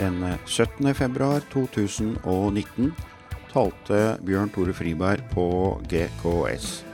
Den 0.00 0.24
17. 0.46 0.94
februar 0.94 1.42
2019 1.52 2.92
talte 3.52 3.98
Bjørn 4.24 4.48
Tore 4.48 4.72
Friberg 4.72 5.20
på 5.34 5.44
GKS, 5.92 6.84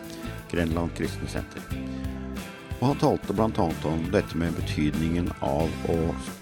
Grenland 0.51 0.91
Kristne 0.99 1.31
Senter. 1.31 1.63
Og 2.81 2.89
han 2.89 2.99
talte 2.99 3.37
bl.a. 3.39 3.69
om 3.87 4.03
dette 4.11 4.35
med 4.35 4.59
betydningen 4.59 5.31
av 5.39 5.71
å 5.87 5.99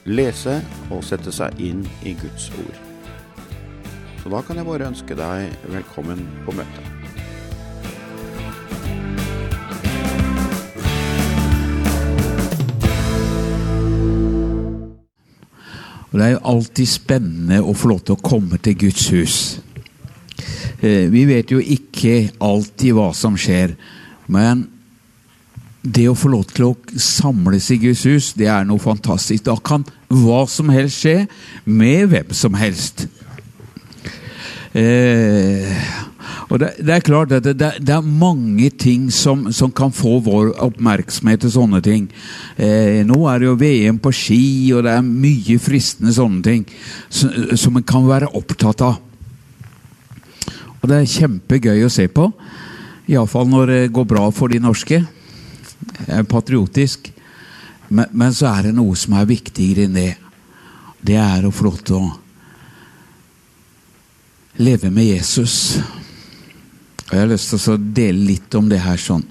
lese 0.09 0.57
og 0.89 1.05
sette 1.05 1.37
seg 1.37 1.61
inn 1.61 1.85
i 2.01 2.17
Guds 2.25 2.49
ord. 2.57 2.81
Så 4.23 4.33
da 4.33 4.41
kan 4.41 4.57
jeg 4.57 4.71
bare 4.73 4.89
ønske 4.89 5.21
deg 5.21 5.53
velkommen 5.69 6.25
på 6.49 6.57
møtet. 6.57 7.04
Og 16.15 16.21
Det 16.21 16.27
er 16.27 16.37
jo 16.37 16.45
alltid 16.47 16.87
spennende 16.87 17.57
å 17.59 17.73
få 17.75 17.89
lov 17.91 18.05
til 18.07 18.15
å 18.15 18.23
komme 18.23 18.61
til 18.63 18.77
Guds 18.79 19.09
hus. 19.11 19.39
Eh, 20.79 21.11
Vi 21.11 21.25
vet 21.27 21.51
jo 21.51 21.59
ikke 21.59 22.31
alltid 22.39 22.95
hva 22.95 23.09
som 23.13 23.35
skjer, 23.35 23.75
men 24.31 24.69
det 25.83 26.07
å 26.09 26.15
få 26.15 26.31
lov 26.31 26.45
til 26.55 26.69
å 26.69 26.77
samles 26.97 27.67
i 27.75 27.81
Guds 27.83 28.05
hus, 28.07 28.33
det 28.39 28.47
er 28.47 28.63
noe 28.65 28.79
fantastisk. 28.79 29.43
Da 29.43 29.57
kan 29.57 29.83
hva 30.09 30.45
som 30.47 30.71
helst 30.71 31.03
skje 31.03 31.27
med 31.67 32.07
hvem 32.15 32.31
som 32.31 32.55
helst. 32.55 33.09
Eh, 34.71 35.75
og 36.51 36.59
det, 36.61 36.75
det 36.85 36.93
er 36.97 37.05
klart 37.05 37.33
at 37.33 37.47
det, 37.47 37.55
det, 37.57 37.95
er 37.95 38.05
mange 38.05 38.69
ting 38.71 39.07
som, 39.13 39.47
som 39.53 39.73
kan 39.73 39.93
få 39.95 40.19
vår 40.25 40.53
oppmerksomhet 40.67 41.41
til 41.45 41.55
sånne 41.55 41.81
ting. 41.85 42.11
Eh, 42.57 43.01
nå 43.07 43.17
er 43.31 43.41
det 43.41 43.49
jo 43.49 43.57
VM 43.61 44.01
på 44.03 44.13
ski, 44.15 44.45
og 44.77 44.85
det 44.85 44.93
er 44.93 45.07
mye 45.07 45.57
fristende 45.63 46.13
sånne 46.15 46.45
ting 46.45 46.67
som, 47.09 47.33
som 47.57 47.81
en 47.81 47.87
kan 47.89 48.05
være 48.09 48.33
opptatt 48.37 48.85
av. 48.85 49.01
Og 50.83 50.91
det 50.91 51.01
er 51.01 51.15
kjempegøy 51.15 51.87
å 51.87 51.93
se 51.93 52.11
på. 52.13 52.29
Iallfall 53.09 53.49
når 53.49 53.73
det 53.73 53.93
går 53.97 54.09
bra 54.09 54.29
for 54.33 54.53
de 54.53 54.61
norske. 54.61 55.01
Jeg 55.01 56.13
er 56.13 56.29
patriotisk. 56.29 57.09
Men, 57.89 58.11
men 58.13 58.37
så 58.37 58.51
er 58.53 58.69
det 58.69 58.77
noe 58.77 58.97
som 58.97 59.17
er 59.17 59.29
viktigere 59.29 59.89
enn 59.89 59.97
det. 59.97 60.13
Det 61.05 61.17
er 61.21 61.45
å 61.45 61.53
få 61.53 61.69
lov 61.71 61.81
til 61.85 62.01
å 62.01 62.13
leve 64.61 64.93
med 64.93 65.09
Jesus. 65.09 65.81
Og 67.15 67.21
Jeg 67.21 67.29
har 67.29 67.31
lyst 67.31 67.53
til 67.53 67.71
å 67.71 67.79
dele 67.95 68.27
litt 68.33 68.55
om 68.59 68.67
det 68.67 68.81
her 68.83 68.99
sånn. 68.99 69.23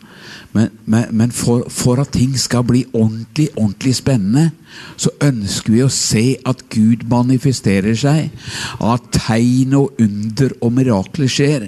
Men, 0.54 0.70
men, 0.86 1.08
men 1.12 1.32
for, 1.36 1.66
for, 1.74 2.00
at 2.00 2.14
ting 2.14 2.38
skal 2.40 2.62
bli 2.64 2.84
ordentlig, 2.94 3.50
ordentlig 3.58 3.96
spennende, 3.98 4.52
så 4.96 5.10
ønsker 5.26 5.74
vi 5.74 5.82
å 5.84 5.90
se 5.92 6.24
at 6.48 6.62
Gud 6.72 7.04
manifesterer 7.10 7.98
seg. 7.98 8.30
At 8.78 9.10
tegn 9.18 9.74
og 9.82 10.00
under 10.02 10.54
og 10.64 10.76
mirakler 10.78 11.30
skjer. 11.30 11.66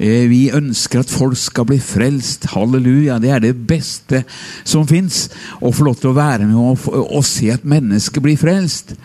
Eh, 0.00 0.24
vi 0.32 0.46
ønsker 0.52 1.04
at 1.04 1.12
folk 1.12 1.38
skal 1.38 1.68
bli 1.68 1.78
frelst. 1.84 2.48
Halleluja. 2.56 3.20
Det 3.22 3.34
er 3.36 3.44
det 3.44 3.54
beste 3.68 4.24
som 4.64 4.88
fins. 4.88 5.28
Å 5.60 5.70
få 5.70 5.86
lov 5.86 6.00
til 6.00 6.10
å 6.10 6.16
være 6.16 6.48
med 6.48 6.58
og, 6.58 6.88
og 7.04 7.22
se 7.28 7.52
at 7.54 7.68
mennesker 7.68 8.24
blir 8.24 8.40
frelst. 8.40 8.96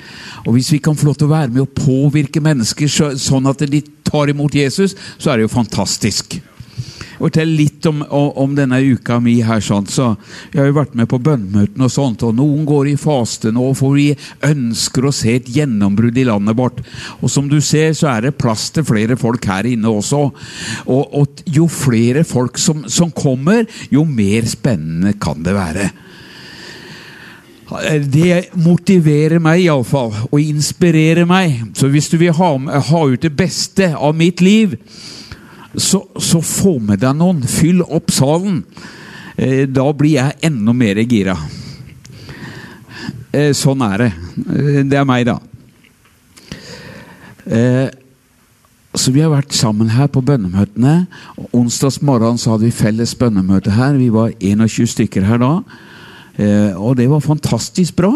Og 0.48 0.56
hvis 0.56 0.72
vi 0.74 0.82
kan 0.84 0.98
få 0.98 1.12
lov 1.12 1.20
til 1.20 1.30
å 1.30 1.36
være 1.36 1.52
med 1.52 1.68
og 1.68 1.76
påvirke 1.78 2.42
mennesker 2.44 2.90
så, 2.92 3.12
sånn 3.20 3.52
at 3.52 3.68
de 3.68 3.84
tar 4.08 4.34
imot 4.34 4.56
Jesus, 4.56 4.96
så 5.18 5.32
er 5.32 5.38
det 5.38 5.50
jo 5.50 5.58
fantastisk 5.58 6.40
Fortell 7.18 7.50
litt 7.58 7.86
om, 7.90 8.04
om, 8.12 8.54
denne 8.56 8.78
uka 8.94 9.18
mi 9.24 9.40
her. 9.46 9.62
sånn, 9.64 9.88
så 9.90 10.12
Jeg 10.54 10.62
har 10.62 10.70
jo 10.70 10.78
vært 10.78 10.96
med 10.98 11.10
på 11.10 11.20
bønnemøtene 11.24 11.88
og 11.88 11.94
sånt, 11.94 12.24
og 12.24 12.36
noen 12.38 12.66
går 12.68 12.92
i 12.92 12.98
faste 13.00 13.52
nå, 13.54 13.72
for 13.78 13.98
vi 13.98 14.12
ønsker 14.46 15.08
å 15.08 15.14
se 15.16 15.38
et 15.40 15.50
gjennombrudd 15.50 16.18
i 16.18 16.28
landet 16.30 16.58
vårt. 16.58 16.84
Og 17.22 17.32
som 17.34 17.50
du 17.50 17.60
ser, 17.62 17.96
så 17.98 18.12
er 18.14 18.28
det 18.28 18.38
plass 18.38 18.70
til 18.76 18.86
flere 18.88 19.18
folk 19.20 19.46
her 19.50 19.66
inne 19.70 19.90
også. 19.90 20.24
Og, 20.86 21.18
og 21.18 21.42
jo 21.50 21.66
flere 21.72 22.26
folk 22.28 22.62
som, 22.62 22.86
som 22.86 23.10
kommer, 23.12 23.66
jo 23.90 24.06
mer 24.06 24.46
spennende 24.50 25.18
kan 25.18 25.42
det 25.46 25.58
være. 25.58 25.90
Det 27.68 28.56
motiverer 28.56 29.42
meg 29.44 29.66
iallfall, 29.66 30.14
og 30.32 30.40
inspirerer 30.40 31.28
meg. 31.28 31.66
Så 31.76 31.90
hvis 31.92 32.08
du 32.08 32.16
vil 32.22 32.36
ha, 32.38 32.52
ha 32.80 33.02
ut 33.04 33.24
det 33.26 33.34
beste 33.36 33.92
av 33.92 34.16
mitt 34.16 34.42
liv, 34.42 34.78
så, 35.76 36.00
så 36.16 36.40
få 36.42 36.78
med 36.80 37.04
deg 37.04 37.18
noen. 37.20 37.44
Fyll 37.44 37.84
opp 37.84 38.14
salen. 38.16 38.64
Eh, 39.36 39.68
da 39.70 39.86
blir 39.94 40.16
jeg 40.16 40.40
enda 40.48 40.74
mer 40.74 41.02
gira. 41.04 41.36
Eh, 43.36 43.52
sånn 43.54 43.84
er 43.86 44.06
det. 44.06 44.12
Eh, 44.48 44.80
det 44.88 44.98
er 44.98 45.08
meg, 45.08 45.28
da. 45.28 45.38
Så 48.98 49.12
Vi 49.14 49.22
har 49.22 49.30
vært 49.30 49.54
sammen 49.54 49.92
her 49.94 50.08
på 50.10 50.24
bønnemøtene. 50.26 51.06
Onsdags 51.56 52.02
morgen 52.02 52.40
så 52.42 52.56
hadde 52.56 52.66
vi 52.66 52.74
felles 52.76 53.14
bønnemøte 53.16 53.76
her. 53.76 53.94
Vi 54.00 54.10
var 54.12 54.34
21 54.42 54.90
stykker 54.96 55.28
her 55.28 55.38
da. 55.44 55.52
Og 56.78 56.98
det 56.98 57.08
var 57.10 57.24
fantastisk 57.24 57.96
bra 57.98 58.12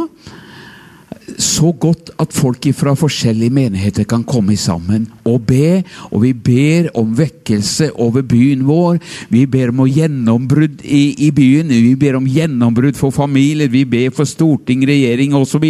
så 1.39 1.71
godt 1.71 2.11
at 2.21 2.33
folk 2.35 2.65
fra 2.77 2.93
forskjellige 2.97 3.53
menigheter 3.53 4.05
kan 4.09 4.23
komme 4.27 4.55
sammen 4.57 5.07
og 5.25 5.45
be. 5.47 5.81
Og 6.11 6.23
vi 6.23 6.33
ber 6.33 6.89
om 6.97 7.13
vekkelse 7.17 7.91
over 8.01 8.25
byen 8.27 8.65
vår. 8.67 8.99
Vi 9.29 9.45
ber 9.49 9.71
om 9.71 9.83
gjennombrudd 9.87 10.83
i, 10.83 11.15
i 11.27 11.31
byen. 11.31 11.69
Vi 11.71 11.95
ber 11.99 12.17
om 12.19 12.27
gjennombrudd 12.27 12.97
for 12.99 13.13
familier. 13.15 13.71
Vi 13.71 13.83
ber 13.85 14.11
for 14.15 14.29
storting, 14.29 14.85
regjering 14.87 15.35
osv. 15.37 15.65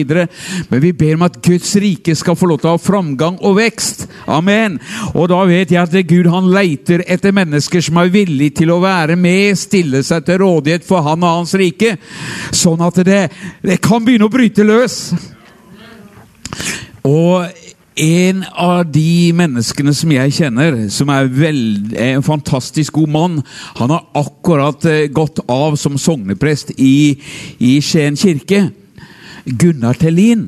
Men 0.69 0.83
vi 0.83 0.91
ber 0.91 1.15
om 1.15 1.27
at 1.27 1.39
Guds 1.43 1.75
rike 1.81 2.15
skal 2.17 2.37
få 2.39 2.51
lov 2.51 2.61
til 2.61 2.71
å 2.71 2.75
ha 2.75 2.81
framgang 2.81 3.39
og 3.41 3.57
vekst. 3.59 4.07
Amen. 4.31 4.79
Og 5.15 5.29
da 5.31 5.41
vet 5.49 5.73
jeg 5.73 5.81
at 5.81 5.97
Gud 6.09 6.29
han 6.31 6.51
leiter 6.53 7.05
etter 7.07 7.35
mennesker 7.35 7.83
som 7.83 7.99
er 8.01 8.13
villige 8.13 8.61
til 8.61 8.73
å 8.73 8.81
være 8.83 9.17
med, 9.19 9.57
stille 9.59 10.03
seg 10.05 10.25
til 10.27 10.41
rådighet 10.43 10.87
for 10.87 11.05
han 11.05 11.23
og 11.23 11.41
hans 11.41 11.55
rike. 11.59 11.95
Sånn 12.55 12.81
at 12.85 13.03
det, 13.05 13.21
det 13.63 13.81
kan 13.83 14.03
begynne 14.05 14.27
å 14.27 14.33
bryte 14.33 14.65
løs. 14.67 15.01
Og 17.07 17.47
en 18.01 18.43
av 18.55 18.85
de 18.87 19.31
menneskene 19.35 19.93
som 19.95 20.13
jeg 20.13 20.35
kjenner, 20.37 20.77
som 20.93 21.09
er, 21.11 21.27
veld, 21.27 21.91
er 21.93 22.15
en 22.15 22.25
fantastisk 22.25 22.95
god 22.95 23.11
mann 23.11 23.35
Han 23.81 23.91
har 23.91 24.05
akkurat 24.15 24.85
eh, 24.87 25.09
gått 25.11 25.41
av 25.51 25.75
som 25.81 25.99
sogneprest 25.99 26.71
i, 26.77 27.19
i 27.59 27.75
Skien 27.83 28.17
kirke. 28.17 28.69
Gunnar 29.45 29.99
Tellin. 29.99 30.47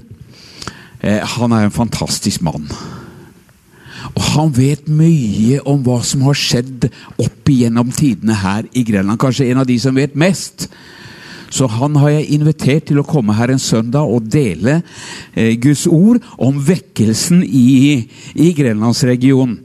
Eh, 1.02 1.20
han 1.36 1.52
er 1.52 1.68
en 1.68 1.76
fantastisk 1.76 2.42
mann. 2.46 2.70
Og 4.14 4.24
han 4.34 4.52
vet 4.56 4.88
mye 4.92 5.60
om 5.70 5.82
hva 5.84 6.00
som 6.06 6.24
har 6.28 6.38
skjedd 6.38 6.88
opp 7.18 7.50
igjennom 7.50 7.92
tidene 7.96 8.38
her 8.40 8.68
i 8.72 8.86
Grenland. 8.88 9.20
Kanskje 9.20 9.50
en 9.52 9.64
av 9.64 9.68
de 9.70 9.80
som 9.82 9.96
vet 9.98 10.16
mest. 10.16 10.70
Så 11.54 11.68
han 11.70 12.00
har 12.02 12.16
jeg 12.16 12.32
invitert 12.34 12.88
til 12.90 13.02
å 13.02 13.06
komme 13.06 13.36
her 13.38 13.54
en 13.54 13.62
søndag 13.62 14.10
og 14.10 14.26
dele 14.34 14.80
eh, 15.38 15.54
Guds 15.62 15.86
ord 15.86 16.24
om 16.42 16.58
vekkelsen 16.66 17.44
i, 17.46 18.10
i 18.34 18.50
Grenlandsregionen. 18.58 19.60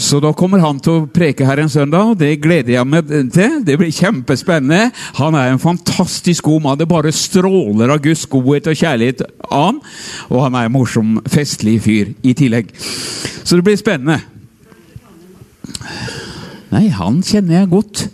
Så 0.00 0.16
da 0.22 0.30
kommer 0.32 0.62
han 0.64 0.78
til 0.80 0.94
å 0.94 1.08
preke 1.12 1.44
her 1.44 1.60
en 1.60 1.68
søndag, 1.68 2.14
og 2.14 2.20
det 2.22 2.38
gleder 2.40 2.72
jeg 2.72 2.88
meg 2.88 3.10
til. 3.34 3.58
Det 3.66 3.76
blir 3.76 3.92
kjempespennende. 3.92 4.94
Han 5.18 5.36
er 5.36 5.52
en 5.52 5.60
fantastisk 5.60 6.48
god 6.48 6.64
mann. 6.64 6.78
Det 6.80 6.88
bare 6.88 7.12
stråler 7.12 7.92
av 7.92 8.00
Guds 8.00 8.24
godhet 8.30 8.70
og 8.72 8.80
kjærlighet 8.80 9.26
av 9.50 9.66
han. 9.66 9.82
Og 10.30 10.40
han 10.46 10.56
er 10.56 10.70
en 10.70 10.76
morsom, 10.78 11.18
festlig 11.28 11.76
fyr 11.84 12.14
i 12.24 12.32
tillegg. 12.38 12.72
Så 12.80 13.58
det 13.58 13.66
blir 13.66 13.76
spennende. 13.76 14.22
Nei, 16.70 16.86
han 16.96 17.20
kjenner 17.26 17.60
jeg 17.60 17.72
godt. 17.74 18.06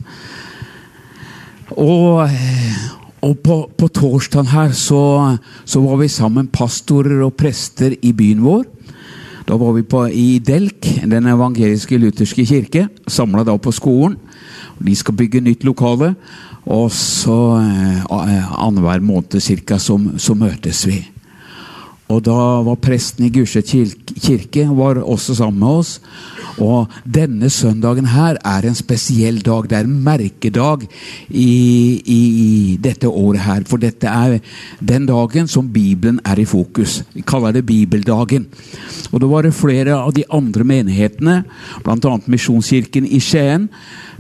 Og, 1.75 2.31
og 3.27 3.35
på, 3.43 3.57
på 3.75 3.89
torsdagen 3.91 4.53
her 4.53 4.71
så, 4.77 5.03
så, 5.65 5.83
var 5.83 5.99
vi 6.03 6.09
sammen, 6.13 6.47
pastorer 6.53 7.25
og 7.27 7.35
prester 7.39 7.97
i 8.03 8.13
byen 8.15 8.45
vår. 8.45 8.65
Da 9.47 9.59
var 9.59 9.75
vi 9.77 9.83
på, 9.87 10.05
i 10.11 10.39
Delk, 10.43 10.87
den 11.07 11.27
evangeliske 11.31 11.99
lutherske 12.03 12.47
kirke, 12.47 12.87
samla 13.07 13.45
da 13.47 13.57
på 13.59 13.75
skolen. 13.75 14.19
De 14.79 14.95
skal 14.99 15.17
bygge 15.19 15.43
nytt 15.43 15.65
lokale. 15.67 16.15
Og 16.67 16.91
så 16.91 17.37
eh, 17.63 18.01
annenhver 18.59 19.03
måned 19.03 19.39
cirka, 19.41 19.79
så, 19.79 20.01
så 20.19 20.35
møtes 20.35 20.83
vi. 20.89 20.99
Og 22.13 22.23
da 22.23 22.39
var 22.63 22.79
presten 22.79 23.27
i 23.27 23.33
Gusje 23.35 23.65
kirke 23.67 24.67
var 24.71 25.01
også 25.03 25.35
sammen 25.41 25.59
med 25.59 25.81
oss. 25.83 25.97
Og 26.63 26.93
denne 27.03 27.51
søndagen 27.53 28.07
her 28.09 28.39
er 28.47 28.65
en 28.65 28.79
spesiell 28.79 29.43
dag. 29.45 29.67
Det 29.69 29.77
er 29.77 29.89
en 29.89 29.99
merkedag 30.07 30.87
i, 31.29 31.43
i, 31.99 32.21
i, 32.47 32.77
dette 32.81 33.11
året 33.11 33.43
her. 33.45 33.67
For 33.69 33.83
dette 33.83 34.09
er 34.09 34.39
den 34.79 35.11
dagen 35.11 35.51
som 35.51 35.69
Bibelen 35.73 36.23
er 36.25 36.41
i 36.41 36.47
fokus. 36.49 37.03
Vi 37.13 37.27
kaller 37.27 37.53
det 37.53 37.67
Bibeldagen. 37.67 38.47
Og 39.11 39.21
da 39.21 39.31
var 39.31 39.45
det 39.45 39.57
flere 39.59 39.99
av 39.99 40.15
de 40.17 40.25
andre 40.31 40.65
menighetene, 40.65 41.41
bl.a. 41.85 42.17
Misjonskirken 42.31 43.07
i 43.07 43.21
Skien, 43.21 43.69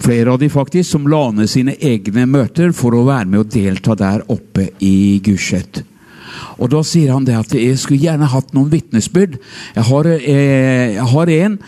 flere 0.02 0.34
av 0.34 0.42
de 0.42 0.50
faktisk, 0.52 0.90
som 0.90 1.06
la 1.08 1.28
ned 1.32 1.48
sine 1.50 1.78
egne 1.78 2.26
møter 2.28 2.74
for 2.76 2.98
å 2.98 3.06
være 3.06 3.30
med 3.30 3.46
og 3.46 3.52
delta 3.54 3.96
der 3.96 4.26
oppe 4.32 4.72
i 4.84 5.22
Gulset. 5.24 5.86
Og 6.58 6.70
da 6.72 6.82
sier 6.86 7.12
han 7.14 7.26
det 7.26 7.36
at 7.38 7.54
jeg 7.56 7.78
skulle 7.80 8.02
gjerne 8.02 8.28
hatt 8.32 8.52
noen 8.56 8.70
vitnesbyrd. 8.72 9.38
Jeg 9.76 9.88
har, 9.88 10.10
eh, 10.16 10.94
jeg 10.96 11.08
har 11.12 11.32
en, 11.38 11.58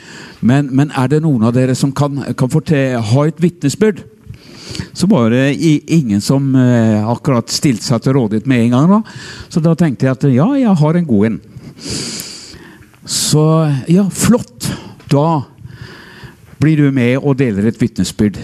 men, 0.40 0.70
men, 0.72 0.92
er 0.96 1.10
det 1.12 1.22
noen 1.24 1.48
av 1.48 1.56
dere 1.56 1.74
som 1.78 1.92
kan, 1.92 2.22
kan 2.38 2.52
fortelle, 2.52 3.02
ha 3.02 3.26
et 3.26 3.42
vitnesbyrd? 3.42 4.04
Så 4.92 5.08
var 5.10 5.30
det 5.32 5.56
ingen 5.88 6.20
som 6.20 6.54
eh, 6.56 7.04
akkurat 7.08 7.50
stilte 7.52 7.86
seg 7.86 8.02
til 8.04 8.16
rådighet 8.18 8.48
med 8.50 8.66
en 8.66 8.76
gang. 8.76 8.90
da. 8.90 9.18
Så 9.48 9.62
da 9.64 9.74
tenkte 9.78 10.06
jeg 10.06 10.16
at 10.16 10.28
ja, 10.32 10.48
jeg 10.58 10.80
har 10.82 10.98
en 10.98 11.08
god 11.08 11.30
en. 11.30 11.40
Så 13.08 13.44
ja, 13.88 14.04
flott. 14.12 14.68
Da 15.08 15.42
blir 16.60 16.76
du 16.76 16.90
med 16.92 17.16
og 17.22 17.38
deler 17.38 17.70
et 17.70 17.80
vitnesbyrd 17.80 18.36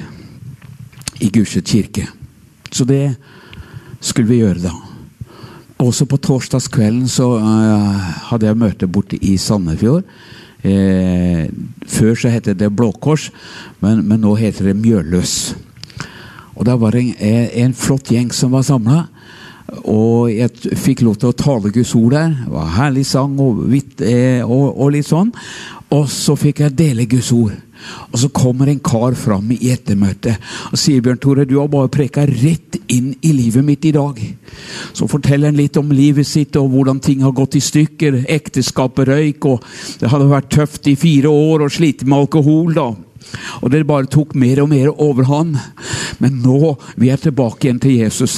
i 1.21 1.29
Gulset 1.35 1.69
kirke. 1.69 2.07
Så 2.73 2.87
det 2.89 3.17
skulle 4.01 4.31
vi 4.31 4.41
gjøre 4.41 4.65
da. 4.65 4.75
Også 5.85 6.07
på 6.09 6.17
torsdagskvelden 6.23 7.09
så 7.13 7.35
uh, 7.37 7.99
hadde 8.31 8.49
jeg 8.49 8.61
møte 8.61 8.89
borte 8.89 9.19
i 9.21 9.37
Sandefjord. 9.41 10.07
Eh, 10.65 11.51
før 11.93 12.15
så 12.17 12.31
het 12.33 12.47
det 12.57 12.71
Blå 12.73 12.89
Kors, 12.97 13.29
men, 13.85 14.01
men, 14.09 14.23
nå 14.25 14.33
heter 14.39 14.71
det 14.71 14.79
Mjølløs. 14.81 15.35
Og 16.57 16.65
det 16.65 16.77
var 16.81 16.97
en, 16.97 17.11
en 17.21 17.75
flott 17.77 18.09
gjeng 18.15 18.31
som 18.33 18.55
var 18.55 18.65
samla. 18.65 19.03
Og 19.91 20.31
jeg 20.33 20.77
fikk 20.81 21.03
lov 21.05 21.19
til 21.21 21.33
å 21.33 21.37
tale 21.37 21.73
Guds 21.75 21.93
ord 21.99 22.15
der. 22.15 22.33
Det 22.39 22.53
var 22.55 22.73
herlig 22.79 23.05
sang 23.09 23.37
og, 23.43 23.61
eh, 23.75 24.41
og, 24.41 24.65
og 24.73 24.95
litt 24.95 25.09
sånn. 25.11 25.35
Og 25.93 26.09
så 26.13 26.37
fikk 26.39 26.65
jeg 26.65 26.79
dele 26.79 27.09
Guds 27.13 27.33
ord. 27.37 27.59
Og 28.13 28.19
så 28.23 28.31
kommer 28.35 28.71
en 28.71 28.83
kar 28.85 29.17
fram 29.19 29.51
i 29.55 29.71
ettermøtet 29.73 30.41
og 30.71 30.79
sier 30.81 31.03
Bjørn 31.05 31.21
Tore, 31.23 31.47
du 31.49 31.57
har 31.59 31.71
bare 31.73 31.93
preka 31.93 32.27
rett 32.29 32.79
inn 32.93 33.13
i 33.23 33.33
livet 33.37 33.65
mitt 33.67 33.85
i 33.85 33.95
dag. 33.95 34.21
Så 34.93 35.09
forteller 35.11 35.51
han 35.51 35.59
litt 35.59 35.79
om 35.81 35.93
livet 35.95 36.29
sitt 36.29 36.57
og 36.61 36.71
hvordan 36.73 37.03
ting 37.05 37.25
har 37.25 37.35
gått 37.37 37.59
i 37.59 37.65
stykker. 37.65 38.25
Ekteskapet 38.31 39.11
røyk, 39.11 39.49
og 39.51 39.65
det 40.01 40.13
hadde 40.13 40.31
vært 40.31 40.53
tøft 40.55 40.89
i 40.91 40.99
fire 40.99 41.33
år 41.33 41.67
og 41.67 41.75
slitt 41.75 42.07
med 42.07 42.25
alkohol. 42.25 42.75
da. 42.75 42.93
Og 43.63 43.71
det 43.73 43.87
bare 43.89 44.11
tok 44.11 44.35
mer 44.39 44.63
og 44.63 44.71
mer 44.73 44.91
overhånd. 44.93 45.57
Men 46.23 46.41
nå 46.45 46.75
vi 47.01 47.11
er 47.13 47.21
tilbake 47.21 47.69
igjen 47.69 47.81
til 47.83 47.99
Jesus. 48.03 48.37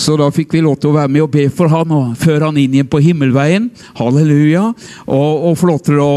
Så 0.00 0.16
da 0.16 0.30
fikk 0.32 0.54
vi 0.54 0.62
lov 0.64 0.78
til 0.80 0.92
å 0.92 0.96
være 0.96 1.12
med 1.12 1.26
og 1.26 1.32
be 1.34 1.46
for 1.52 1.70
han 1.72 1.92
og 1.92 2.16
føre 2.20 2.48
han 2.48 2.58
inn 2.60 2.78
igjen 2.78 2.90
på 2.90 3.02
himmelveien. 3.04 3.68
Halleluja. 4.00 4.70
Og, 5.06 5.50
og 5.50 5.66
lov 5.68 6.00
å 6.00 6.12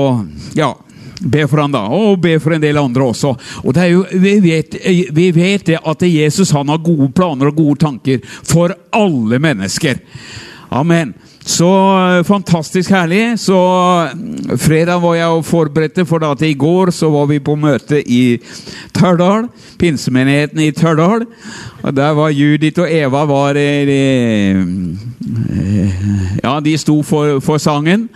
ja, 0.57 0.72
Be 1.23 1.47
for 1.47 1.63
han 1.63 1.71
da, 1.71 1.83
og 1.87 2.21
be 2.23 2.35
for 2.43 2.55
en 2.55 2.63
del 2.63 2.77
andre 2.81 3.09
også. 3.13 3.33
Og 3.63 3.75
det 3.75 3.89
jo, 3.91 4.05
Vi 4.11 4.39
vet, 4.43 4.75
vi 5.15 5.31
vet 5.31 5.69
at 5.79 6.01
Jesus 6.01 6.51
han 6.51 6.69
har 6.69 6.83
gode 6.83 7.11
planer 7.15 7.47
og 7.47 7.55
gode 7.55 7.79
tanker 7.79 8.19
for 8.43 8.75
alle 8.91 9.39
mennesker. 9.39 10.01
Amen. 10.73 11.13
Så 11.45 11.67
eh, 12.17 12.23
fantastisk 12.23 12.91
herlig. 12.91 13.39
Så 13.39 13.57
mm, 14.15 14.57
fredag 14.57 15.01
var 15.03 15.15
jeg 15.15 15.27
og 15.27 15.45
forberedte, 15.45 16.05
for 16.07 16.23
da 16.23 16.31
til 16.39 16.53
i 16.53 16.59
går 16.59 16.91
så 16.95 17.09
var 17.11 17.27
vi 17.29 17.39
på 17.43 17.55
møte 17.59 17.99
i 17.99 18.39
Tørdal. 18.95 19.49
Pinsemenigheten 19.79 20.59
i 20.63 20.71
Tørdal. 20.71 21.27
Og 21.83 21.95
Der 21.95 22.15
var 22.15 22.29
Judith 22.29 22.81
og 22.81 22.87
Eva 22.91 23.25
var, 23.25 23.59
eh, 23.59 23.89
eh, 23.89 24.65
Ja, 26.43 26.59
de 26.59 26.77
sto 26.77 27.01
for, 27.03 27.39
for 27.39 27.57
sangen. 27.57 28.09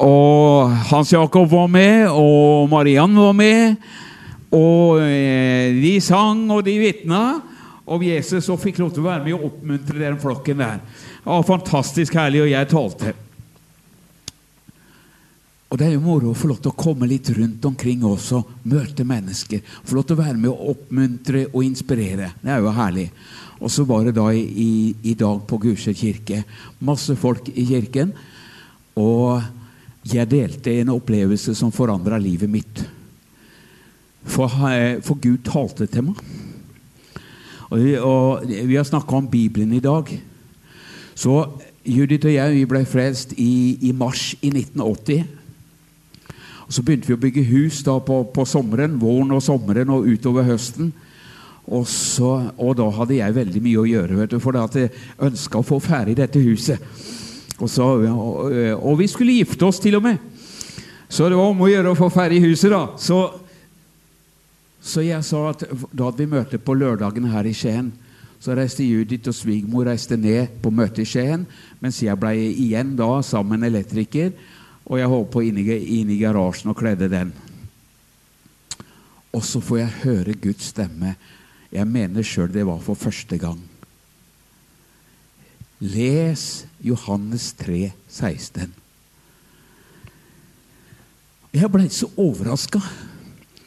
Og 0.00 0.72
Hans 0.88 1.12
Jakob 1.12 1.50
var 1.50 1.68
med, 1.68 2.06
og 2.08 2.70
Mariann 2.72 3.16
var 3.18 3.34
med. 3.36 3.74
Og 4.52 5.02
eh, 5.04 5.74
de 5.76 5.96
sang, 6.00 6.46
og 6.52 6.64
de 6.64 6.78
vitna. 6.80 7.24
Og 7.92 8.04
Jesus 8.06 8.48
og 8.52 8.60
fikk 8.62 8.80
lov 8.80 8.92
til 8.94 9.02
å 9.02 9.10
være 9.10 9.24
med 9.26 9.36
og 9.36 9.50
oppmuntre 9.50 10.00
den 10.00 10.20
flokken 10.22 10.62
der. 10.62 10.80
Var 11.26 11.44
fantastisk 11.46 12.16
herlig, 12.16 12.44
og 12.44 12.50
jeg 12.52 12.70
talte. 12.70 13.14
Og 15.72 15.78
Det 15.80 15.86
er 15.86 15.94
jo 15.94 16.04
moro 16.04 16.32
å 16.32 16.36
få 16.36 16.50
lov 16.50 16.58
til 16.60 16.68
å 16.68 16.76
komme 16.76 17.08
litt 17.08 17.30
rundt 17.32 17.64
omkring 17.64 18.02
også, 18.04 18.42
møte 18.68 19.06
mennesker. 19.08 19.62
Få 19.88 19.96
lov 19.96 20.04
til 20.04 20.18
å 20.18 20.20
være 20.20 20.36
med 20.36 20.50
og 20.50 20.74
oppmuntre 20.74 21.46
og 21.48 21.62
inspirere. 21.64 22.34
Det 22.42 22.52
er 22.52 22.60
jo 22.60 22.74
herlig. 22.76 23.06
Og 23.62 23.72
så 23.72 23.86
var 23.88 24.04
det 24.04 24.12
da 24.18 24.26
i, 24.36 24.92
i 25.00 25.14
dag 25.16 25.40
på 25.48 25.58
Gulset 25.62 25.96
kirke. 25.96 26.42
Masse 26.84 27.16
folk 27.16 27.48
i 27.54 27.64
kirken. 27.70 28.12
Og 29.00 29.40
jeg 30.10 30.30
delte 30.30 30.72
en 30.80 30.94
opplevelse 30.96 31.54
som 31.54 31.72
forandra 31.72 32.18
livet 32.18 32.50
mitt. 32.50 32.82
For, 34.22 34.50
for, 35.02 35.18
Gud 35.18 35.42
talte 35.46 35.86
til 35.86 36.08
meg. 36.10 36.18
Og, 37.70 37.80
og 38.02 38.48
Vi 38.48 38.74
har 38.74 38.86
snakka 38.86 39.16
om 39.16 39.28
Bibelen 39.30 39.72
i 39.72 39.82
dag. 39.82 40.10
Så 41.14 41.46
Judith 41.84 42.26
og 42.26 42.34
jeg 42.34 42.66
ble 42.68 42.84
frelst 42.86 43.32
i, 43.38 43.78
i, 43.80 43.92
mars 43.92 44.32
i 44.42 44.50
1980. 44.50 45.24
Og 46.66 46.72
Så 46.72 46.82
begynte 46.82 47.10
vi 47.10 47.16
å 47.16 47.22
bygge 47.22 47.46
hus 47.50 47.82
da 47.86 47.98
på, 47.98 48.22
på 48.34 48.44
sommeren, 48.46 49.00
våren 49.00 49.34
og 49.34 49.42
sommeren 49.42 49.90
og 49.90 50.06
utover 50.06 50.46
høsten. 50.46 50.92
Og, 51.66 51.86
så, 51.86 52.50
og 52.58 52.76
da 52.78 52.88
hadde 52.90 53.18
jeg 53.20 53.34
veldig 53.34 53.60
mye 53.62 53.82
å 53.82 53.86
gjøre, 53.86 54.26
du, 54.26 54.38
for 54.42 54.56
jeg 54.58 54.90
ønska 55.22 55.60
å 55.60 55.66
få 55.66 55.78
ferdig 55.82 56.16
dette 56.18 56.42
huset. 56.42 56.82
Og, 57.62 57.70
så, 57.70 57.86
og, 58.74 58.94
vi 58.98 59.06
skulle 59.06 59.38
gifte 59.38 59.66
oss, 59.68 59.78
til 59.78 59.94
og 60.00 60.02
med. 60.02 60.18
Så 61.06 61.28
det 61.28 61.38
var 61.38 61.52
om 61.52 61.62
å 61.62 61.70
gjøre 61.70 61.92
å 61.92 61.98
få 61.98 62.08
ferdig 62.10 62.40
huset, 62.42 62.72
da. 62.72 62.82
Så, 62.98 63.18
så 64.82 65.04
jeg 65.06 65.22
sa 65.26 65.44
at 65.52 65.62
da 65.92 66.08
hadde 66.08 66.24
vi 66.24 66.32
møte 66.32 66.58
på 66.58 66.74
lørdagen 66.74 67.28
her 67.30 67.46
i 67.46 67.54
Skien. 67.54 67.92
Så 68.42 68.56
reiste 68.58 68.82
Judith 68.82 69.30
og 69.30 69.36
svigermor 69.38 69.86
ned 70.18 70.56
på 70.62 70.72
møte 70.74 71.04
i 71.04 71.06
Skien, 71.06 71.46
mens 71.78 72.00
jeg 72.02 72.18
ble 72.18 72.34
igjen 72.34 72.96
da 72.98 73.20
sammen 73.22 73.60
med 73.60 73.68
en 73.68 73.76
elektriker. 73.76 74.32
Og 74.90 74.98
jeg 74.98 75.12
holdt 75.12 75.30
på 75.30 75.44
inne, 75.46 75.62
inne 75.78 76.16
i 76.16 76.18
garasjen 76.18 76.72
og 76.72 76.80
kledde 76.80 77.06
den. 77.12 77.30
Og 79.32 79.44
så 79.46 79.62
får 79.62 79.78
jeg 79.78 80.00
høre 80.02 80.34
Guds 80.42 80.72
stemme. 80.74 81.14
Jeg 81.72 81.86
mener 81.88 82.26
sjøl 82.26 82.50
det 82.52 82.66
var 82.66 82.82
for 82.82 82.98
første 82.98 83.38
gang. 83.40 83.60
Les 85.82 86.64
Johannes 86.82 87.52
3, 87.60 87.92
16. 88.08 88.72
Jeg 91.52 91.68
ble 91.70 91.86
så 91.92 92.08
overraska. 92.16 92.80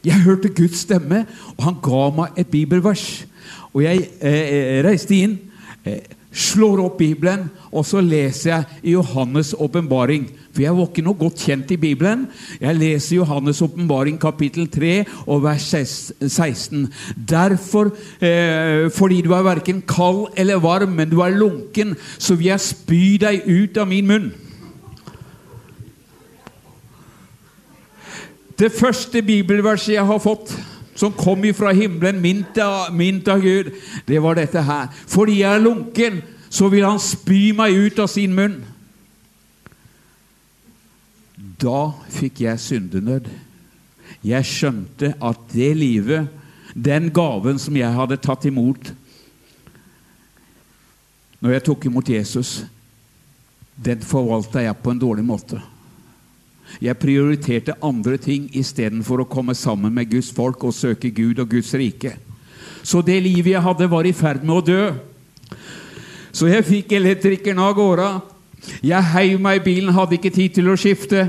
Jeg 0.05 0.21
hørte 0.25 0.51
Guds 0.53 0.83
stemme, 0.85 1.23
og 1.57 1.63
han 1.65 1.77
ga 1.85 2.03
meg 2.13 2.39
et 2.41 2.51
bibelvers. 2.51 3.25
Og 3.73 3.83
jeg 3.85 4.07
eh, 4.21 4.81
reiste 4.85 5.17
inn, 5.17 5.37
eh, 5.85 6.03
slår 6.35 6.83
opp 6.83 6.97
Bibelen, 6.99 7.47
og 7.71 7.85
så 7.87 8.01
leser 8.03 8.51
jeg 8.51 8.81
i 8.83 8.95
Johannes' 8.95 9.55
åpenbaring. 9.57 10.27
For 10.55 10.63
jeg 10.63 10.71
var 10.77 10.87
ikke 10.87 11.03
noe 11.03 11.19
godt 11.19 11.41
kjent 11.43 11.71
i 11.75 11.77
Bibelen. 11.79 12.21
Jeg 12.61 12.77
leser 12.79 13.17
Johannes' 13.17 13.59
åpenbaring 13.65 14.15
kapittel 14.21 14.69
3 14.71 14.93
og 15.27 15.43
vers 15.43 15.65
16. 15.67 16.85
Derfor, 17.27 17.91
eh, 18.23 18.87
fordi 18.95 19.21
du 19.21 19.33
er 19.35 19.43
verken 19.43 19.81
kald 19.81 20.31
eller 20.37 20.63
varm, 20.63 20.95
men 20.95 21.09
du 21.09 21.19
er 21.19 21.35
lunken, 21.35 21.97
så 22.17 22.35
vil 22.35 22.53
jeg 22.53 22.59
spy 22.59 23.17
deg 23.19 23.43
ut 23.43 23.77
av 23.77 23.87
min 23.87 24.07
munn. 24.07 24.31
Det 28.55 28.71
første 28.71 29.21
bibelverset 29.21 29.97
jeg 29.97 30.05
har 30.05 30.19
fått, 30.23 30.55
som 30.95 31.11
kom 31.11 31.43
fra 31.53 31.73
himmelen, 31.75 32.21
mint 32.21 32.55
mint 32.93 33.27
av 33.27 33.41
Gud, 33.41 33.73
det 34.07 34.21
var 34.23 34.35
dette 34.35 34.61
her. 34.63 34.87
Fordi 35.07 35.41
jeg 35.41 35.55
er 35.55 35.59
lunken, 35.59 36.21
så 36.49 36.69
vil 36.71 36.85
han 36.85 36.99
spy 36.99 37.51
meg 37.51 37.75
ut 37.75 37.99
av 37.99 38.07
sin 38.07 38.31
munn. 38.33 38.63
Da 41.61 41.93
fikk 42.11 42.41
jeg 42.45 42.59
syndenød. 42.61 43.29
Jeg 44.25 44.47
skjønte 44.49 45.13
at 45.23 45.41
det 45.53 45.71
livet, 45.77 46.27
den 46.75 47.11
gaven 47.13 47.59
som 47.61 47.75
jeg 47.77 47.93
hadde 47.95 48.19
tatt 48.19 48.47
imot 48.49 48.91
når 51.45 51.53
jeg 51.53 51.63
tok 51.67 51.83
imot 51.85 52.07
Jesus, 52.09 52.51
den 53.75 54.01
forvalta 54.01 54.63
jeg 54.63 54.77
på 54.81 54.89
en 54.89 55.01
dårlig 55.01 55.21
måte. 55.27 55.59
Jeg 56.81 56.97
prioriterte 56.97 57.75
andre 57.85 58.17
ting 58.17 58.47
istedenfor 58.57 59.21
å 59.21 59.27
komme 59.29 59.53
sammen 59.53 59.93
med 59.93 60.09
Guds 60.09 60.31
folk 60.33 60.63
og 60.65 60.73
søke 60.73 61.11
Gud 61.13 61.43
og 61.43 61.51
Guds 61.51 61.69
rike. 61.77 62.15
Så 62.81 63.03
det 63.05 63.19
livet 63.21 63.51
jeg 63.53 63.61
hadde, 63.61 63.91
var 63.91 64.09
i 64.09 64.15
ferd 64.15 64.41
med 64.41 64.55
å 64.57 64.65
dø. 64.65 64.81
Så 66.33 66.49
jeg 66.49 66.65
fikk 66.65 66.95
elektrikeren 66.97 67.61
av 67.61 67.75
gårde. 67.77 68.09
Jeg 68.83 69.11
heiv 69.13 69.39
meg 69.41 69.59
i 69.59 69.65
bilen, 69.65 69.93
hadde 69.93 70.17
ikke 70.17 70.33
tid 70.33 70.57
til 70.57 70.69
å 70.71 70.77
skifte. 70.79 71.27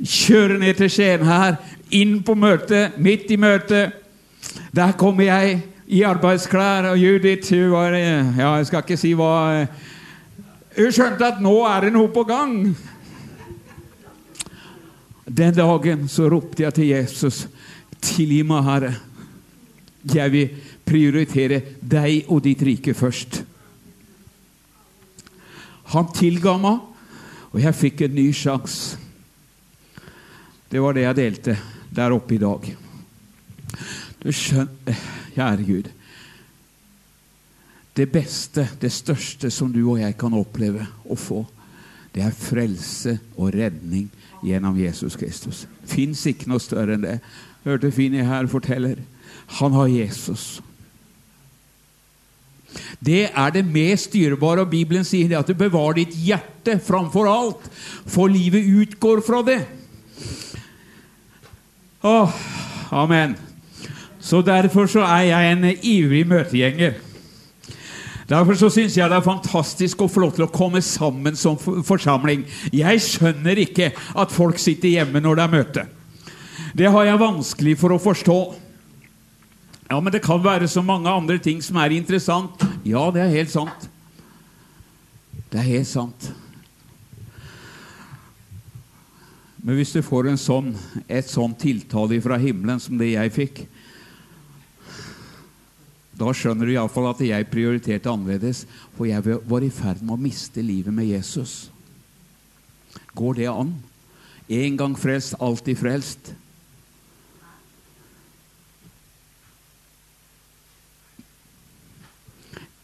Kjøre 0.00 0.58
ned 0.58 0.78
til 0.78 0.90
Skien 0.90 1.26
her, 1.26 1.58
inn 1.94 2.18
på 2.26 2.34
møtet, 2.34 2.98
midt 2.98 3.30
i 3.30 3.38
møtet. 3.40 3.94
Der 4.74 4.92
kommer 4.98 5.24
jeg 5.28 5.60
i 5.86 6.02
arbeidsklær, 6.06 6.90
og 6.90 6.98
Judith 6.98 7.54
hun 7.54 7.70
var 7.72 7.94
Ja, 7.94 8.56
jeg 8.56 8.66
skal 8.66 8.82
ikke 8.84 8.98
si 8.98 9.12
hva 9.14 9.66
Hun 10.74 10.90
skjønte 10.90 11.28
at 11.28 11.42
nå 11.42 11.54
er 11.70 11.86
det 11.86 11.92
noe 11.94 12.10
på 12.10 12.24
gang. 12.26 12.74
Den 15.24 15.54
dagen 15.54 16.08
så 16.10 16.26
ropte 16.28 16.64
jeg 16.64 16.74
til 16.74 16.88
Jesus, 16.90 17.44
tilgi 18.02 18.42
meg, 18.42 18.64
Herre. 18.66 18.90
Jeg 20.14 20.32
vil 20.34 20.64
prioritere 20.84 21.60
deg 21.80 22.26
og 22.28 22.42
ditt 22.44 22.62
rike 22.66 22.92
først. 22.94 23.44
Han 25.94 26.10
tilga 26.10 26.56
meg, 26.58 26.80
og 27.54 27.60
jeg 27.62 27.78
fikk 27.78 28.04
en 28.04 28.16
ny 28.16 28.28
sjanse. 28.34 28.98
Det 30.70 30.80
var 30.82 30.96
det 30.96 31.04
jeg 31.04 31.18
delte 31.20 31.54
der 31.94 32.14
oppe 32.14 32.34
i 32.34 32.40
dag. 32.42 32.66
Du 34.24 34.30
skjønner, 34.32 35.02
kjære 35.34 35.66
Gud 35.66 35.90
Det 37.94 38.06
beste, 38.10 38.64
det 38.80 38.90
største 38.90 39.50
som 39.54 39.70
du 39.70 39.82
og 39.84 40.00
jeg 40.00 40.16
kan 40.18 40.34
oppleve 40.34 40.86
å 41.06 41.14
få, 41.18 41.44
det 42.14 42.24
er 42.24 42.34
frelse 42.34 43.18
og 43.36 43.52
redning 43.54 44.08
gjennom 44.42 44.78
Jesus 44.78 45.14
Kristus. 45.18 45.64
Fins 45.86 46.24
ikke 46.26 46.50
noe 46.50 46.62
større 46.62 46.96
enn 46.96 47.06
det. 47.06 47.18
Hørte 47.66 47.92
Fini 47.94 48.22
her 48.26 48.48
forteller. 48.50 48.98
Han 49.60 49.76
har 49.78 49.92
Jesus. 49.92 50.58
Det 53.04 53.28
er 53.28 53.54
det 53.54 53.64
mest 53.66 54.12
dyrebare, 54.12 54.64
og 54.64 54.72
Bibelen 54.72 55.04
sier 55.06 55.30
det 55.30 55.38
at 55.38 55.48
du 55.50 55.56
bevarer 55.58 56.02
ditt 56.02 56.14
hjerte 56.16 56.78
framfor 56.82 57.28
alt, 57.30 57.66
for 58.06 58.32
livet 58.32 58.66
utgår 58.82 59.22
fra 59.26 59.42
det. 59.46 59.60
Åh, 62.04 62.36
amen. 62.92 63.36
Så 64.20 64.40
derfor 64.44 64.88
så 64.88 65.04
er 65.04 65.26
jeg 65.28 65.52
en 65.52 65.66
ivrig 65.82 66.24
møtegjenger. 66.28 67.00
Derfor 68.28 68.56
så 68.56 68.70
syns 68.72 68.96
jeg 68.96 69.10
det 69.10 69.18
er 69.18 69.24
fantastisk 69.24 70.00
lov 70.00 70.32
til 70.32 70.46
å 70.46 70.52
komme 70.52 70.80
sammen 70.84 71.36
som 71.36 71.58
forsamling. 71.60 72.46
Jeg 72.72 73.02
skjønner 73.04 73.60
ikke 73.66 73.90
at 73.92 74.32
folk 74.32 74.58
sitter 74.58 74.94
hjemme 74.96 75.20
når 75.20 75.36
det 75.36 75.44
er 75.44 75.52
møte. 75.52 75.84
Det 76.74 76.88
har 76.90 77.04
jeg 77.04 77.20
vanskelig 77.20 77.76
for 77.78 77.94
å 77.94 78.00
forstå. 78.00 78.38
Ja, 79.90 80.00
men 80.00 80.12
det 80.12 80.22
kan 80.24 80.40
være 80.42 80.68
så 80.70 80.82
mange 80.82 81.10
andre 81.12 81.38
ting 81.38 81.60
som 81.62 81.76
er 81.80 81.92
interessant. 81.92 82.62
Ja, 82.86 83.10
det 83.12 83.22
er 83.24 83.34
helt 83.34 83.52
sant. 83.52 83.88
Det 85.52 85.60
er 85.60 85.68
helt 85.68 85.90
sant. 85.90 86.30
Men 89.64 89.78
hvis 89.78 89.94
du 89.96 90.02
får 90.04 90.28
sånn, 90.40 90.74
et 91.08 91.28
sånn 91.30 91.54
tiltale 91.56 92.18
fra 92.20 92.36
himmelen 92.40 92.80
som 92.82 92.98
det 93.00 93.14
jeg 93.14 93.32
fikk, 93.32 93.62
da 96.14 96.30
skjønner 96.36 96.68
du 96.68 96.74
iallfall 96.74 97.08
at 97.10 97.22
jeg 97.24 97.48
prioriterte 97.50 98.10
annerledes, 98.12 98.64
for 98.94 99.08
jeg 99.08 99.38
var 99.48 99.64
i 99.64 99.72
ferd 99.72 100.02
med 100.04 100.14
å 100.14 100.20
miste 100.20 100.62
livet 100.62 100.94
med 100.94 101.08
Jesus. 101.08 101.70
Går 103.16 103.40
det 103.40 103.48
an? 103.50 103.72
En 104.52 104.76
gang 104.78 104.94
frelst, 105.00 105.34
alltid 105.42 105.80
frelst. 105.80 106.34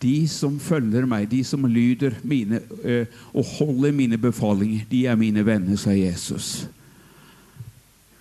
De 0.02 0.28
som 0.28 0.59
følger 0.61 1.04
meg, 1.07 1.28
de 1.30 1.42
som 1.45 1.66
lyder 1.69 2.16
mine 2.25 2.61
øh, 2.85 3.07
og 3.35 3.45
holder 3.45 3.92
mine 3.92 4.19
befalinger, 4.19 4.87
de 4.90 5.07
er 5.07 5.14
mine 5.14 5.45
venner, 5.47 5.76
sa 5.76 5.90
Jesus. 5.90 6.69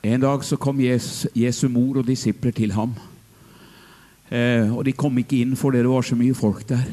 En 0.04 0.22
dag 0.22 0.44
så 0.44 0.56
kom 0.56 0.80
Jesus, 0.80 1.28
Jesu 1.36 1.68
mor 1.70 1.98
og 1.98 2.08
disipler 2.08 2.52
til 2.52 2.72
ham. 2.72 2.94
Eh, 4.32 4.78
og 4.78 4.86
de 4.86 4.94
kom 4.94 5.18
ikke 5.18 5.42
inn 5.42 5.56
fordi 5.58 5.82
det 5.82 5.90
var 5.90 6.06
så 6.06 6.16
mye 6.16 6.36
folk 6.38 6.68
der. 6.70 6.84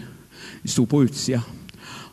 De 0.62 0.68
sto 0.68 0.84
på 0.84 1.02
utsida. 1.04 1.42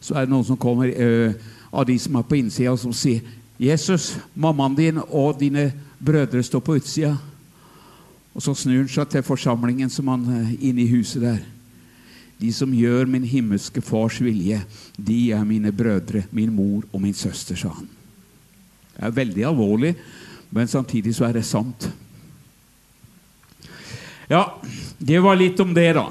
Så 0.02 0.16
er 0.16 0.26
det 0.26 0.34
noen 0.34 0.46
som 0.46 0.60
kommer 0.60 0.90
eh, 0.92 1.34
av 1.72 1.86
de 1.88 1.96
som 2.00 2.16
er 2.20 2.28
på 2.28 2.38
innsida, 2.42 2.76
som 2.78 2.94
sier 2.94 3.22
'Jesus, 3.60 4.18
mammaen 4.36 4.76
din 4.76 5.00
og 5.10 5.40
dine 5.40 5.72
brødre 6.06 6.44
står 6.44 6.60
på 6.60 6.76
utsida.' 6.76 7.18
Og 8.34 8.42
så 8.42 8.54
snur 8.54 8.78
han 8.78 8.88
seg 8.90 9.10
til 9.10 9.24
forsamlingen 9.24 9.90
som 9.90 10.08
han 10.08 10.26
eh, 10.26 10.70
inne 10.70 10.82
i 10.82 10.90
huset 10.90 11.22
der. 11.22 11.38
De 12.44 12.52
som 12.52 12.72
gjør 12.76 13.08
min 13.08 13.24
himmelske 13.24 13.80
fars 13.80 14.18
vilje, 14.20 14.58
de 15.00 15.20
er 15.32 15.46
mine 15.48 15.72
brødre, 15.72 16.26
min 16.36 16.52
mor 16.52 16.84
og 16.92 17.00
min 17.00 17.16
søster, 17.16 17.56
sa 17.56 17.72
han. 17.72 17.88
Det 18.94 19.06
er 19.08 19.16
veldig 19.16 19.46
alvorlig, 19.48 19.94
men 20.52 20.68
samtidig 20.68 21.16
så 21.16 21.30
er 21.30 21.38
det 21.38 21.46
sant. 21.48 21.88
Ja, 24.28 24.44
det 25.00 25.24
var 25.24 25.40
litt 25.40 25.60
om 25.64 25.72
det, 25.76 25.88
da. 25.96 26.10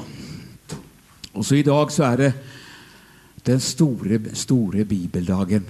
Og 1.33 1.45
så 1.45 1.61
i 1.61 1.67
dag 1.69 1.93
så 1.93 2.09
er 2.09 2.21
det 2.23 2.33
den 3.45 3.61
store, 3.61 4.21
store 4.33 4.85
bibeldagen. 4.89 5.69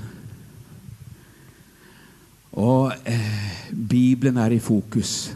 Og 2.52 2.92
eh, 3.08 3.70
Bibelen 3.72 4.38
er 4.38 4.54
i 4.54 4.62
fokus. 4.62 5.32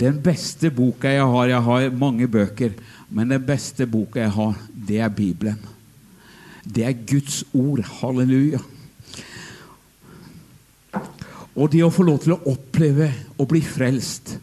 Den 0.00 0.16
beste 0.24 0.70
boka 0.72 1.10
jeg 1.12 1.26
har 1.28 1.48
Jeg 1.48 1.62
har 1.62 1.90
mange 1.90 2.28
bøker. 2.28 2.72
Men 3.10 3.28
den 3.28 3.42
beste 3.44 3.86
boka 3.86 4.20
jeg 4.20 4.30
har, 4.30 4.54
det 4.72 5.00
er 5.00 5.08
Bibelen. 5.08 5.58
Det 6.64 6.84
er 6.84 7.06
Guds 7.06 7.44
ord. 7.52 7.82
Halleluja. 8.00 8.60
Og 11.54 11.72
det 11.72 11.82
å 11.84 11.92
få 11.92 12.06
lov 12.06 12.20
til 12.22 12.36
å 12.36 12.42
oppleve 12.52 13.10
å 13.36 13.46
bli 13.48 13.60
frelst 13.64 14.36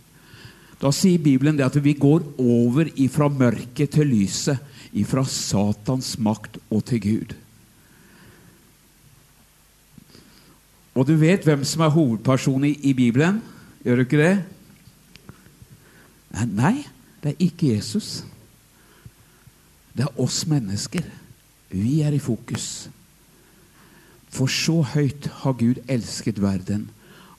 Da 0.77 0.91
sier 0.93 1.21
Bibelen 1.23 1.57
det 1.57 1.65
at 1.65 1.77
vi 1.81 1.95
går 1.97 2.21
over 2.37 2.91
ifra 3.01 3.25
mørket 3.33 3.95
til 3.95 4.11
lyset, 4.11 4.59
ifra 4.93 5.23
Satans 5.25 6.11
makt 6.21 6.59
og 6.69 6.83
til 6.85 7.01
Gud. 7.01 7.33
Og 10.93 11.07
du 11.09 11.15
vet 11.17 11.41
hvem 11.45 11.65
som 11.65 11.81
er 11.81 11.95
hovedpersonen 11.95 12.69
i, 12.69 12.75
i 12.89 12.93
Bibelen? 12.93 13.41
Gjør 13.81 13.97
du 13.97 14.05
ikke 14.05 14.21
det? 14.21 14.35
Nei, 16.31 16.85
det 17.23 17.33
er 17.33 17.45
ikke 17.47 17.71
Jesus. 17.75 18.23
Det 19.95 20.05
er 20.05 20.19
oss 20.21 20.43
mennesker. 20.47 21.05
Vi 21.71 22.01
er 22.05 22.13
i 22.15 22.21
fokus. 22.21 22.89
For 24.29 24.51
så 24.51 24.81
høyt 24.93 25.29
har 25.41 25.57
Gud 25.57 25.81
elsket 25.87 26.41
verden 26.43 26.89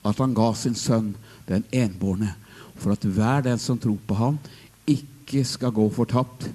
at 0.07 0.18
han 0.23 0.35
ga 0.35 0.52
sin 0.57 0.76
sønn, 0.78 1.14
den 1.49 1.64
enbårne, 1.75 2.35
for 2.78 2.95
at 2.95 3.04
hver 3.04 3.42
den 3.45 3.59
som 3.61 3.78
tror 3.80 3.99
på 4.07 4.16
ham, 4.18 4.38
ikke 4.87 5.45
skal 5.45 5.75
gå 5.75 5.88
fortapt, 5.92 6.49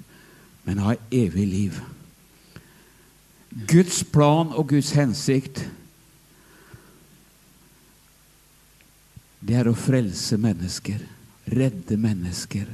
men 0.64 0.80
ha 0.82 0.96
evig 1.12 1.46
liv. 1.46 1.80
Guds 3.68 4.02
plan 4.04 4.50
og 4.50 4.68
Guds 4.72 4.90
hensikt 4.96 5.62
det 9.44 9.58
er 9.60 9.68
å 9.68 9.76
frelse 9.76 10.38
mennesker, 10.40 11.02
redde 11.48 11.96
mennesker. 12.00 12.68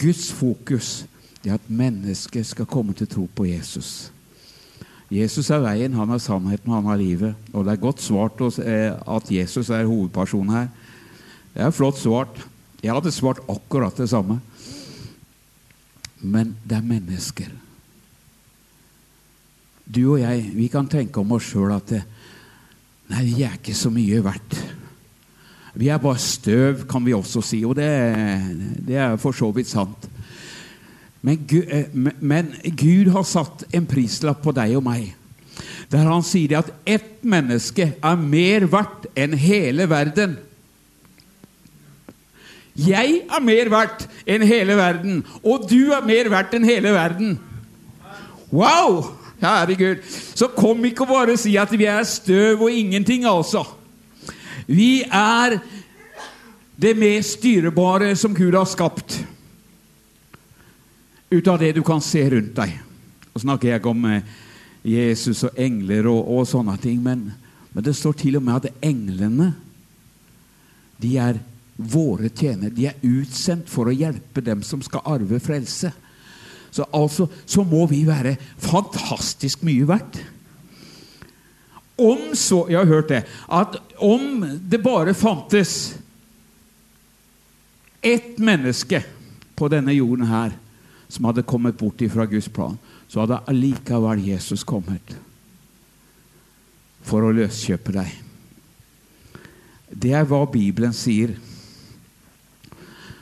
Guds 0.00 0.30
fokus 0.32 1.04
er 1.44 1.54
at 1.56 1.68
mennesker 1.68 2.42
skal 2.44 2.68
komme 2.68 2.94
til 2.96 3.08
tro 3.08 3.26
på 3.34 3.46
Jesus. 3.48 4.10
Jesus 5.10 5.50
er 5.50 5.62
veien, 5.64 5.94
han 5.98 6.12
er 6.14 6.22
sannheten, 6.22 6.72
han 6.72 6.86
er 6.86 7.00
livet. 7.00 7.48
Og 7.52 7.64
det 7.66 7.74
er 7.74 7.82
godt 7.82 8.02
svart 8.02 8.40
at 8.40 9.32
Jesus 9.32 9.70
er 9.70 9.88
hovedpersonen 9.88 10.54
her. 10.54 10.68
Det 11.54 11.64
er 11.66 11.74
flott 11.74 11.98
svart. 11.98 12.46
Jeg 12.82 12.94
hadde 12.94 13.12
svart 13.12 13.42
akkurat 13.50 13.96
det 13.98 14.08
samme. 14.10 14.38
Men 16.20 16.54
det 16.62 16.78
er 16.78 16.86
mennesker. 16.86 17.50
Du 19.90 20.12
og 20.12 20.20
jeg, 20.20 20.50
vi 20.54 20.68
kan 20.70 20.88
tenke 20.88 21.20
om 21.20 21.32
oss 21.34 21.50
sjøl 21.50 21.74
at 21.74 21.96
Nei, 23.10 23.24
vi 23.26 23.42
er 23.42 23.56
ikke 23.56 23.74
så 23.74 23.90
mye 23.90 24.20
verdt. 24.22 24.54
Vi 25.80 25.88
er 25.88 26.00
bare 26.00 26.20
støv, 26.20 26.82
kan 26.90 27.06
vi 27.06 27.14
også 27.16 27.40
si. 27.40 27.62
Og 27.64 27.72
det, 27.78 27.88
det 28.84 28.98
er 29.00 29.16
for 29.20 29.32
så 29.32 29.48
vidt 29.56 29.70
sant. 29.70 30.10
Men 31.24 31.40
Gud, 31.48 31.64
eh, 31.72 31.88
men 32.20 32.52
Gud, 32.76 33.08
har 33.14 33.24
satt 33.24 33.64
en 33.72 33.88
prislapp 33.88 34.42
på 34.44 34.52
deg 34.56 34.76
og 34.76 34.84
meg. 34.84 35.14
Der 35.92 36.04
han 36.04 36.24
sier 36.24 36.58
at 36.60 36.68
ett 36.84 37.24
menneske 37.24 37.94
er 37.96 38.20
mer 38.20 38.68
verdt 38.70 39.08
enn 39.16 39.38
hele 39.40 39.88
verden. 39.88 40.36
Jeg 42.76 43.22
er 43.24 43.42
mer 43.44 43.72
verdt 43.72 44.06
enn 44.28 44.44
hele 44.46 44.76
verden, 44.78 45.24
og 45.42 45.66
du 45.68 45.90
er 45.96 46.04
mer 46.06 46.28
verdt 46.32 46.54
enn 46.60 46.68
hele 46.68 46.92
verden. 46.94 47.34
Wow! 48.52 49.16
Herregud. 49.40 50.04
Så 50.36 50.52
kom 50.52 50.84
ikke 50.84 51.08
og 51.08 51.14
bare 51.14 51.40
si 51.40 51.56
at 51.56 51.72
vi 51.72 51.88
er 51.88 52.04
støv 52.04 52.68
og 52.68 52.72
ingenting, 52.72 53.24
altså. 53.24 53.64
Vi 54.66 55.02
er 55.04 55.58
det 56.80 56.94
mest 56.96 57.38
styrebare 57.38 58.14
som 58.16 58.34
Gud 58.34 58.54
har 58.56 58.68
skapt 58.68 59.18
ut 61.30 61.48
av 61.48 61.58
det 61.58 61.72
du 61.76 61.82
kan 61.86 62.00
se 62.02 62.22
rundt 62.30 62.54
deg. 62.56 62.72
Og 63.34 63.44
snakker 63.44 63.70
jeg 63.70 63.86
om 63.86 64.06
eh, 64.10 64.24
Jesus 64.86 65.44
og 65.46 65.58
engler 65.60 66.08
og, 66.10 66.24
og 66.24 66.48
sånne 66.48 66.76
ting. 66.82 66.98
Men, 67.04 67.28
men, 67.70 67.84
det 67.86 67.94
står 67.96 68.16
til 68.18 68.40
og 68.40 68.46
med 68.46 68.58
at 68.58 68.84
englene 68.84 69.52
de 71.00 71.14
er 71.20 71.38
våre 71.76 72.28
tjenere. 72.28 72.74
De 72.74 72.88
er 72.90 73.06
utsendt 73.06 73.70
for 73.72 73.88
å 73.88 73.94
hjelpe 73.94 74.42
dem 74.44 74.64
som 74.66 74.82
skal 74.84 75.06
arve 75.08 75.40
frelse. 75.40 75.92
Så 76.70 76.86
altså 76.94 77.26
så 77.46 77.64
må 77.66 77.86
vi 77.90 78.02
være 78.06 78.36
fantastisk 78.62 79.64
mye 79.66 79.86
verdt. 79.88 80.20
Om 82.00 82.30
så 82.38 82.64
Jeg 82.70 82.78
har 82.80 82.88
hørt 82.88 83.10
det. 83.12 83.24
At 83.48 83.76
om 84.00 84.44
det 84.62 84.80
bare 84.82 85.14
fantes 85.14 85.98
ett 88.00 88.38
menneske 88.40 89.02
på 89.56 89.68
denne 89.68 89.92
jorden 89.92 90.24
her 90.26 90.54
som 91.10 91.26
hadde 91.28 91.44
kommet 91.44 91.76
bort 91.76 92.00
fra 92.12 92.24
Guds 92.24 92.48
plan, 92.48 92.78
så 93.08 93.20
hadde 93.20 93.42
allikevel 93.50 94.22
Jesus 94.24 94.64
kommet. 94.64 95.16
for 97.00 97.24
å 97.24 97.32
løskjøpe 97.32 97.94
deg. 97.96 98.10
Det 99.90 100.12
er 100.14 100.26
hva 100.28 100.44
Bibelen 100.52 100.92
sier. 100.94 101.32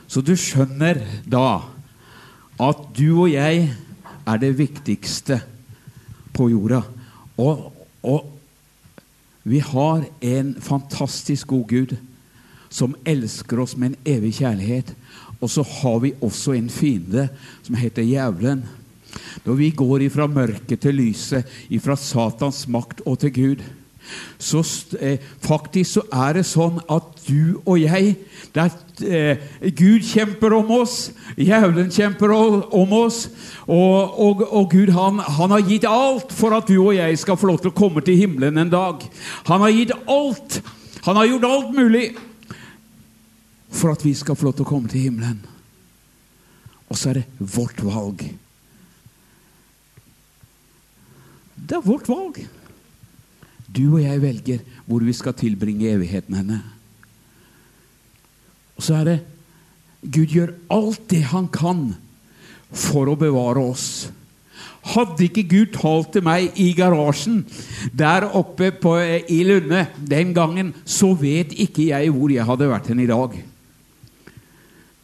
Så 0.09 0.21
du 0.25 0.33
skjønner 0.37 0.99
da 1.23 1.61
at 2.59 2.81
du 2.97 3.23
og 3.23 3.29
jeg 3.31 3.69
er 4.27 4.41
det 4.41 4.51
viktigste 4.59 5.39
på 6.35 6.49
jorda. 6.51 6.81
Og, 7.39 7.69
og 8.03 8.38
vi 9.49 9.59
har 9.65 10.05
en 10.21 10.53
fantastisk 10.61 11.47
god 11.49 11.67
Gud 11.71 11.95
som 12.69 12.93
elsker 13.05 13.59
oss 13.63 13.73
med 13.77 13.91
en 13.91 14.17
evig 14.17 14.35
kjærlighet. 14.37 14.91
Og 15.39 15.49
så 15.49 15.63
har 15.63 16.03
vi 16.03 16.13
også 16.21 16.53
en 16.53 16.69
fiende 16.69 17.25
som 17.65 17.77
heter 17.79 18.05
djevelen. 18.05 18.61
Når 19.45 19.57
vi 19.57 19.71
går 19.73 20.05
ifra 20.05 20.27
mørket 20.29 20.83
til 20.83 20.99
lyset, 20.99 21.47
ifra 21.73 21.95
Satans 21.97 22.67
makt 22.69 23.01
og 23.09 23.17
til 23.23 23.33
Gud, 23.33 23.63
så 24.39 24.63
eh, 24.99 25.19
faktisk 25.43 25.97
så 25.97 26.03
er 26.27 26.39
det 26.39 26.45
sånn 26.47 26.79
at 26.89 27.07
du 27.27 27.59
og 27.65 27.75
jeg 27.81 28.15
er, 28.55 28.75
eh, 29.05 29.43
Gud 29.75 30.05
kjemper 30.07 30.55
om 30.57 30.71
oss, 30.79 31.11
jævlen 31.37 31.91
kjemper 31.93 32.33
om 32.33 32.95
oss, 32.97 33.27
og, 33.67 34.17
og, 34.19 34.43
og 34.47 34.71
Gud 34.71 34.93
han, 34.95 35.19
han, 35.19 35.53
har 35.53 35.67
gitt 35.67 35.87
alt 35.89 36.33
for 36.35 36.55
at 36.57 36.69
du 36.69 36.77
og 36.79 36.95
jeg 36.97 37.19
skal 37.21 37.37
få 37.39 37.51
lov 37.51 37.61
til 37.63 37.73
å 37.73 37.77
komme 37.77 38.03
til 38.05 38.17
himmelen 38.19 38.57
en 38.61 38.73
dag. 38.73 39.05
Han 39.51 39.65
har 39.65 39.75
gitt 39.75 39.95
alt. 40.07 40.61
Han 41.05 41.19
har 41.19 41.29
gjort 41.29 41.47
alt 41.47 41.71
mulig 41.77 42.05
for 43.69 43.93
at 43.93 44.03
vi 44.03 44.13
skal 44.17 44.35
få 44.35 44.49
lov 44.49 44.57
til 44.57 44.65
å 44.65 44.71
komme 44.71 44.91
til 44.91 45.07
himmelen. 45.07 45.39
Og 46.89 46.97
så 46.97 47.11
er 47.11 47.21
det 47.21 47.27
vårt 47.53 47.83
valg. 47.85 48.23
Det 51.59 51.77
er 51.77 51.85
vårt 51.85 52.09
valg. 52.09 52.41
Du 53.79 53.95
og 53.95 54.03
jeg 54.03 54.21
velger 54.21 54.63
hvor 54.89 55.03
vi 55.07 55.15
skal 55.15 55.37
tilbringe 55.39 55.93
evigheten 55.93 56.35
henne. 56.35 56.59
Og 58.75 58.83
så 58.83 58.99
er 58.99 59.07
det 59.07 59.19
Gud 59.99 60.31
gjør 60.31 60.55
alt 60.71 61.03
det 61.11 61.25
han 61.31 61.49
kan 61.51 61.89
for 62.71 63.09
å 63.11 63.17
bevare 63.19 63.63
oss. 63.71 63.87
Hadde 64.93 65.25
ikke 65.25 65.43
Gud 65.49 65.73
talt 65.75 66.13
til 66.13 66.23
meg 66.23 66.55
i 66.59 66.69
garasjen 66.77 67.41
der 67.91 68.29
oppe 68.37 68.71
på, 68.71 68.95
i 69.27 69.41
Lunde 69.43 69.85
den 69.99 70.31
gangen, 70.35 70.71
så 70.87 71.11
vet 71.19 71.51
ikke 71.51 71.89
jeg 71.89 72.13
hvor 72.15 72.31
jeg 72.31 72.47
hadde 72.47 72.69
vært 72.71 72.87
hen 72.91 73.03
i 73.03 73.09
dag. 73.09 73.35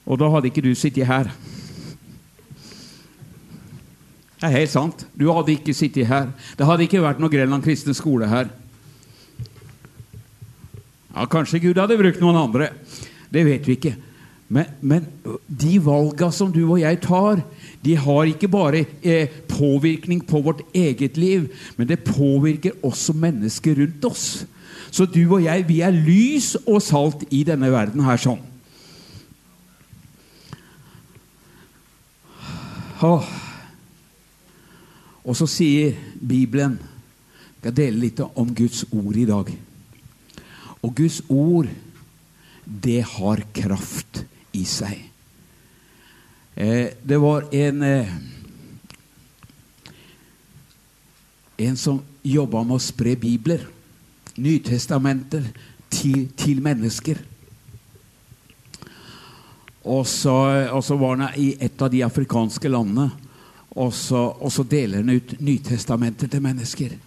Og 0.05 0.21
da 0.21 0.29
hadde 0.31 0.51
ikke 0.51 0.63
du 0.63 0.71
sittet 0.77 1.09
her. 1.09 1.31
Det 4.35 4.47
er 4.47 4.59
helt 4.61 4.71
sant. 4.71 5.07
Du 5.17 5.27
hadde 5.33 5.55
ikke 5.55 5.75
sittet 5.75 6.07
her. 6.07 6.29
Det 6.55 6.67
hadde 6.67 6.85
ikke 6.85 7.03
vært 7.03 7.19
noe 7.19 7.33
Grenland 7.33 7.65
kristne 7.65 7.95
skole 7.97 8.29
her. 8.29 8.51
Ja, 11.15 11.25
Kanskje 11.31 11.61
Gud 11.63 11.79
hadde 11.79 11.97
brukt 11.99 12.19
noen 12.19 12.37
andre. 12.37 12.73
Det 13.31 13.45
vet 13.47 13.67
vi 13.67 13.77
ikke. 13.77 13.95
Men, 14.51 14.67
men 14.81 15.05
de 15.47 15.77
valga 15.81 16.27
som 16.35 16.51
du 16.53 16.61
og 16.67 16.77
jeg 16.83 16.99
tar, 17.01 17.39
de 17.81 17.95
har 17.97 18.29
ikke 18.29 18.49
bare 18.51 18.83
eh, 19.01 19.31
påvirkning 19.49 20.21
på 20.27 20.43
vårt 20.45 20.61
eget 20.75 21.17
liv, 21.17 21.47
men 21.77 21.89
det 21.89 22.03
påvirker 22.05 22.77
også 22.85 23.15
mennesker 23.17 23.79
rundt 23.79 24.05
oss. 24.05 24.27
Så 24.91 25.07
du 25.09 25.23
og 25.23 25.41
jeg, 25.43 25.65
vi 25.67 25.79
er 25.81 25.95
lys 25.95 26.53
og 26.65 26.83
salt 26.83 27.25
i 27.33 27.41
denne 27.47 27.71
verden 27.73 28.05
her 28.05 28.21
sånn. 28.21 28.43
Åh. 33.05 33.25
Og 35.25 35.35
så 35.35 35.47
sier 35.49 35.97
Bibelen 36.15 36.77
Jeg 37.65 37.71
skal 37.71 37.73
dele 37.81 37.97
litt 38.03 38.19
om 38.21 38.51
Guds 38.53 38.83
ord 38.93 39.15
i 39.17 39.25
dag. 39.25 39.47
Og 40.85 40.93
Guds 40.93 41.21
ord, 41.33 41.67
det 42.65 43.01
har 43.15 43.41
kraft 43.55 44.21
i 44.53 44.63
seg. 44.69 44.99
Eh, 46.55 46.93
det 47.01 47.17
var 47.21 47.49
en 47.51 47.83
eh, 47.83 48.15
En 51.55 51.77
som 51.79 52.01
jobba 52.19 52.65
med 52.67 52.75
å 52.75 52.83
spre 52.83 53.13
bibler, 53.15 53.61
Nytestamenter, 54.35 55.45
til, 55.87 56.25
til 56.35 56.59
mennesker. 56.59 57.21
Og 59.87 60.03
så, 60.03 60.33
og 60.75 60.83
så 60.83 60.97
var 60.99 61.15
han 61.15 61.39
i 61.39 61.53
et 61.63 61.79
av 61.79 61.93
de 61.93 62.01
afrikanske 62.03 62.67
landene. 62.67 63.07
Og 63.79 63.93
så, 63.95 64.25
og 64.35 64.51
så, 64.51 64.65
deler 64.67 64.99
han 64.99 65.15
ut 65.15 65.37
Nytestamenter 65.39 66.27
til 66.27 66.43
mennesker. 66.43 66.97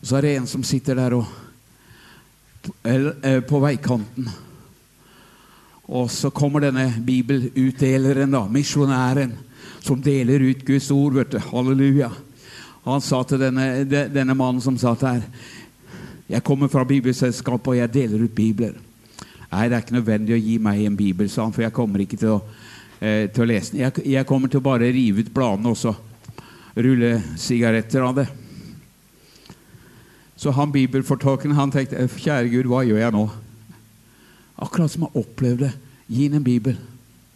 Og 0.00 0.08
så 0.08 0.16
er 0.16 0.24
det 0.24 0.34
en 0.38 0.48
som 0.48 0.64
sitter 0.64 0.96
der 0.96 1.18
og, 1.20 1.28
på 3.48 3.60
veikanten. 3.62 4.28
Og 5.90 6.10
så 6.12 6.30
kommer 6.30 6.62
denne 6.62 6.86
bibelutdeleren, 7.02 8.30
da, 8.30 8.44
misjonæren, 8.52 9.32
som 9.80 10.02
deler 10.02 10.44
ut 10.50 10.66
Guds 10.66 10.90
ord. 10.90 11.16
vet 11.16 11.32
du, 11.32 11.38
Halleluja. 11.38 12.10
Han 12.84 13.00
sa 13.00 13.22
til 13.24 13.40
denne, 13.40 13.84
denne 13.88 14.36
mannen 14.36 14.62
som 14.64 14.78
satt 14.80 15.02
her 15.04 15.24
Jeg 16.30 16.44
kommer 16.46 16.68
fra 16.68 16.84
Bibelselskapet, 16.84 17.68
og 17.68 17.76
jeg 17.76 17.92
deler 17.92 18.24
ut 18.24 18.34
bibler. 18.34 18.76
Nei, 19.50 19.66
det 19.66 19.74
er 19.74 19.82
ikke 19.82 19.96
nødvendig 19.98 20.36
å 20.36 20.44
gi 20.44 20.58
meg 20.62 20.84
en 20.84 20.96
bibel, 20.96 21.28
sa 21.28 21.42
han, 21.42 21.52
for 21.52 21.64
jeg 21.64 21.74
kommer 21.74 22.04
ikke 22.04 22.20
til 22.20 22.36
å 22.36 22.42
eh, 23.00 23.26
til 23.32 23.44
å 23.44 23.48
lese 23.48 23.74
den. 23.74 23.82
Jeg, 23.84 24.04
jeg, 24.12 24.28
kommer 24.28 24.50
til 24.50 24.60
å 24.60 24.68
bare 24.68 24.92
rive 24.92 25.24
ut 25.24 25.32
bladene 25.34 25.72
og 25.72 25.78
så 25.80 25.94
rulle 26.76 27.16
sigaretter 27.40 28.04
av 28.06 28.20
det. 28.20 28.26
Så 30.40 30.54
han 30.56 30.72
bibelfortolkeren 30.72 31.58
han 31.58 31.72
tenkte 31.72 31.98
«Eh, 32.00 32.08
kjære 32.08 32.48
Gud, 32.48 32.68
hva 32.70 32.80
gjør 32.88 33.02
jeg 33.02 33.12
nå? 33.12 33.26
Akkurat 34.56 34.92
som 34.92 35.04
han 35.04 35.18
opplevde. 35.20 35.68
Gi 36.08 36.28
ham 36.30 36.38
en 36.38 36.46
bibel. 36.46 36.78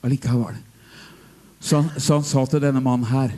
Allikevel. 0.05 0.57
Så 1.61 1.83
så 1.99 2.19
han 2.19 2.25
sa 2.25 2.45
til 2.49 2.61
denne 2.61 2.81
mannen 2.85 3.09
her 3.09 3.33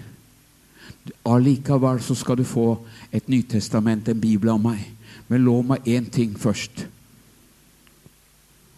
Allikevel 1.27 2.01
så 2.03 2.17
skal 2.19 2.39
du 2.39 2.45
få 2.47 2.81
et 3.15 3.29
Nytestament, 3.31 4.09
en 4.09 4.21
bibel 4.21 4.51
av 4.51 4.63
meg. 4.63 4.83
Men 5.29 5.45
lov 5.47 5.65
meg 5.67 5.87
én 5.87 6.07
ting 6.11 6.35
først. 6.39 6.87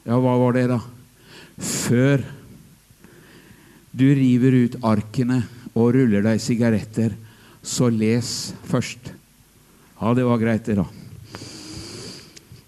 Ja, 0.05 0.17
hva 0.17 0.37
var 0.41 0.57
det, 0.57 0.67
da? 0.73 0.81
Før 1.61 2.25
du 3.93 4.07
river 4.17 4.57
ut 4.65 4.77
arkene 4.85 5.43
og 5.75 5.93
ruller 5.97 6.25
deg 6.25 6.41
sigaretter, 6.41 7.17
så 7.63 7.89
les 7.93 8.55
først. 8.69 9.18
Ja, 10.01 10.15
det 10.15 10.25
var 10.25 10.39
greit, 10.39 10.65
det, 10.65 10.79
da. 10.79 10.87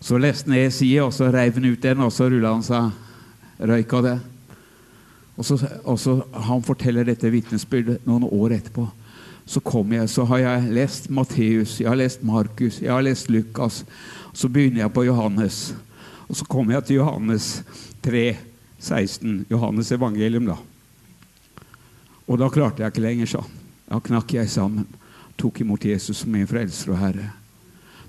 Så 0.00 0.18
leste 0.18 0.50
han 0.50 0.56
ned 0.58 0.72
sida, 0.74 1.04
og 1.06 1.14
så 1.14 1.28
reiv 1.30 1.54
han 1.60 1.68
ut 1.70 1.82
den, 1.82 2.02
og 2.02 2.12
så 2.12 2.26
rulla 2.30 2.54
han 2.56 2.64
seg 2.66 2.90
røyk 3.70 3.92
av 3.98 4.06
det. 4.06 4.16
Og 5.40 5.46
så, 5.46 5.56
og 5.84 5.96
så 6.00 6.18
Han 6.44 6.62
forteller 6.62 7.06
dette 7.06 7.30
vitnesbyrdet 7.32 8.02
noen 8.08 8.26
år 8.26 8.56
etterpå. 8.58 8.88
Så 9.46 9.62
kom 9.64 9.92
jeg, 9.94 10.08
så 10.10 10.24
har 10.28 10.42
jeg 10.42 10.74
lest 10.74 11.08
Matteus, 11.10 11.78
jeg 11.80 11.88
har 11.88 11.98
lest 11.98 12.22
Markus, 12.22 12.80
jeg 12.82 12.92
har 12.92 13.02
lest 13.02 13.30
Lukas. 13.30 13.84
Så 14.32 14.48
begynner 14.48 14.84
jeg 14.84 14.92
på 14.92 15.06
Johannes. 15.06 15.72
Og 16.28 16.36
så 16.36 16.44
kommer 16.46 16.76
jeg 16.76 16.84
til 16.86 17.00
Johannes 17.00 17.62
3, 18.02 18.36
16. 18.78 19.46
Johannes 19.50 19.90
evangelium, 19.92 20.46
da. 20.46 20.58
Og 22.28 22.38
da 22.38 22.50
klarte 22.52 22.82
jeg 22.82 22.92
ikke 22.92 23.06
lenger, 23.06 23.36
han. 23.40 23.58
Da 23.90 23.98
knakk 24.06 24.34
jeg 24.34 24.50
sammen. 24.50 24.86
Tok 25.40 25.62
imot 25.64 25.85
Jesus 25.88 26.22
som 26.22 26.33
min 26.33 26.48
frelser 26.48 26.92
og 26.92 27.00
herre. 27.00 27.31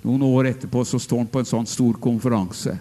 Noen 0.01 0.23
år 0.25 0.49
etterpå 0.51 0.83
så 0.87 0.99
står 0.99 1.23
han 1.23 1.29
på 1.31 1.41
en 1.41 1.51
sånn 1.51 1.69
stor 1.69 1.99
konferanse 2.01 2.75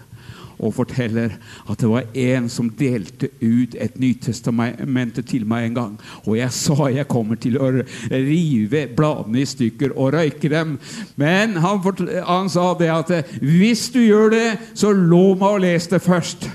og 0.61 0.75
forteller 0.75 1.33
at 1.69 1.79
det 1.81 1.89
var 1.89 2.09
en 2.21 2.47
som 2.51 2.69
delte 2.77 3.31
ut 3.41 3.73
et 3.81 3.97
Nytestamentet 4.01 5.25
til 5.31 5.45
meg 5.49 5.67
en 5.67 5.77
gang. 5.77 5.93
Og 6.27 6.37
jeg 6.37 6.53
sa 6.53 6.89
jeg 6.93 7.09
kommer 7.09 7.39
til 7.41 7.57
å 7.57 7.71
rive 8.11 8.83
bladene 8.95 9.41
i 9.41 9.47
stykker 9.49 9.95
og 9.95 10.13
røyke 10.13 10.51
dem. 10.53 10.75
Men 11.17 11.57
han, 11.63 11.81
han 12.27 12.51
sa 12.53 12.67
det 12.77 12.91
at 12.93 13.13
hvis 13.41 13.87
du 13.93 14.03
gjør 14.03 14.35
det, 14.35 14.47
så 14.77 14.93
lov 14.93 15.39
meg 15.41 15.49
å 15.49 15.63
lese 15.65 15.95
det 15.95 16.03
først. 16.05 16.45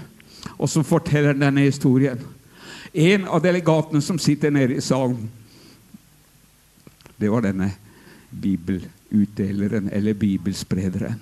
Og 0.57 0.71
så 0.71 0.85
forteller 0.87 1.35
han 1.35 1.43
denne 1.43 1.67
historien. 1.67 2.23
En 2.95 3.27
av 3.27 3.43
delegatene 3.45 4.01
som 4.05 4.21
sitter 4.23 4.55
nede 4.55 4.79
i 4.79 4.85
salen, 4.85 5.27
det 7.19 7.33
var 7.33 7.43
denne 7.43 7.73
bibelutdeleren, 8.43 9.91
eller 9.93 10.15
bibelsprederen. 10.15 11.21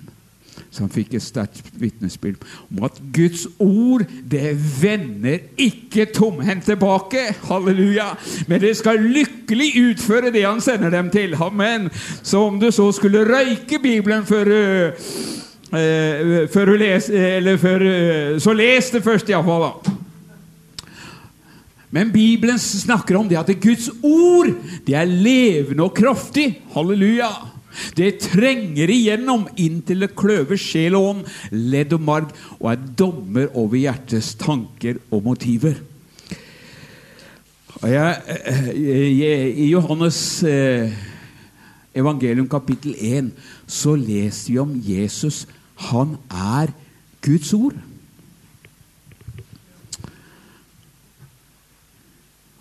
Så 0.71 0.83
han 0.83 0.91
fikk 0.91 1.15
et 1.15 1.23
sterkt 1.23 1.67
vitnesbyrd 1.79 2.43
om 2.69 2.83
at 2.87 2.99
Guds 3.15 3.45
ord 3.59 4.05
det 4.31 4.53
vender 4.81 5.43
ikke 5.59 6.07
tomhendt 6.15 6.67
tilbake. 6.67 7.27
Halleluja! 7.47 8.13
Men 8.47 8.61
det 8.63 8.75
skal 8.79 9.03
lykkelig 9.03 9.69
utføre 9.81 10.31
det 10.35 10.45
han 10.45 10.61
sender 10.63 10.89
dem 10.93 11.09
til. 11.11 11.35
Amen. 11.39 11.89
Så 12.23 12.45
om 12.47 12.59
du 12.59 12.71
så 12.71 12.91
skulle 12.95 13.25
røyke 13.27 13.79
Bibelen 13.83 14.25
før 14.25 14.51
uh, 14.55 15.11
før 16.51 16.65
du 16.65 16.75
les, 16.79 17.09
eller 17.09 17.57
før, 17.57 18.39
Så 18.39 18.53
les 18.53 18.89
det 18.89 19.03
først, 19.03 19.29
iallfall. 19.29 19.94
Men 21.95 22.11
Bibelen 22.11 22.59
snakker 22.59 23.15
om 23.15 23.29
det 23.29 23.39
at 23.39 23.51
Guds 23.63 23.87
ord 24.03 24.51
det 24.83 24.97
er 24.99 25.07
levende 25.07 25.85
og 25.85 25.95
kraftig. 25.95 26.49
Halleluja. 26.75 27.29
Det 27.95 28.17
trenger 28.23 28.91
igjennom 28.91 29.47
inntil 29.59 30.03
det 30.03 30.13
kløver 30.15 30.59
sjel 30.59 30.95
og 30.95 31.07
ånd, 31.09 31.23
ledd 31.51 31.95
og 31.95 32.03
marg, 32.07 32.31
og 32.59 32.69
er 32.71 32.85
dommer 32.99 33.49
over 33.51 33.79
hjertets 33.79 34.33
tanker 34.39 34.99
og 35.09 35.25
motiver. 35.27 35.79
Og 37.81 37.89
jeg, 37.91 38.39
eh, 38.47 38.69
jeg, 39.19 39.49
I 39.65 39.67
Johannes 39.73 40.19
eh, 40.47 40.95
evangelium 41.95 42.47
kapittel 42.51 42.95
1 42.95 43.33
så 43.67 43.95
leser 43.99 44.53
vi 44.53 44.61
om 44.63 44.71
Jesus. 44.83 45.43
Han 45.91 46.15
er 46.31 46.71
Guds 47.23 47.51
ord. 47.55 47.75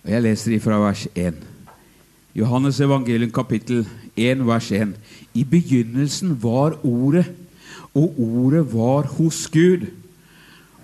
Og 0.04 0.10
Jeg 0.12 0.20
leser 0.20 0.52
ifra 0.58 0.76
vers 0.82 1.06
1. 1.16 1.36
Johannes 2.36 2.76
evangelium 2.84 3.30
kapittel 3.32 3.86
1 4.20 4.42
vers 4.44 4.68
1. 4.72 4.92
I 5.32 5.44
begynnelsen 5.48 6.34
var 6.42 6.76
Ordet, 6.84 7.30
og 7.94 8.18
Ordet 8.20 8.66
var 8.74 9.08
hos 9.16 9.46
Gud, 9.48 9.86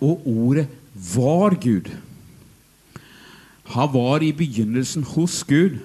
og 0.00 0.24
Ordet 0.24 0.66
var 0.94 1.58
Gud. 1.60 1.92
Han 3.76 3.92
var 3.92 4.24
i 4.24 4.32
begynnelsen 4.32 5.04
hos 5.04 5.44
Gud. 5.44 5.76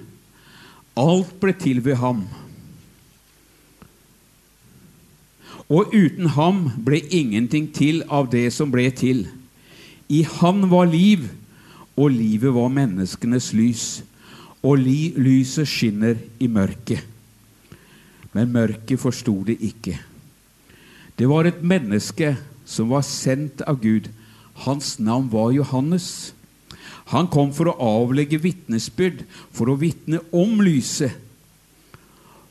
Alt 0.96 1.36
ble 1.40 1.52
til 1.52 1.84
ved 1.84 2.00
ham. 2.00 2.24
Og 5.68 5.92
uten 5.92 6.32
ham 6.32 6.70
ble 6.86 7.04
ingenting 7.12 7.68
til 7.74 8.00
av 8.08 8.30
det 8.32 8.48
som 8.56 8.72
ble 8.72 8.88
til. 8.96 9.26
I 10.08 10.24
han 10.38 10.70
var 10.70 10.88
liv, 10.88 11.28
og 11.96 12.12
livet 12.12 12.52
var 12.54 12.72
menneskenes 12.72 13.52
lys. 13.56 13.86
Og 14.66 14.80
li 14.82 15.12
lyset 15.16 15.68
skinner 15.68 16.18
i 16.42 16.48
mørket. 16.50 17.04
Men 18.34 18.52
mørket 18.52 19.00
forsto 19.00 19.38
det 19.46 19.56
ikke. 19.64 19.96
Det 21.16 21.28
var 21.30 21.48
et 21.48 21.62
menneske 21.64 22.34
som 22.68 22.90
var 22.92 23.06
sendt 23.06 23.62
av 23.64 23.78
Gud. 23.80 24.10
Hans 24.66 24.96
navn 24.98 25.30
var 25.32 25.54
Johannes. 25.54 26.34
Han 27.14 27.30
kom 27.30 27.52
for 27.54 27.70
å 27.70 27.78
avlegge 28.02 28.40
vitnesbyrd, 28.42 29.22
for 29.54 29.70
å 29.70 29.78
vitne 29.78 30.20
om 30.34 30.58
lyset, 30.64 31.14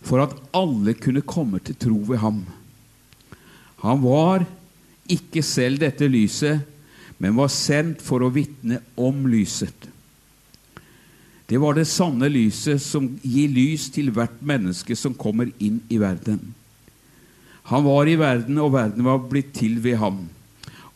for 0.05 0.23
at 0.23 0.37
alle 0.55 0.93
kunne 0.95 1.25
komme 1.25 1.59
til 1.65 1.75
tro 1.81 1.97
ved 2.07 2.21
ham. 2.23 2.45
Han 3.83 4.01
var 4.05 4.45
ikke 5.11 5.43
selv 5.45 5.83
dette 5.83 6.07
lyset, 6.09 6.63
men 7.17 7.37
var 7.37 7.51
sendt 7.53 8.03
for 8.03 8.23
å 8.23 8.31
vitne 8.33 8.81
om 8.99 9.25
lyset. 9.31 9.89
Det 11.45 11.59
var 11.61 11.77
det 11.77 11.85
sanne 11.85 12.27
lyset 12.31 12.81
som 12.81 13.07
gir 13.21 13.51
lys 13.53 13.87
til 13.93 14.09
hvert 14.13 14.39
menneske 14.41 14.97
som 14.97 15.13
kommer 15.13 15.51
inn 15.61 15.77
i 15.93 15.99
verden. 16.01 16.41
Han 17.69 17.85
var 17.85 18.09
i 18.09 18.17
verden, 18.17 18.57
og 18.61 18.73
verden 18.73 19.05
var 19.05 19.23
blitt 19.29 19.53
til 19.57 19.77
ved 19.81 19.97
ham, 20.01 20.25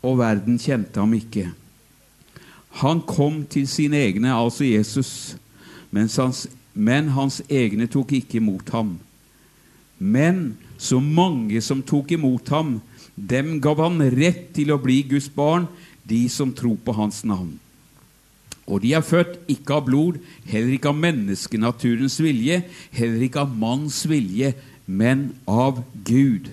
og 0.06 0.20
verden 0.22 0.58
kjente 0.62 1.02
ham 1.02 1.14
ikke. 1.18 1.48
Han 2.82 3.02
kom 3.02 3.44
til 3.50 3.68
sine 3.70 3.98
egne, 3.98 4.34
altså 4.34 4.68
Jesus, 4.68 5.36
hans, 5.94 6.46
men 6.74 7.10
hans 7.16 7.42
egne 7.50 7.90
tok 7.90 8.14
ikke 8.20 8.38
imot 8.38 8.70
ham. 8.74 8.98
Men 9.98 10.58
så 10.78 11.02
mange 11.02 11.62
som 11.66 11.82
tok 11.84 12.14
imot 12.16 12.50
ham, 12.54 12.78
dem 13.16 13.58
gav 13.62 13.82
han 13.84 14.00
rett 14.14 14.54
til 14.56 14.72
å 14.72 14.80
bli 14.82 15.02
Guds 15.10 15.28
barn, 15.34 15.68
de 16.10 16.24
som 16.32 16.54
tror 16.56 16.78
på 16.84 16.96
hans 16.98 17.24
navn. 17.28 17.56
Og 18.70 18.84
de 18.84 18.94
er 18.94 19.06
født 19.06 19.40
ikke 19.50 19.80
av 19.80 19.88
blod, 19.88 20.20
heller 20.46 20.76
ikke 20.76 20.92
av 20.92 21.00
menneskenaturens 21.02 22.20
vilje, 22.22 22.62
heller 22.94 23.26
ikke 23.26 23.42
av 23.42 23.56
manns 23.58 24.04
vilje, 24.10 24.54
men 24.86 25.32
av 25.50 25.82
Gud. 26.06 26.52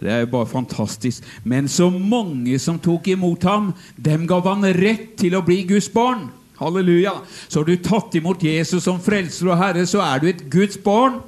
Det 0.00 0.08
er 0.08 0.22
jo 0.24 0.32
bare 0.32 0.48
fantastisk. 0.48 1.24
Men 1.44 1.68
så 1.68 1.90
mange 1.92 2.58
som 2.58 2.78
tok 2.80 3.10
imot 3.12 3.44
ham, 3.44 3.72
dem 3.96 4.26
gav 4.26 4.48
han 4.48 4.64
rett 4.78 5.12
til 5.20 5.36
å 5.36 5.44
bli 5.44 5.62
Guds 5.68 5.90
barn. 5.92 6.30
Halleluja. 6.60 7.18
Så 7.48 7.60
har 7.60 7.68
du 7.68 7.76
tatt 7.84 8.16
imot 8.16 8.42
Jesus 8.44 8.84
som 8.84 9.00
frelser 9.02 9.52
og 9.52 9.60
herre, 9.60 9.84
så 9.88 10.02
er 10.04 10.20
du 10.20 10.30
et 10.30 10.46
Guds 10.52 10.80
barn. 10.80 11.20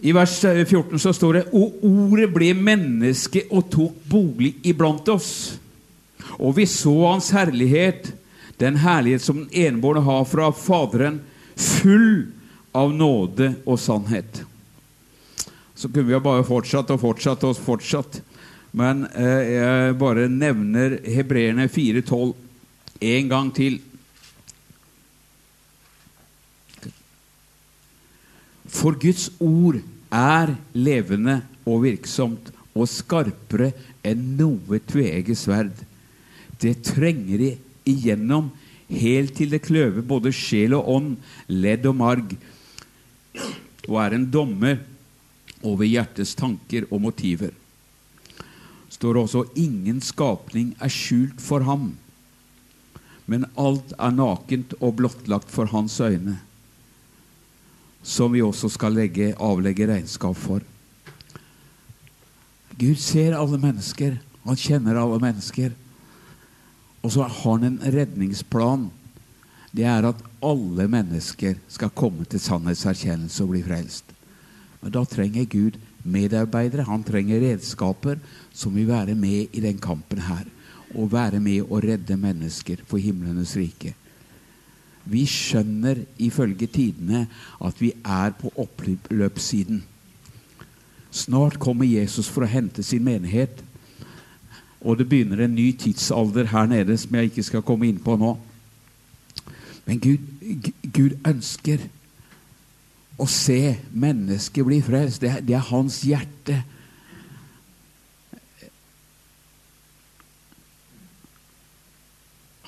I 0.00 0.12
vers 0.16 0.40
14 0.40 0.98
så 0.98 1.12
står 1.12 1.34
det 1.36 1.42
Og 1.56 1.82
ordet 1.84 2.30
ble 2.32 2.52
menneske 2.56 3.44
og 3.50 3.68
tok 3.72 3.98
bolig 4.08 4.54
iblant 4.64 5.08
oss. 5.12 5.58
Og 6.40 6.56
vi 6.56 6.66
så 6.68 6.94
Hans 7.04 7.30
herlighet, 7.36 8.12
den 8.60 8.80
herlighet 8.80 9.24
som 9.24 9.42
den 9.42 9.50
enbårne 9.66 10.04
har 10.04 10.24
fra 10.28 10.50
Faderen, 10.56 11.20
full 11.56 12.30
av 12.72 12.94
nåde 12.94 13.54
og 13.66 13.80
sannhet. 13.80 14.42
Så 15.74 15.88
kunne 15.88 16.08
vi 16.08 16.16
ha 16.16 16.22
bare 16.22 16.46
fortsatt 16.48 16.92
og 16.92 17.00
fortsatt 17.02 17.44
og 17.48 17.56
fortsatt. 17.60 18.20
Men 18.76 19.04
eh, 19.16 19.52
jeg 19.56 19.96
bare 20.00 20.28
nevner 20.30 20.98
Hebreerne 21.08 21.66
4,12 21.68 22.34
en 23.00 23.30
gang 23.32 23.48
til. 23.56 23.80
For 28.70 28.94
Guds 28.94 29.28
ord 29.42 29.80
er 30.14 30.54
levende 30.72 31.40
og 31.66 31.84
virksomt 31.84 32.50
og 32.70 32.86
skarpere 32.88 33.72
enn 34.06 34.36
noe 34.38 34.78
tveegget 34.86 35.38
sverd. 35.38 35.74
Det 36.60 36.78
trenger 36.86 37.42
igjennom 37.88 38.50
helt 38.90 39.34
til 39.38 39.52
det 39.54 39.62
kløver 39.66 40.04
både 40.06 40.32
sjel 40.34 40.74
og 40.78 40.88
ånd, 40.94 41.10
ledd 41.48 41.86
og 41.90 41.96
marg, 41.98 42.34
og 43.88 43.96
er 44.02 44.16
en 44.16 44.28
dommer 44.30 44.80
over 45.66 45.86
hjertets 45.86 46.36
tanker 46.38 46.86
og 46.90 47.02
motiver. 47.06 47.52
står 48.90 49.16
også 49.16 49.44
ingen 49.56 50.00
skapning 50.00 50.74
er 50.80 50.90
skjult 50.92 51.40
for 51.40 51.64
ham, 51.64 51.96
men 53.26 53.46
alt 53.56 53.94
er 53.98 54.10
nakent 54.10 54.74
og 54.80 54.96
blottlagt 54.98 55.50
for 55.50 55.70
hans 55.70 56.00
øyne 56.00 56.40
som 58.02 58.32
vi 58.32 58.42
også 58.42 58.70
skal 58.72 58.96
legge, 58.96 59.34
avlegge 59.36 59.88
regnskap 59.90 60.36
for. 60.38 60.64
Gud 62.80 62.96
ser 62.96 63.36
alle 63.36 63.58
mennesker. 63.60 64.16
Han 64.46 64.56
kjenner 64.56 64.96
alle 64.96 65.20
mennesker. 65.20 65.74
Og 67.04 67.12
så 67.12 67.24
har 67.24 67.36
han 67.42 67.66
en 67.66 67.78
redningsplan. 67.84 68.88
Det 69.70 69.84
er 69.86 70.08
at 70.08 70.24
alle 70.44 70.88
mennesker 70.90 71.60
skal 71.68 71.92
komme 71.94 72.24
til 72.24 72.40
sannhetserkjennelse 72.42 73.44
og 73.44 73.52
bli 73.52 73.62
frelst. 73.64 74.16
Men 74.80 74.94
da 74.96 75.04
trenger 75.04 75.44
Gud 75.44 75.76
medarbeidere. 76.02 76.88
Han 76.88 77.04
trenger 77.04 77.44
redskaper 77.44 78.20
som 78.52 78.74
vil 78.74 78.88
være 78.88 79.14
med 79.14 79.52
i 79.52 79.60
den 79.60 79.78
kampen 79.78 80.24
her. 80.24 80.46
Og 80.96 81.12
være 81.12 81.40
med 81.40 81.68
å 81.68 81.78
redde 81.84 82.16
mennesker 82.18 82.80
for 82.88 82.98
himlenes 82.98 83.54
rike. 83.60 83.92
Vi 85.04 85.24
skjønner 85.28 86.02
ifølge 86.20 86.66
tidene 86.66 87.26
at 87.64 87.80
vi 87.80 87.92
er 88.04 88.34
på 88.40 88.52
oppløpssiden. 88.56 89.82
Snart 91.10 91.58
kommer 91.58 91.88
Jesus 91.88 92.28
for 92.30 92.46
å 92.46 92.50
hente 92.50 92.84
sin 92.86 93.04
menighet. 93.04 93.62
Og 94.80 94.98
det 94.98 95.08
begynner 95.10 95.44
en 95.44 95.54
ny 95.54 95.72
tidsalder 95.76 96.48
her 96.52 96.68
nede 96.70 96.96
som 96.98 97.16
jeg 97.16 97.30
ikke 97.30 97.44
skal 97.44 97.64
komme 97.66 97.88
inn 97.88 97.98
på 98.00 98.14
nå. 98.16 98.36
Men 99.88 100.00
Gud, 100.00 100.70
Gud 100.92 101.16
ønsker 101.26 101.82
å 103.20 103.26
se 103.28 103.76
mennesket 103.90 104.64
bli 104.64 104.78
frelst. 104.84 105.20
Det, 105.20 105.40
det 105.48 105.56
er 105.58 105.66
hans 105.72 106.00
hjerte. 106.06 106.62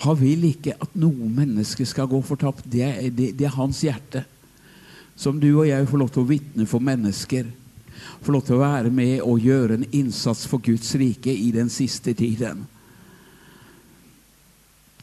Han 0.02 0.18
vil 0.18 0.48
ikke 0.48 0.74
at 0.82 0.94
noe 0.98 1.28
menneske 1.30 1.86
skal 1.86 2.08
gå 2.10 2.18
fortapt. 2.26 2.66
Det 2.66 2.82
er, 2.82 3.10
det, 3.14 3.32
det 3.38 3.46
er 3.46 3.54
hans 3.54 3.82
hjerte. 3.86 4.24
Som 5.14 5.38
du 5.38 5.50
og 5.52 5.68
jeg 5.68 5.86
får 5.86 6.00
lov 6.00 6.10
til 6.10 6.24
å 6.24 6.30
vitne 6.30 6.66
for 6.66 6.82
mennesker. 6.82 7.46
Får 8.24 8.34
lov 8.34 8.44
til 8.46 8.56
å 8.56 8.62
være 8.64 8.90
med 8.94 9.20
og 9.22 9.42
gjøre 9.42 9.78
en 9.78 9.88
innsats 9.94 10.46
for 10.50 10.62
Guds 10.64 10.94
rike 10.98 11.30
i 11.30 11.52
den 11.54 11.70
siste 11.70 12.16
tiden 12.18 12.64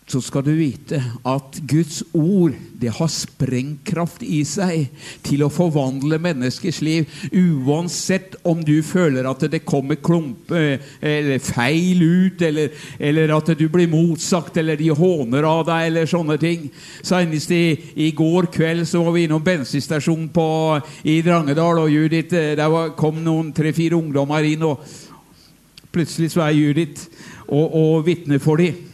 så 0.09 0.21
skal 0.25 0.41
du 0.41 0.55
vite 0.57 0.97
at 1.27 1.57
Guds 1.69 2.01
ord 2.17 2.55
det 2.79 2.89
har 2.95 3.09
sprengkraft 3.11 4.23
i 4.25 4.39
seg 4.47 4.87
til 5.25 5.43
å 5.45 5.51
forvandle 5.53 6.17
menneskers 6.23 6.79
liv. 6.85 7.11
Uansett 7.29 8.37
om 8.47 8.63
du 8.65 8.79
føler 8.85 9.27
at 9.29 9.45
det 9.51 9.61
kommer 9.67 9.99
klump 10.01 10.49
eller 10.49 11.37
feil 11.43 12.01
ut, 12.01 12.41
eller, 12.41 12.73
eller, 12.97 13.35
at 13.35 13.53
du 13.59 13.67
blir 13.69 13.91
motsagt, 13.91 14.57
eller 14.57 14.79
de 14.79 14.89
håner 14.95 15.45
av 15.45 15.65
deg, 15.69 15.85
eller 15.91 16.09
sånne 16.09 16.39
ting. 16.41 16.65
Senest 17.05 17.53
i, 17.53 17.63
i 18.07 18.09
går 18.17 18.49
kveld 18.55 18.87
så 18.89 19.03
var 19.05 19.17
vi 19.17 19.27
innom 19.27 19.45
bensinstasjonen 19.45 20.31
i 21.03 21.19
Drangedal, 21.25 21.83
og 21.83 21.93
Judith, 21.93 22.33
eh, 22.33 22.55
der 22.57 22.71
var, 22.71 22.95
kom 22.97 23.21
noen 23.25 23.53
tre-fire 23.53 23.99
ungdommer 23.99 24.45
inn, 24.47 24.65
og 24.65 24.81
plutselig 25.93 26.33
så 26.33 26.47
er 26.47 26.57
Judith 26.57 27.09
og, 27.47 27.67
og 27.69 28.07
vitner 28.07 28.41
for 28.41 28.61
dem. 28.61 28.88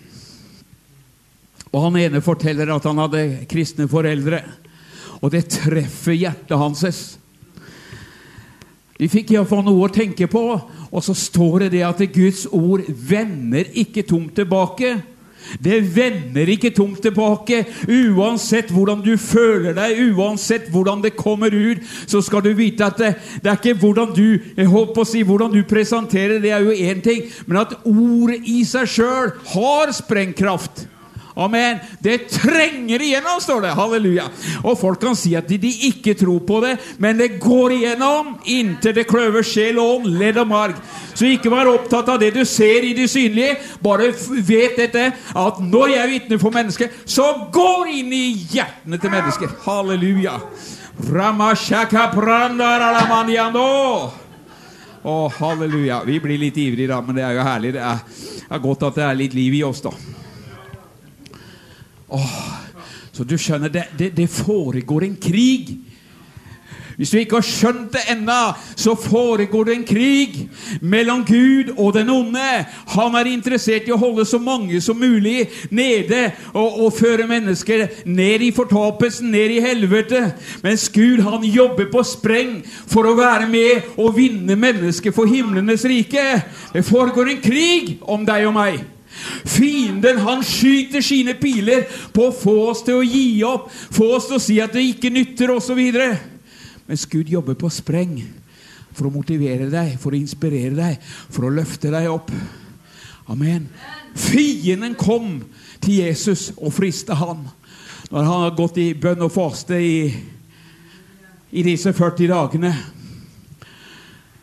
Og 1.75 1.83
han 1.83 1.97
ene 1.99 2.23
forteller 2.23 2.71
at 2.71 2.85
han 2.88 3.01
hadde 3.03 3.25
kristne 3.51 3.89
foreldre. 3.91 4.39
Og 5.19 5.31
det 5.33 5.49
treffer 5.51 6.15
hjertet 6.15 6.55
hans. 6.55 6.85
De 8.95 9.09
fikk 9.11 9.33
iallfall 9.35 9.65
noe 9.65 9.89
å 9.89 9.91
tenke 9.91 10.29
på. 10.31 10.45
Og 10.95 11.03
så 11.03 11.15
står 11.17 11.65
det 11.65 11.73
det 11.75 11.83
at 11.83 11.99
Guds 12.15 12.45
ord 12.47 12.85
vender 12.88 13.67
ikke 13.75 14.05
tomt 14.07 14.38
tilbake. 14.39 14.93
Det 15.61 15.81
vender 15.93 16.49
ikke 16.49 16.71
tomt 16.73 17.01
tilbake. 17.03 17.65
Uansett 17.91 18.71
hvordan 18.73 19.03
du 19.05 19.13
føler 19.19 19.75
deg, 19.77 19.99
uansett 20.15 20.71
hvordan 20.73 21.03
det 21.03 21.17
kommer 21.19 21.53
ut, 21.53 21.83
så 22.07 22.23
skal 22.23 22.45
du 22.45 22.53
vite 22.57 22.88
at 22.88 22.97
det, 23.01 23.11
det 23.43 23.51
er 23.51 23.59
ikke 23.59 23.77
hvordan 23.83 24.15
du 24.15 24.39
jeg 24.55 24.71
håper 24.71 25.03
å 25.03 25.07
si, 25.09 25.21
hvordan 25.27 25.53
du 25.53 25.61
presenterer, 25.67 26.39
det 26.41 26.55
er 26.55 26.65
jo 26.65 26.73
én 26.73 27.03
ting, 27.05 27.27
men 27.45 27.61
at 27.61 27.77
ordet 27.83 28.41
i 28.49 28.63
seg 28.67 28.89
sjøl 28.89 29.35
har 29.53 29.93
sprengkraft. 29.95 30.88
Amen. 31.36 31.80
Det 32.00 32.30
trenger 32.32 33.02
igjennom, 33.02 33.41
står 33.43 33.65
det. 33.65 33.74
Halleluja. 33.76 34.30
Og 34.63 34.78
folk 34.80 35.02
kan 35.02 35.17
si 35.19 35.34
at 35.36 35.50
de, 35.52 35.58
de, 35.60 35.71
ikke 35.89 36.13
tror 36.15 36.39
på 36.48 36.62
det, 36.63 36.78
men 37.04 37.19
det 37.19 37.41
går 37.43 37.76
igjennom 37.76 38.38
inntil 38.48 38.95
det 38.95 39.04
kløver 39.10 39.43
sjel 39.43 39.82
og 39.82 39.98
ånd, 39.98 40.15
ledd 40.15 40.39
og 40.39 40.48
marg. 40.48 40.80
Så 41.12 41.28
ikke 41.28 41.52
vær 41.52 41.74
opptatt 41.74 42.13
av 42.13 42.21
det 42.24 42.32
du 42.36 42.41
ser 42.48 42.88
i 42.88 42.93
det 42.95 43.10
synlige. 43.12 43.58
Bare 43.84 44.13
vet 44.48 44.80
dette, 44.80 45.10
at 45.36 45.62
når 45.63 45.95
jeg 45.98 46.13
vitner 46.13 46.39
for 46.39 46.56
mennesker, 46.56 46.91
så 47.04 47.28
går 47.52 47.91
inn 48.00 48.15
i 48.15 48.26
hjertene 48.56 49.00
til 49.00 49.12
mennesker. 49.12 49.56
Halleluja. 49.67 50.39
Å, 55.06 55.15
halleluja. 55.36 56.00
Vi 56.08 56.21
blir 56.24 56.39
litt 56.48 56.56
ivrige, 56.63 56.89
da, 56.95 57.04
men 57.04 57.19
det 57.19 57.28
er 57.28 57.36
jo 57.36 57.43
herlig. 57.45 57.76
Det 57.76 57.84
er, 57.84 58.06
det 58.39 58.54
er 58.56 58.63
godt 58.63 58.88
at 58.88 59.02
det 59.02 59.04
er 59.10 59.19
litt 59.19 59.36
liv 59.36 59.60
i 59.60 59.65
oss, 59.67 59.84
da. 59.84 59.91
Åh, 62.07 62.53
så 63.11 63.23
du 63.23 63.37
skjønner, 63.39 63.71
det, 63.71 63.87
det, 63.97 64.11
det, 64.17 64.29
foregår 64.29 65.07
en 65.07 65.17
krig. 65.21 65.77
Hvis 66.95 67.11
du 67.11 67.17
ikke 67.19 67.41
har 67.41 67.43
skjønt 67.43 67.91
det 67.91 68.05
ennå, 68.13 68.53
så 68.79 68.93
foregår 68.95 69.65
det 69.67 69.73
en 69.75 69.87
krig 69.87 70.37
mellom 70.79 71.25
Gud 71.27 71.73
og 71.75 71.93
den 71.97 72.09
onde. 72.09 72.45
Han 72.93 73.17
er 73.19 73.27
interessert 73.27 73.89
i 73.89 73.91
å 73.91 73.99
holde 73.99 74.23
så 74.27 74.39
mange 74.39 74.79
som 74.83 74.99
mulig 74.99 75.49
nede 75.75 76.29
og, 76.53 76.85
og 76.85 76.95
føre 76.95 77.27
mennesker 77.27 77.87
ned 78.07 78.47
i 78.47 78.53
fortapelsen, 78.55 79.27
ned 79.31 79.57
i 79.57 79.61
helvete. 79.65 80.23
Mens 80.63 80.87
Gud 80.93 81.25
han 81.27 81.43
jobber 81.43 81.91
på 81.91 82.03
spreng 82.07 82.61
for 82.87 83.09
å 83.09 83.17
være 83.19 83.51
med 83.51 83.95
og 83.99 84.15
vinne 84.15 84.55
mennesker 84.55 85.15
for 85.15 85.27
himlenes 85.27 85.83
rike. 85.89 86.25
Det 86.71 86.87
foregår 86.87 87.33
en 87.33 87.43
krig 87.43 87.97
om 88.07 88.23
deg 88.27 88.47
og 88.47 88.55
meg. 88.55 88.83
Fienden 89.45 90.19
han 90.25 90.43
skyter 90.45 91.03
sine 91.05 91.35
piler 91.39 91.85
på 92.13 92.29
å 92.29 92.35
få 92.35 92.55
oss 92.69 92.83
til 92.85 92.99
å 92.99 93.05
gi 93.05 93.43
opp, 93.47 93.69
få 93.71 94.11
oss 94.17 94.29
til 94.29 94.39
å 94.39 94.43
si 94.43 94.59
at 94.63 94.73
det 94.75 94.83
ikke 94.89 95.13
nytter, 95.13 95.53
osv. 95.55 95.81
Mens 96.85 97.05
Gud 97.09 97.29
jobber 97.31 97.57
på 97.59 97.71
spreng 97.73 98.19
for 98.95 99.09
å 99.09 99.13
motivere 99.13 99.67
deg, 99.71 99.95
for 99.99 100.13
å 100.13 100.19
inspirere 100.19 100.75
deg, 100.77 101.01
for 101.29 101.47
å 101.47 101.53
løfte 101.53 101.91
deg 101.93 102.09
opp. 102.11 102.31
Amen. 103.31 103.67
Fienden 104.15 104.95
kom 104.95 105.39
til 105.83 106.05
Jesus 106.05 106.51
og 106.55 106.73
friste 106.75 107.17
han 107.17 107.47
når 108.11 108.21
han 108.21 108.43
har 108.45 108.57
gått 108.57 108.77
i 108.77 108.91
bønn 108.93 109.23
og 109.25 109.33
faste 109.33 109.79
i, 109.81 110.11
i 111.51 111.63
disse 111.65 111.91
40 111.93 112.29
dagene. 112.29 112.71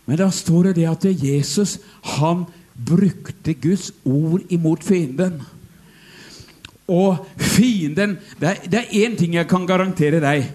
Men 0.05 0.19
da 0.19 0.29
står 0.35 0.71
det 0.71 0.81
det 0.81 0.89
at 0.91 1.07
Jesus 1.07 1.79
han 2.19 2.45
brukte 2.75 3.55
Guds 3.55 3.91
ord 4.05 4.43
imot 4.53 4.85
fienden. 4.85 5.41
Og 6.89 7.27
fienden 7.39 8.19
Det 8.41 8.75
er 8.75 8.91
én 8.91 9.17
ting 9.17 9.35
jeg 9.35 9.49
kan 9.49 9.67
garantere 9.67 10.21
deg. 10.21 10.49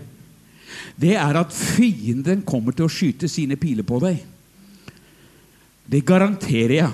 Det 0.97 1.15
er 1.15 1.37
at 1.39 1.53
fienden 1.53 2.41
kommer 2.41 2.73
til 2.73 2.87
å 2.87 2.91
skyte 2.91 3.29
sine 3.29 3.55
piler 3.55 3.85
på 3.85 3.99
deg. 4.01 4.23
Det 5.87 6.05
garanterer 6.05 6.75
jeg. 6.81 6.91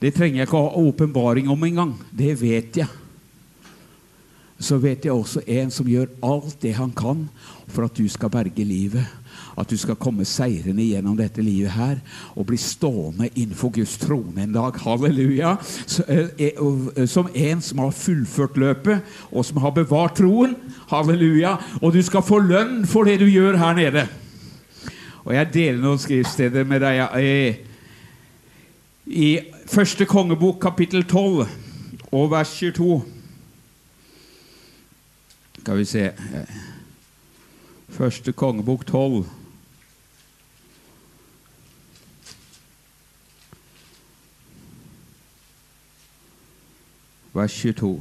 Det 0.00 0.12
trenger 0.14 0.40
jeg 0.40 0.48
ikke 0.48 0.60
å 0.60 0.68
ha 0.68 0.86
åpenbaring 0.86 1.50
om 1.50 1.64
engang. 1.66 1.94
Det 2.10 2.36
vet 2.40 2.80
jeg. 2.80 2.88
Så 4.58 4.78
vet 4.80 5.04
jeg 5.04 5.12
også 5.12 5.42
en 5.44 5.70
som 5.74 5.88
gjør 5.88 6.14
alt 6.24 6.56
det 6.62 6.76
han 6.78 6.92
kan 6.96 7.26
for 7.68 7.84
at 7.84 7.96
du 7.96 8.06
skal 8.08 8.32
berge 8.32 8.64
livet 8.64 9.04
at 9.56 9.70
du 9.70 9.76
skal 9.80 9.96
komme 9.96 10.24
seirende 10.28 10.84
gjennom 10.84 11.16
dette 11.16 11.42
livet 11.44 11.72
her 11.76 11.96
og 12.36 12.48
bli 12.50 12.58
stående 12.60 13.30
innenfor 13.34 13.72
Guds 13.72 13.96
trone 14.02 14.42
en 14.44 14.52
dag. 14.52 14.76
Halleluja. 14.84 15.56
Eh, 16.08 16.28
eh, 16.38 17.06
som 17.08 17.30
en 17.34 17.62
som 17.64 17.78
har 17.78 17.90
fullført 17.96 18.56
løpet, 18.60 19.00
og 19.32 19.44
som 19.44 19.62
har 19.64 19.72
bevart 19.76 20.18
troen. 20.20 20.56
Halleluja. 20.90 21.56
Og 21.80 21.92
du 21.92 22.02
skal 22.02 22.22
få 22.22 22.38
lønn 22.44 22.84
for 22.86 23.08
det 23.08 23.20
du 23.20 23.26
gjør 23.26 23.56
her 23.56 23.74
nede. 23.74 24.06
Og 25.24 25.34
jeg 25.34 25.52
deler 25.54 25.80
noen 25.80 25.98
skriftsteder 25.98 26.68
med 26.68 26.84
deg. 26.84 27.00
Eh, 27.16 27.56
I 29.06 29.30
første 29.66 30.04
kongebok, 30.04 30.60
kapittel 30.60 31.04
12, 31.04 31.46
og 32.12 32.30
vers 32.30 32.52
22 32.58 33.02
Skal 35.58 35.78
vi 35.78 35.84
se 35.84 36.10
Første 37.96 38.32
kongebok 38.32 38.84
12. 38.86 39.24
vers 47.36 47.54
22, 47.62 47.94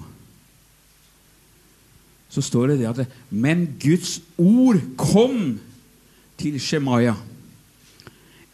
så 2.29 2.41
står 2.41 2.67
det 2.67 2.79
det 2.79 2.89
at 2.89 3.07
Men 3.29 3.67
Guds 3.79 4.21
ord 4.37 4.81
kom 4.97 5.59
til 6.37 6.59
Shemaya, 6.59 7.13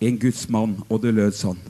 en 0.01 0.19
Guds 0.19 0.49
mann, 0.49 0.79
og 0.89 1.01
det 1.01 1.13
lød 1.13 1.31
sånn. 1.37 1.61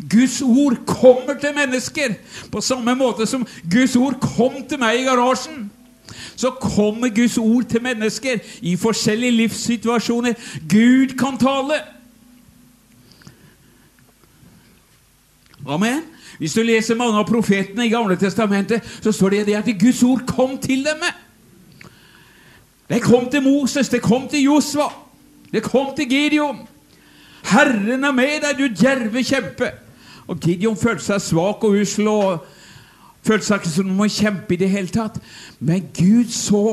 Guds 0.00 0.40
ord 0.42 0.78
kommer 0.88 1.36
til 1.40 1.52
mennesker 1.56 2.14
på 2.52 2.60
samme 2.64 2.94
måte 2.96 3.26
som 3.28 3.44
Guds 3.68 3.96
ord 3.96 4.16
kom 4.20 4.62
til 4.68 4.80
meg 4.80 5.02
i 5.02 5.04
garasjen. 5.04 5.68
Så 6.36 6.50
kommer 6.56 7.12
Guds 7.12 7.36
ord 7.38 7.68
til 7.68 7.82
mennesker 7.84 8.40
i 8.64 8.76
forskjellige 8.80 9.36
livssituasjoner. 9.42 10.34
Gud 10.68 11.16
kan 11.20 11.36
tale. 11.38 11.82
Amen. 15.70 16.02
Hvis 16.38 16.54
du 16.56 16.62
leser 16.62 16.98
mange 16.98 17.18
av 17.20 17.28
profetene 17.28 17.84
i 17.86 17.92
Gamle 17.92 18.16
Testamentet, 18.18 18.86
så 19.02 19.12
står 19.12 19.36
det 19.44 19.54
at 19.54 19.68
Guds 19.78 20.02
ord 20.02 20.24
kom 20.26 20.56
til 20.58 20.82
dem. 20.84 21.04
Det 22.90 23.02
kom 23.02 23.28
til 23.30 23.42
Moses, 23.42 23.88
det 23.88 24.02
kom 24.02 24.26
til 24.28 24.42
Josva, 24.42 24.88
det 25.52 25.62
kom 25.62 25.92
til 25.96 26.08
Gideon. 26.10 26.64
Herren 27.46 28.04
er 28.04 28.12
med 28.12 28.40
deg, 28.42 28.58
du 28.58 28.66
djerve 28.74 29.22
kjempe. 29.24 29.70
Og 30.26 30.40
Gideon 30.42 30.76
følte 30.76 31.04
seg 31.04 31.22
svak 31.22 31.62
og 31.66 31.76
usel 31.78 32.08
og 32.10 32.48
følte 33.26 33.46
seg 33.46 33.60
ikke 33.60 33.72
som 33.74 33.92
om 33.92 34.02
han 34.02 34.12
kjempe 34.14 34.54
i 34.54 34.58
det 34.60 34.70
hele 34.72 34.90
tatt. 34.90 35.20
Men 35.60 35.86
Gud 35.94 36.32
så 36.34 36.64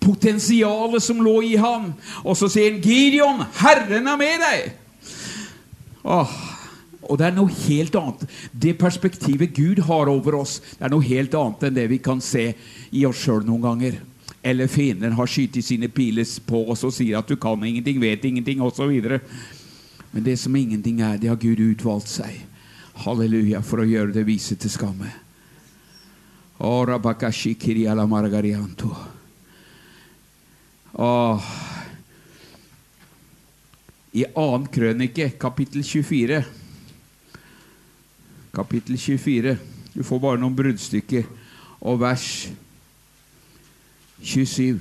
potensialet 0.00 1.02
som 1.02 1.20
lå 1.24 1.36
i 1.44 1.54
ham, 1.60 1.92
og 2.24 2.36
så 2.36 2.48
sier 2.48 2.72
han, 2.72 2.80
'Gideon, 2.80 3.44
Herren 3.60 4.08
er 4.08 4.16
med 4.16 4.46
deg'. 4.46 4.72
Åh, 6.04 6.59
og 7.02 7.16
det 7.18 7.30
er 7.30 7.34
noe 7.36 7.52
helt 7.64 7.96
annet. 7.96 8.26
Det 8.52 8.76
perspektivet 8.78 9.54
Gud 9.56 9.80
har 9.88 10.10
over 10.12 10.36
oss, 10.42 10.58
det 10.76 10.84
er 10.84 10.92
noe 10.92 11.06
helt 11.06 11.34
annet 11.38 11.64
enn 11.66 11.78
det 11.78 11.86
vi 11.92 11.98
kan 12.02 12.20
se 12.24 12.50
i 12.90 13.06
oss 13.08 13.22
sjøl 13.24 13.46
noen 13.46 13.64
ganger. 13.64 13.96
Eller 14.42 14.70
fienden 14.72 15.16
har 15.16 15.28
skutt 15.28 15.58
sine 15.64 15.88
piler 15.92 16.28
på 16.46 16.62
oss 16.72 16.84
og 16.84 16.94
sier 16.96 17.18
at 17.18 17.28
du 17.28 17.36
kan 17.40 17.60
ingenting, 17.64 18.00
vet 18.00 18.24
ingenting, 18.24 18.60
osv. 18.64 18.92
Men 20.12 20.24
det 20.26 20.36
som 20.40 20.56
ingenting 20.56 21.00
er, 21.04 21.18
det 21.20 21.28
har 21.32 21.40
Gud 21.40 21.60
utvalgt 21.60 22.08
seg. 22.12 22.38
Halleluja, 23.04 23.62
for 23.64 23.80
å 23.80 23.88
gjøre 23.88 24.12
det 24.16 24.26
vise 24.28 24.56
til 24.60 24.72
skamme. 24.72 25.08
I 34.10 34.24
2. 34.34 34.48
krønike, 34.74 35.30
kapittel 35.40 35.84
24 35.86 36.59
kapittel 38.54 38.98
24. 38.98 39.56
Du 39.94 40.02
får 40.02 40.18
bare 40.22 40.40
noen 40.40 40.56
bruddstykker. 40.56 41.28
Og 41.80 42.00
vers 42.02 42.24
27. 44.20 44.80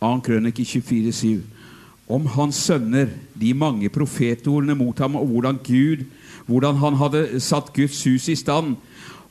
Annen 0.00 0.22
krønike 0.22 0.62
24,7. 0.62 1.40
Om 2.06 2.28
hans 2.36 2.60
sønner, 2.68 3.10
de 3.34 3.54
mange 3.54 3.88
profetordene 3.90 4.76
mot 4.78 4.98
ham, 5.02 5.16
og 5.18 5.26
hvordan 5.26 5.58
Gud, 5.58 6.04
hvordan 6.46 6.78
han 6.78 6.98
hadde 7.00 7.40
satt 7.42 7.72
Guds 7.74 8.04
hus 8.06 8.28
i 8.30 8.36
stand. 8.38 8.76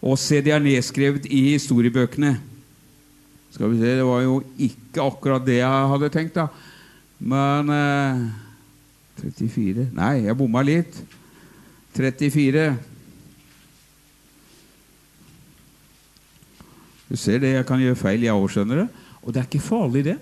Og 0.01 0.19
se, 0.19 0.41
det 0.43 0.51
er 0.51 0.59
nedskrevet 0.59 1.29
i 1.31 1.53
historiebøkene. 1.53 2.35
Skal 3.55 3.71
vi 3.71 3.79
se, 3.79 3.95
Det 3.95 4.05
var 4.05 4.21
jo 4.21 4.41
ikke 4.59 5.01
akkurat 5.01 5.45
det 5.45 5.61
jeg 5.61 5.91
hadde 5.93 6.09
tenkt. 6.09 6.35
da. 6.35 6.47
Men 7.19 7.71
eh, 7.71 8.25
34 9.21 9.88
Nei, 9.95 10.25
jeg 10.25 10.38
bomma 10.38 10.63
litt. 10.65 10.97
34. 11.95 12.67
Du 17.06 17.15
ser 17.19 17.39
det, 17.39 17.54
jeg 17.54 17.67
kan 17.69 17.80
gjøre 17.80 17.99
feil, 17.99 18.25
jeg 18.25 18.36
òg, 18.36 18.47
skjønner 18.51 18.82
du. 18.82 19.04
Og 19.23 19.34
det 19.34 19.41
er 19.41 19.47
ikke 19.47 19.63
farlig, 19.63 20.04
det. 20.10 20.17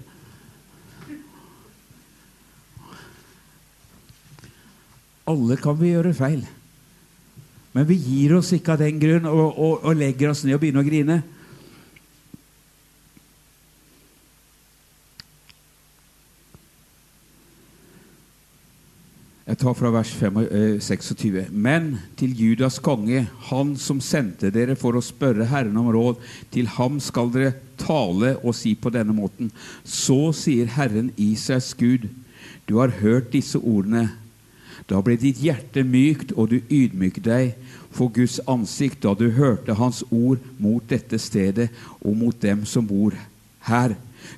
Alle 5.32 5.58
kan 5.58 5.80
vi 5.80 5.94
gjøre 5.94 6.14
feil. 6.14 6.44
Men 7.74 7.88
vi 7.90 7.98
gir 7.98 8.36
oss 8.38 8.52
ikke 8.54 8.76
av 8.76 8.84
den 8.84 9.00
grunn 9.02 9.26
og, 9.26 9.48
og, 9.58 9.86
og 9.88 9.96
legger 9.98 10.34
oss 10.34 10.44
ned 10.46 10.58
og 10.58 10.62
begynner 10.62 10.84
å 10.84 10.88
grine. 10.88 11.18
Jeg 19.54 19.60
tar 19.62 19.76
fra 19.78 19.92
vers 19.94 20.10
5, 20.10 20.38
eh, 20.50 20.80
26. 20.82 21.52
Men 21.52 22.00
til 22.18 22.32
Judas 22.34 22.80
konge, 22.80 23.28
han 23.52 23.76
som 23.78 24.00
sendte 24.02 24.50
dere 24.50 24.74
for 24.76 24.98
å 24.98 25.02
spørre 25.06 25.46
Herren 25.46 25.78
om 25.78 25.92
råd, 25.94 26.16
til 26.50 26.66
ham 26.66 26.98
skal 27.00 27.30
dere 27.30 27.54
tale 27.78 28.32
og 28.44 28.56
si 28.56 28.74
på 28.74 28.90
denne 28.90 29.14
måten. 29.14 29.52
Så 29.86 30.34
sier 30.34 30.66
Herren 30.66 31.12
Israels 31.18 31.76
Gud, 31.78 32.10
du 32.66 32.80
har 32.80 32.98
hørt 32.98 33.30
disse 33.32 33.62
ordene. 33.62 34.10
Da 34.90 35.02
ble 35.02 35.20
ditt 35.22 35.38
hjerte 35.38 35.86
mykt, 35.86 36.34
og 36.36 36.50
du 36.50 36.60
ydmyket 36.72 37.24
deg 37.24 37.54
for 37.92 38.10
Guds 38.10 38.40
ansikt 38.48 39.04
da 39.06 39.14
du 39.14 39.30
hørte 39.30 39.78
Hans 39.78 40.02
ord 40.10 40.40
mot 40.58 40.82
dette 40.90 41.20
stedet 41.20 41.70
og 42.02 42.18
mot 42.18 42.42
dem 42.42 42.66
som 42.66 42.88
bor 42.88 43.14
her. 43.70 43.94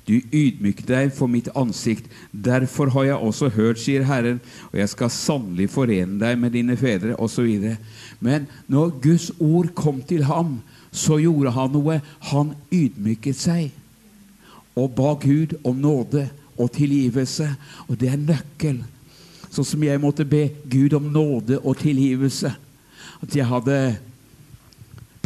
Du 0.08 0.18
ydmyket 0.18 0.88
deg 0.88 1.12
for 1.14 1.30
mitt 1.30 1.48
ansikt. 1.56 2.10
Derfor 2.30 2.90
har 2.94 3.08
jeg 3.10 3.28
også 3.28 3.50
hørt, 3.54 3.80
sier 3.82 4.06
Herren, 4.08 4.40
og 4.72 4.78
jeg 4.80 4.92
skal 4.92 5.12
sannelig 5.12 5.70
forene 5.74 6.20
deg 6.20 6.38
med 6.40 6.54
dine 6.56 6.76
fedre, 6.80 7.16
osv. 7.18 7.76
Men 8.20 8.46
når 8.70 8.96
Guds 9.02 9.30
ord 9.38 9.72
kom 9.78 10.02
til 10.06 10.26
ham, 10.28 10.60
så 10.96 11.18
gjorde 11.20 11.52
han 11.52 11.74
noe. 11.74 12.00
Han 12.32 12.54
ydmyket 12.72 13.38
seg 13.38 13.74
og 14.76 14.92
ba 14.96 15.14
Gud 15.20 15.56
om 15.64 15.78
nåde 15.80 16.26
og 16.56 16.70
tilgivelse. 16.76 17.48
Og 17.88 17.96
det 18.00 18.12
er 18.12 18.20
nøkkel. 18.20 18.82
Sånn 19.48 19.64
som 19.64 19.84
jeg 19.84 20.00
måtte 20.02 20.26
be 20.28 20.50
Gud 20.68 20.96
om 20.96 21.08
nåde 21.12 21.60
og 21.62 21.78
tilgivelse. 21.80 22.52
At 23.24 23.36
jeg 23.36 23.48
hadde 23.48 23.96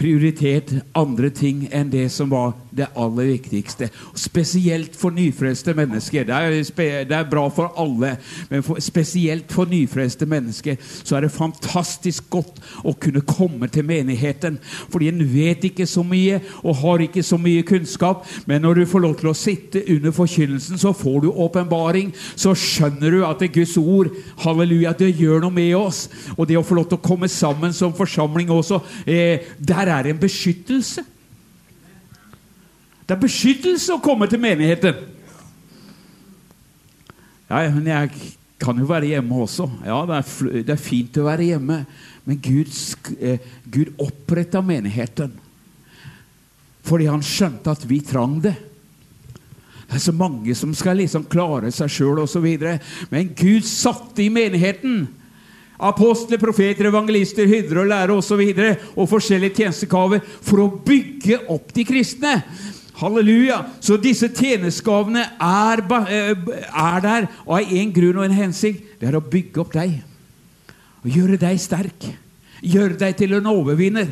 prioritert 0.00 0.72
andre 0.96 1.28
ting 1.34 1.66
enn 1.72 1.90
det 1.92 2.06
som 2.12 2.30
var 2.32 2.54
det 2.70 2.86
aller 2.98 3.32
viktigste. 3.34 3.90
Spesielt 4.16 4.94
for 4.96 5.12
nyfrelste 5.14 5.74
mennesker. 5.76 6.24
Det 6.24 6.34
er, 6.34 7.04
det 7.08 7.16
er 7.16 7.28
bra 7.28 7.46
for 7.52 7.74
alle, 7.80 8.14
men 8.50 8.64
for, 8.64 8.80
spesielt 8.82 9.50
for 9.52 9.68
nyfrelste 9.68 10.26
mennesker 10.30 10.78
så 10.80 11.18
er 11.18 11.26
det 11.26 11.34
fantastisk 11.34 12.30
godt 12.32 12.60
å 12.86 12.94
kunne 13.00 13.24
komme 13.26 13.68
til 13.72 13.84
menigheten. 13.88 14.58
Fordi 14.92 15.10
en 15.10 15.24
vet 15.32 15.66
ikke 15.70 15.86
så 15.90 16.04
mye 16.06 16.40
og 16.62 16.78
har 16.82 17.04
ikke 17.04 17.24
så 17.26 17.38
mye 17.40 17.66
kunnskap, 17.66 18.24
men 18.46 18.64
når 18.64 18.80
du 18.80 18.86
får 18.90 19.04
lov 19.04 19.18
til 19.20 19.32
å 19.32 19.36
sitte 19.36 19.84
under 19.90 20.14
forkynnelsen, 20.14 20.80
så 20.80 20.94
får 20.96 21.26
du 21.26 21.30
åpenbaring. 21.30 22.14
Så 22.38 22.54
skjønner 22.58 23.12
du 23.12 23.20
at 23.26 23.42
det 23.42 23.50
er 23.50 23.56
Guds 23.60 23.76
ord, 23.80 24.12
halleluja, 24.44 24.94
det 24.96 25.12
gjør 25.18 25.44
noe 25.44 25.54
med 25.54 25.74
oss. 25.76 26.06
Og 26.36 26.46
det 26.48 26.58
å 26.58 26.64
få 26.66 26.78
lov 26.78 26.88
til 26.90 27.00
å 27.00 27.04
komme 27.04 27.28
sammen 27.30 27.74
som 27.76 27.94
forsamling 27.96 28.50
også, 28.54 28.80
eh, 29.06 29.50
der 29.58 29.89
er 29.94 30.10
en 30.10 30.20
beskyttelse. 30.20 31.04
Det 33.06 33.16
er 33.16 33.22
beskyttelse 33.22 33.96
å 33.96 34.02
komme 34.02 34.28
til 34.30 34.42
menigheten. 34.42 35.00
Ja, 37.50 37.64
men 37.74 37.88
jeg 37.90 38.12
kan 38.62 38.78
jo 38.78 38.86
være 38.86 39.10
hjemme 39.10 39.42
også. 39.42 39.66
Ja, 39.82 40.02
det 40.06 40.20
er, 40.20 40.50
det 40.68 40.74
er 40.76 40.82
fint 40.82 41.18
å 41.18 41.26
være 41.26 41.48
hjemme. 41.48 41.80
Men 42.28 42.38
Gud, 42.44 42.70
eh, 43.18 43.40
Gud 43.66 43.94
oppretta 43.98 44.62
menigheten 44.62 45.38
fordi 46.86 47.06
han 47.10 47.22
skjønte 47.22 47.70
at 47.70 47.82
vi 47.86 47.98
trang 48.02 48.38
det. 48.42 48.54
Det 49.84 49.98
er 49.98 50.02
så 50.02 50.14
mange 50.16 50.54
som 50.56 50.72
skal 50.74 50.96
liksom 50.98 51.26
klare 51.30 51.68
seg 51.74 51.90
sjøl 51.92 52.22
osv. 52.22 52.46
Men 53.12 53.32
Gud 53.36 53.66
satte 53.68 54.24
i 54.24 54.30
menigheten 54.32 55.04
apostler, 55.80 56.38
profeter, 56.40 56.88
evangelister, 56.90 57.48
hyrder 57.48 57.82
og 57.82 57.88
lærere 57.90 58.18
osv. 58.18 58.40
Og, 58.40 58.60
så 58.60 58.92
og 58.96 59.08
forskjellige 59.08 59.62
tjenestegaver 59.62 60.20
for 60.44 60.64
å 60.64 60.68
bygge 60.84 61.40
opp 61.52 61.72
de 61.76 61.86
kristne. 61.88 62.34
Halleluja! 63.00 63.62
Så 63.80 63.96
disse 64.00 64.28
tjenestegavene 64.28 65.24
er, 65.40 65.82
er, 66.12 67.04
der 67.04 67.28
og 67.46 67.54
av 67.56 67.72
én 67.72 67.92
grunn 67.96 68.20
og 68.20 68.26
en 68.28 68.38
hensikt. 68.42 68.98
Det 69.00 69.08
er 69.08 69.16
å 69.16 69.24
bygge 69.24 69.62
opp 69.62 69.72
deg. 69.76 70.00
Og 71.00 71.14
gjøre 71.16 71.40
deg 71.40 71.60
sterk. 71.62 72.10
Gjøre 72.60 72.98
deg 73.00 73.16
til 73.16 73.38
en 73.38 73.48
overvinner. 73.54 74.10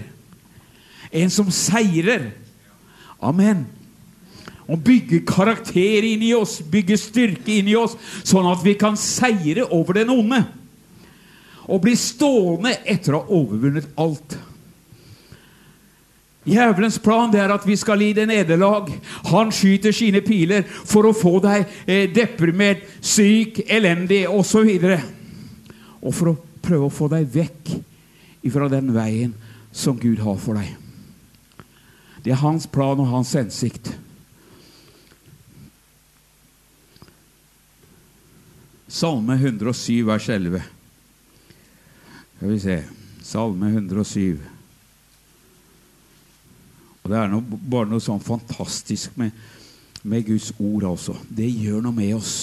En 1.12 1.32
som 1.32 1.50
seirer. 1.52 2.30
Amen. 3.20 3.66
Å 4.68 4.76
bygge 4.76 5.22
karakter 5.28 6.04
inni 6.04 6.34
oss, 6.36 6.58
bygge 6.60 6.96
styrke 7.00 7.54
inni 7.60 7.76
oss, 7.76 7.94
sånn 8.20 8.48
at 8.50 8.60
vi 8.64 8.74
kan 8.76 8.96
seire 9.00 9.64
over 9.72 9.96
den 9.96 10.12
onde 10.12 10.42
og 11.68 11.82
bli 11.84 11.94
stående 12.00 12.72
etter 12.88 13.14
å 13.14 13.22
ha 13.22 13.38
overvunnet 13.38 13.90
alt. 14.00 14.38
Djevelens 16.48 16.96
plan 17.04 17.28
det 17.32 17.42
er 17.42 17.52
at 17.52 17.66
vi 17.68 17.76
skal 17.76 18.00
lide 18.00 18.24
nederlag. 18.28 18.88
Han 19.28 19.52
skyter 19.52 19.92
sine 19.92 20.22
piler 20.24 20.64
for 20.64 21.08
å 21.08 21.16
få 21.16 21.36
deg 21.44 21.66
eh, 21.84 22.06
deprimert, 22.08 22.86
syk, 23.04 23.60
elendig 23.68 24.24
osv. 24.32 24.64
Og, 24.64 24.94
og 26.00 26.16
for 26.16 26.32
å 26.32 26.38
prøve 26.64 26.88
å 26.88 26.94
få 26.94 27.10
deg 27.12 27.28
vekk 27.34 27.76
fra 28.48 28.64
den 28.72 28.94
veien 28.94 29.34
som 29.76 29.98
Gud 30.00 30.22
har 30.24 30.38
for 30.40 30.56
deg. 30.56 30.70
Det 32.24 32.32
er 32.32 32.40
hans 32.40 32.64
plan 32.64 32.96
og 32.96 33.10
hans 33.12 33.34
hensikt. 33.36 33.90
Salme 38.88 39.36
107, 39.36 40.00
vers 40.08 40.30
11. 40.32 40.77
Skal 42.38 42.52
vi 42.52 42.58
se 42.62 42.84
Salme 43.22 43.66
107. 43.66 44.38
Og 47.02 47.10
Det 47.10 47.16
er 47.18 47.32
noe, 47.32 47.42
bare 47.42 47.88
noe 47.90 48.04
sånn 48.04 48.22
fantastisk 48.22 49.16
med, 49.18 49.34
med 50.06 50.22
Guds 50.28 50.52
ord, 50.54 50.86
altså. 50.86 51.16
Det 51.26 51.48
gjør 51.50 51.82
noe 51.82 51.96
med 51.96 52.12
oss. 52.14 52.36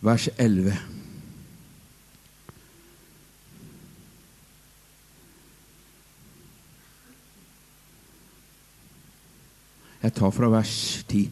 Vers 0.00 0.30
11. 0.38 0.72
Jeg 10.06 10.16
tar 10.22 10.34
fra 10.38 10.52
vers 10.56 10.74
10. 11.04 11.28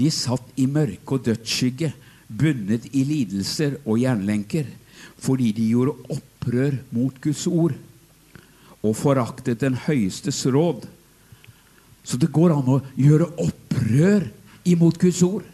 De 0.00 0.08
satt 0.22 0.56
i 0.56 0.64
mørke 0.64 1.20
og 1.20 1.28
dødsskygge, 1.28 1.92
bundet 2.32 2.88
i 2.96 3.04
lidelser 3.12 3.76
og 3.84 4.00
jernlenker 4.00 4.72
fordi 5.22 5.52
de 5.56 5.70
gjorde 5.70 5.96
opprør 6.12 6.78
mot 6.94 7.20
Guds 7.24 7.46
ord 7.46 7.74
og 8.86 8.96
foraktet 8.96 9.60
den 9.60 9.74
høyestes 9.86 10.44
råd. 10.46 10.84
Så 12.06 12.18
det 12.20 12.30
går 12.32 12.54
an 12.54 12.68
å 12.76 12.80
gjøre 12.94 13.32
opprør 13.42 14.28
imot 14.68 14.98
Guds 15.02 15.22
ord. 15.26 15.46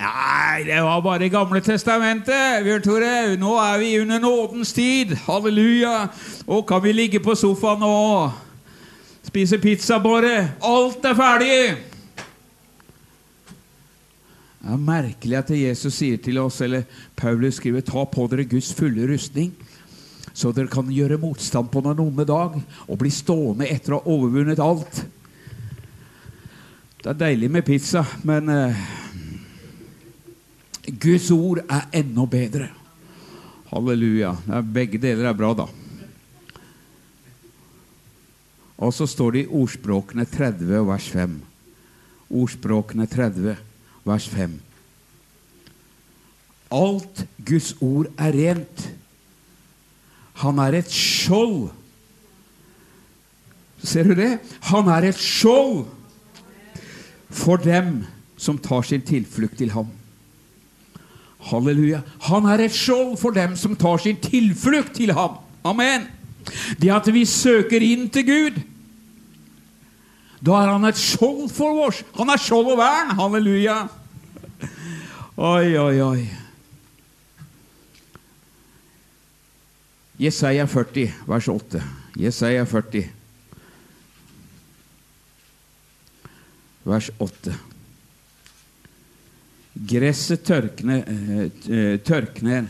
Nei, 0.00 0.64
det 0.64 0.80
var 0.80 1.00
bare 1.04 1.28
Gamle 1.32 1.60
testamentet. 1.64 2.62
Bjørn 2.64 2.84
Tore, 2.84 3.14
nå 3.40 3.56
er 3.60 3.80
vi 3.80 3.90
under 4.00 4.20
nådens 4.20 4.72
tid. 4.76 5.12
Halleluja. 5.26 6.08
Og 6.48 6.64
kan 6.68 6.82
vi 6.84 6.94
ligge 6.96 7.20
på 7.20 7.36
sofaen 7.36 7.84
og 7.84 8.32
spise 9.28 9.60
pizza, 9.60 10.00
bare? 10.00 10.56
Alt 10.64 11.04
er 11.04 11.16
ferdig! 11.16 11.89
Det 14.60 14.74
er 14.74 14.80
merkelig 14.84 15.38
at 15.38 15.50
Jesus 15.56 15.94
sier 15.96 16.18
til 16.20 16.36
oss, 16.42 16.58
eller 16.60 16.84
Paulus 17.16 17.56
skriver, 17.56 17.80
ta 17.80 18.02
på 18.04 18.26
dere 18.28 18.44
Guds 18.48 18.74
fulle 18.76 19.06
rustning, 19.08 19.54
så 20.36 20.52
dere 20.52 20.68
kan 20.70 20.90
gjøre 20.92 21.16
motstand 21.20 21.70
på 21.72 21.80
den 21.86 22.02
onde 22.04 22.26
dag 22.28 22.58
og 22.60 22.98
bli 23.00 23.12
stående 23.12 23.68
etter 23.72 23.96
å 23.96 24.02
ha 24.02 24.12
overvunnet 24.12 24.60
alt. 24.60 25.00
Det 27.00 27.08
er 27.08 27.22
deilig 27.22 27.48
med 27.48 27.64
pizza, 27.64 28.04
men 28.28 28.52
uh, 28.52 28.82
Guds 31.00 31.30
ord 31.32 31.62
er 31.64 31.88
enda 32.02 32.28
bedre. 32.28 32.68
Halleluja. 33.70 34.34
begge 34.60 35.00
deler 35.00 35.30
er 35.30 35.38
bra, 35.38 35.54
da. 35.56 35.66
Og 38.80 38.92
så 38.92 39.08
står 39.08 39.32
det 39.32 39.46
i 39.46 39.50
Ordspråkene 39.56 40.28
30 40.28 40.84
vers 40.84 41.08
5. 41.16 41.40
Ordspråkene 42.42 43.08
30 43.08 43.69
vers 44.04 44.28
5. 44.28 44.60
Alt 46.70 47.24
Guds 47.46 47.74
ord 47.80 48.10
er 48.18 48.32
rent. 48.36 48.86
Han 50.40 50.60
er 50.62 50.78
et 50.80 50.92
skjold. 50.94 51.70
Ser 53.82 54.06
du 54.06 54.14
det? 54.16 54.38
Han 54.70 54.88
er 54.92 55.10
et 55.10 55.18
skjold 55.18 55.86
for 57.30 57.60
dem 57.62 58.04
som 58.40 58.58
tar 58.58 58.86
sin 58.86 59.02
tilflukt 59.06 59.58
til 59.60 59.72
ham. 59.74 59.90
Halleluja. 61.50 62.02
Han 62.28 62.48
er 62.52 62.66
et 62.66 62.74
skjold 62.76 63.16
for 63.20 63.36
dem 63.36 63.56
som 63.56 63.76
tar 63.76 64.00
sin 64.02 64.20
tilflukt 64.20 64.94
til 64.96 65.12
ham. 65.16 65.40
Amen. 65.64 66.06
Det 66.80 66.92
at 66.92 67.08
vi 67.12 67.24
søker 67.28 67.82
inn 67.84 68.08
til 68.12 68.26
Gud, 68.28 68.60
Da 70.50 70.64
er 70.64 70.72
han 70.72 70.82
et 70.88 70.98
skjold 70.98 71.44
for 71.54 71.84
oss. 71.84 72.00
Han 72.16 72.30
er 72.32 72.40
skjold 72.42 72.72
og 72.72 72.78
vern. 72.80 73.12
Halleluja. 73.14 73.76
Oi, 75.38 75.76
oi, 75.78 76.00
oi. 76.02 76.24
Jesaja 80.18 80.64
40, 80.66 81.12
vers 81.30 81.48
8. 81.48 81.82
Jesaja 82.18 82.64
40, 82.66 83.04
vers 86.90 87.12
8. 87.22 87.54
Gresset 89.94 90.50
eh, 90.50 91.94
tørkner, 92.10 92.68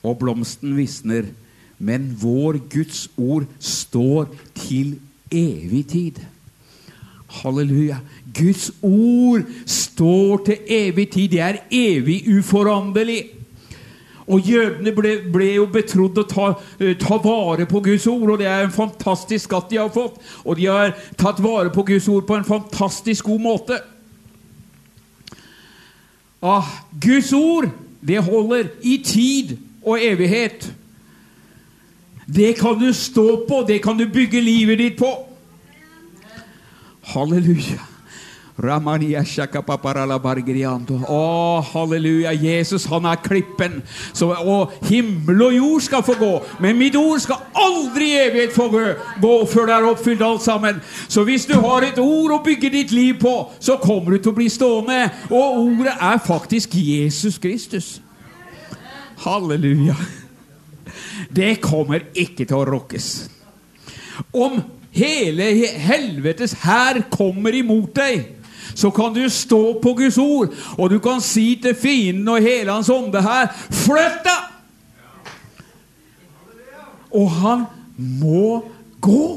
og 0.00 0.18
blomsten 0.24 0.74
visner, 0.80 1.28
men 1.76 2.08
vår 2.24 2.62
Guds 2.72 3.04
ord 3.20 3.46
står 3.60 4.32
til 4.64 4.96
evig 5.28 5.84
tid. 5.92 6.24
Halleluja. 7.28 7.98
Guds 8.34 8.70
ord 8.82 9.44
står 9.66 10.44
til 10.46 10.58
evig 10.68 11.10
tid. 11.10 11.28
Det 11.28 11.40
er 11.40 11.60
evig 11.70 12.22
uforanderlig. 12.38 13.24
Og 14.28 14.40
jødene 14.44 14.92
ble, 14.92 15.14
ble 15.32 15.46
jo 15.54 15.66
betrodd 15.72 16.18
å 16.20 16.24
ta, 16.28 16.48
eh, 16.80 16.96
ta, 17.00 17.16
vare 17.24 17.64
på 17.68 17.80
Guds 17.84 18.06
ord, 18.06 18.34
og 18.34 18.40
det 18.40 18.48
er 18.48 18.66
en 18.66 18.74
fantastisk 18.74 19.48
skatt 19.48 19.70
de 19.70 19.78
har 19.80 19.92
fått. 19.92 20.18
Og 20.44 20.58
de 20.58 20.66
har 20.68 20.92
tatt 21.16 21.40
vare 21.40 21.72
på 21.72 21.84
Guds 21.88 22.08
ord 22.12 22.26
på 22.28 22.36
en 22.36 22.44
fantastisk 22.44 23.24
god 23.24 23.40
måte. 23.40 23.80
Ah, 26.42 26.68
Guds 27.00 27.32
ord, 27.32 27.70
det 28.00 28.20
holder 28.22 28.68
i 28.82 28.98
tid 29.04 29.56
og 29.82 29.96
evighet. 30.04 30.68
Det 32.28 32.52
kan 32.58 32.76
du 32.78 32.92
stå 32.92 33.46
på, 33.48 33.64
det 33.66 33.80
kan 33.82 33.96
du 33.96 34.04
bygge 34.06 34.44
livet 34.44 34.78
ditt 34.78 35.00
på. 35.00 35.27
Halleluja. 37.08 37.84
Å, 41.06 41.60
halleluja. 41.62 42.32
Jesus, 42.34 42.88
han 42.90 43.04
er 43.06 43.20
klippen. 43.22 43.76
Så, 44.10 44.32
og 44.34 44.72
himmel 44.88 45.44
og 45.46 45.54
jord 45.54 45.84
skal 45.86 46.02
få 46.02 46.16
gå, 46.18 46.32
men 46.64 46.74
mitt 46.80 46.96
ord 46.98 47.22
skal 47.22 47.44
aldri 47.54 48.08
i 48.10 48.16
evighet 48.24 48.56
få 48.56 48.66
gå 49.22 49.34
før 49.46 49.70
det 49.70 49.76
er 49.76 49.86
oppfylt 49.92 50.24
alt 50.26 50.42
sammen. 50.42 50.80
Så 51.06 51.22
hvis 51.28 51.46
du 51.46 51.54
har 51.62 51.86
et 51.86 52.00
ord 52.02 52.34
å 52.34 52.42
bygge 52.42 52.72
ditt 52.74 52.94
liv 52.94 53.20
på, 53.22 53.34
så 53.62 53.78
kommer 53.78 54.16
du 54.16 54.24
til 54.24 54.34
å 54.34 54.38
bli 54.40 54.48
stående. 54.50 55.04
Og 55.30 55.60
ordet 55.62 55.94
er 55.94 56.18
faktisk 56.26 56.74
Jesus 56.74 57.38
Kristus. 57.38 57.92
Halleluja. 59.22 59.94
Det 61.30 61.60
kommer 61.62 62.10
ikke 62.10 62.42
til 62.42 62.58
å 62.58 62.66
rokkes. 62.66 63.28
Om 64.34 64.58
hele 64.98 65.52
helvetes 65.88 66.56
hær 66.64 67.00
kommer 67.12 67.54
imot 67.54 67.94
deg 67.98 68.34
så 68.78 68.90
kan 68.94 69.14
du 69.14 69.24
stå 69.30 69.80
på 69.82 69.92
Guds 69.98 70.18
ord, 70.22 70.52
og 70.78 70.90
du 70.92 70.98
kan 71.02 71.22
si 71.24 71.56
til 71.62 71.74
fienden 71.74 72.28
og 72.30 72.44
hele 72.44 72.70
hans 72.70 72.90
ånde 72.92 73.22
her 73.24 73.50
Flytt 73.74 74.22
deg! 74.26 74.44
Og 77.18 77.30
han 77.40 77.64
må 77.96 78.60
gå. 79.00 79.28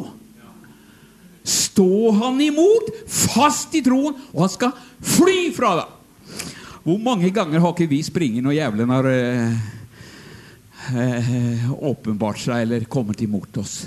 Stå 1.47 2.11
han 2.19 2.41
imot, 2.43 2.91
fast 3.07 3.73
i 3.79 3.81
troen, 3.85 4.17
og 4.35 4.43
han 4.43 4.51
skal 4.51 4.73
fly 5.13 5.37
fra 5.55 5.71
deg. 5.79 5.95
Hvor 6.83 6.99
mange 6.99 7.31
ganger 7.31 7.63
har 7.63 7.71
ikke 7.71 7.89
vi 7.89 8.01
springet 8.03 8.43
når 8.43 8.57
jævelen 8.57 8.91
har 8.91 9.07
eh, 9.13 9.55
eh, 10.99 11.65
åpenbart 11.71 12.43
seg 12.43 12.65
eller 12.65 12.85
kommet 12.91 13.23
imot 13.23 13.61
oss? 13.63 13.85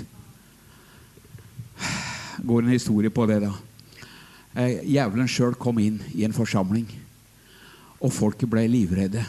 Går 2.45 2.61
en 2.61 2.75
historie 2.75 3.09
på 3.09 3.25
det, 3.25 3.39
da. 3.41 3.53
Eh, 4.55 4.83
jævelen 4.93 5.29
sjøl 5.29 5.55
kom 5.57 5.79
inn 5.81 5.97
i 6.13 6.23
en 6.27 6.35
forsamling, 6.35 6.85
og 7.97 8.13
folket 8.13 8.51
ble 8.51 8.67
livredde. 8.69 9.23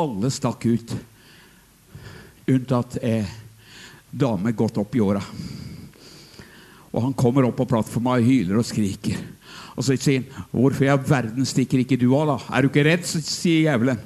Alle 0.00 0.30
stakk 0.32 0.64
ut, 0.72 0.94
unntatt 2.48 2.96
ei 3.04 3.20
dame 4.08 4.54
godt 4.56 4.80
opp 4.80 4.96
i 4.96 5.04
åra. 5.04 5.20
Og 6.92 7.06
han 7.06 7.14
kommer 7.16 7.44
opp 7.44 7.60
på 7.60 7.68
plattforma 7.68 8.16
og 8.16 8.26
hyler 8.26 8.56
og 8.60 8.66
skriker. 8.68 9.20
Og 9.76 9.84
så 9.84 9.96
sier 9.96 10.24
han, 10.24 10.44
'Hvorfor 10.52 10.84
i 10.84 10.92
all 10.92 10.98
verden 10.98 11.44
stikker 11.44 11.80
ikke 11.80 12.00
du 12.00 12.16
av, 12.16 12.26
da?' 12.26 12.56
'Er 12.56 12.62
du 12.62 12.68
ikke 12.68 12.88
redd?' 12.88 13.04
sier 13.04 13.68
jævelen. 13.68 14.00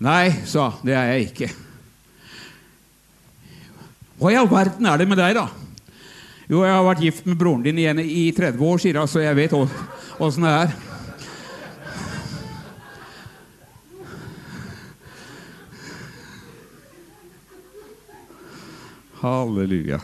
'Nei', 0.00 0.46
sa 0.46 0.72
det 0.84 0.94
er 0.94 1.12
jeg 1.12 1.30
ikke. 1.30 1.52
'Hva 4.18 4.30
i 4.30 4.34
all 4.34 4.48
verden 4.48 4.86
er 4.86 4.96
det 4.98 5.08
med 5.08 5.16
deg, 5.16 5.34
da?' 5.34 5.65
Jo, 6.46 6.60
jeg 6.62 6.70
har 6.70 6.84
vært 6.86 7.02
gift 7.02 7.24
med 7.26 7.38
broren 7.40 7.62
din 7.64 7.78
igjen 7.82 7.98
i 7.98 8.28
30 8.30 8.60
år, 8.62 8.78
sier 8.78 9.00
hun, 9.00 9.10
så 9.10 9.18
jeg 9.24 9.34
vet 9.34 9.54
åssen 10.22 10.46
det 10.46 10.52
er. 10.54 10.74
Halleluja. 19.18 19.98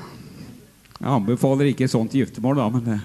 Jeg 0.99 1.11
anbefaler 1.14 1.70
ikke 1.70 1.86
sånt 1.90 2.14
giftermål, 2.18 2.59
da, 2.59 2.66
men 2.74 2.86
det 2.90 3.01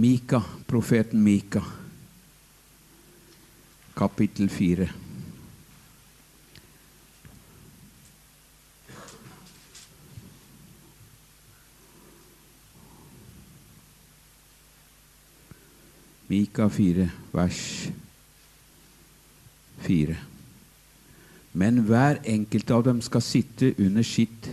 Mika, 0.00 0.40
profeten 0.70 1.20
Mika, 1.20 1.60
kapittel 3.98 4.48
4. 4.48 5.09
Mika 16.30 16.68
4, 16.70 17.08
vers 17.34 17.90
4. 19.82 20.14
Men 21.58 21.80
hver 21.88 22.20
enkelt 22.22 22.70
av 22.70 22.84
dem 22.86 23.00
skal 23.02 23.24
sitte 23.24 23.72
under 23.82 24.06
sitt 24.06 24.46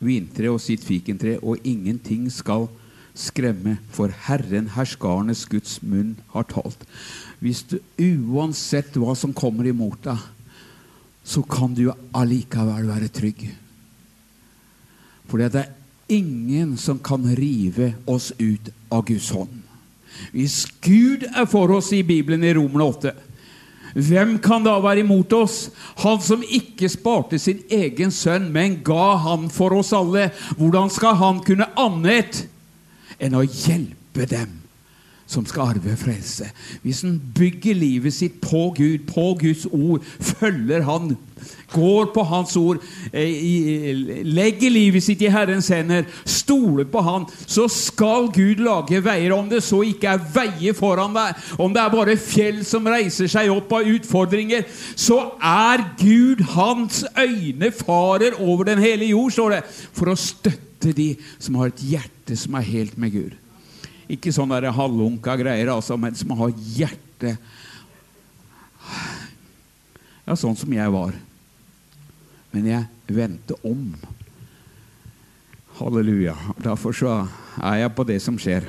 vintre 0.00 0.48
og 0.48 0.62
sitt 0.64 0.84
fikentre, 0.86 1.36
og 1.44 1.60
ingenting 1.68 2.30
skal 2.32 2.64
skremme, 3.12 3.76
for 3.92 4.12
Herren, 4.24 4.70
herskarenes 4.72 5.44
Guds 5.52 5.82
munn, 5.84 6.14
har 6.32 6.48
talt. 6.48 6.86
Hvis 7.44 7.60
du 7.68 7.76
uansett 8.00 8.96
hva 8.96 9.12
som 9.18 9.34
kommer 9.36 9.68
imot 9.68 10.00
deg, 10.06 10.22
så 11.22 11.42
kan 11.44 11.76
du 11.76 11.90
allikevel 12.16 12.88
være 12.88 13.12
trygg. 13.12 13.44
For 15.28 15.38
det 15.38 15.60
er 15.60 15.74
ingen 16.12 16.78
som 16.80 16.98
kan 17.04 17.28
rive 17.36 17.92
oss 18.10 18.32
ut 18.40 18.72
av 18.90 19.04
Guds 19.12 19.28
hånd. 19.36 19.61
Hvis 20.32 20.64
Gud 20.84 21.26
er 21.28 21.46
for 21.50 21.72
oss 21.76 21.92
i 21.96 22.02
Bibelen 22.06 22.44
i 22.44 22.54
Romerne 22.56 22.88
8, 22.88 23.12
hvem 23.92 24.38
kan 24.40 24.64
da 24.64 24.78
være 24.80 25.02
imot 25.02 25.34
oss? 25.36 25.66
Han 26.00 26.20
som 26.24 26.44
ikke 26.46 26.88
sparte 26.88 27.38
sin 27.40 27.60
egen 27.68 28.12
sønn, 28.14 28.48
men 28.54 28.78
ga 28.84 29.18
han 29.26 29.50
for 29.52 29.76
oss 29.76 29.92
alle. 29.96 30.30
Hvordan 30.56 30.88
skal 30.92 31.18
han 31.20 31.42
kunne 31.44 31.68
annet 31.76 32.46
enn 33.20 33.36
å 33.36 33.44
hjelpe 33.44 34.24
dem 34.30 34.61
som 35.26 35.46
skal 35.46 35.74
arve 35.74 35.96
frelse? 35.96 36.50
Hvis 36.82 37.02
han 37.06 37.20
bygger 37.34 37.74
livet 37.74 38.14
sitt 38.14 38.40
på 38.40 38.70
Gud, 38.76 39.06
på 39.08 39.32
Guds 39.40 39.66
ord, 39.72 40.04
følger 40.20 40.82
han 40.82 41.16
går 41.72 42.10
på 42.14 42.24
Hans 42.28 42.56
ord, 42.56 42.80
eh, 43.12 43.92
legger 44.24 44.72
livet 44.72 45.04
sitt 45.04 45.22
i 45.24 45.30
Herrens 45.32 45.70
hender, 45.72 46.04
stoler 46.24 46.84
på 46.84 47.02
Han, 47.02 47.26
så 47.46 47.68
skal 47.72 48.28
Gud 48.32 48.62
lage 48.64 49.02
veier. 49.04 49.34
Om 49.34 49.48
det 49.50 49.62
så 49.64 49.82
ikke 49.86 50.14
er 50.14 50.24
veier 50.34 50.76
foran 50.76 51.14
deg, 51.16 51.38
om 51.58 51.72
det 51.72 51.82
er 51.82 51.94
bare 51.94 52.18
fjell 52.20 52.62
som 52.68 52.86
reiser 52.86 53.30
seg 53.32 53.52
opp 53.52 53.72
av 53.72 53.88
utfordringer, 53.88 54.66
så 54.96 55.20
er 55.38 55.86
Gud 56.00 56.44
hans 56.54 57.04
øyne 57.16 57.72
farer 57.72 58.36
over 58.40 58.68
den 58.68 58.82
hele 58.82 59.08
jord, 59.12 59.32
står 59.32 59.56
det, 59.56 59.62
for 59.92 60.12
å 60.12 60.18
støtte 60.18 60.92
de 60.96 61.14
som 61.38 61.60
har 61.60 61.72
et 61.72 61.86
hjerte 61.92 62.36
som 62.36 62.58
er 62.58 62.68
helt 62.68 62.98
med 62.98 63.14
Gud. 63.14 63.41
Ikke 64.10 64.32
sånne 64.34 64.72
halvlunka 64.74 65.36
greier, 65.38 65.70
altså, 65.74 65.98
men 66.00 66.16
som 66.18 66.34
har 66.38 66.54
hjerte 66.74 67.36
Ja, 70.22 70.34
sånn 70.38 70.56
som 70.58 70.72
jeg 70.74 70.90
var. 70.94 71.14
Men 72.52 72.66
jeg 72.68 73.14
vendte 73.14 73.56
om. 73.66 73.94
Halleluja. 75.80 76.36
Derfor 76.62 76.94
så 76.94 77.14
er 77.58 77.80
jeg 77.82 77.94
på 77.96 78.06
det 78.06 78.18
som 78.22 78.38
skjer. 78.38 78.68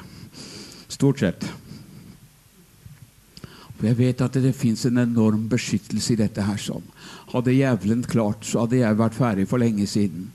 Stort 0.89 1.21
sett. 1.21 1.45
For 3.84 3.89
jeg 3.89 3.99
vet 3.99 4.21
at 4.23 4.38
det 4.39 4.53
fins 4.55 4.86
en 4.88 5.01
enorm 5.01 5.45
beskyttelse 5.51 6.15
i 6.15 6.21
dette 6.23 6.45
her. 6.47 6.57
sånn. 6.57 6.86
Hadde 7.34 7.53
jævelen 7.53 8.03
klart, 8.07 8.45
så 8.47 8.63
hadde 8.63 8.79
jeg 8.79 8.97
vært 8.97 9.17
ferdig 9.17 9.47
for 9.49 9.59
lenge 9.59 9.88
siden. 9.89 10.31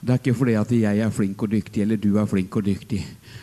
Det 0.00 0.14
er 0.14 0.20
ikke 0.20 0.32
fordi 0.38 0.54
at 0.56 0.70
jeg 0.72 0.98
er 1.04 1.10
flink 1.12 1.42
og 1.44 1.50
dyktig, 1.52 1.82
eller 1.82 1.98
du 2.00 2.14
er 2.16 2.28
flink 2.28 2.54
og 2.56 2.64
dyktig. 2.64 3.02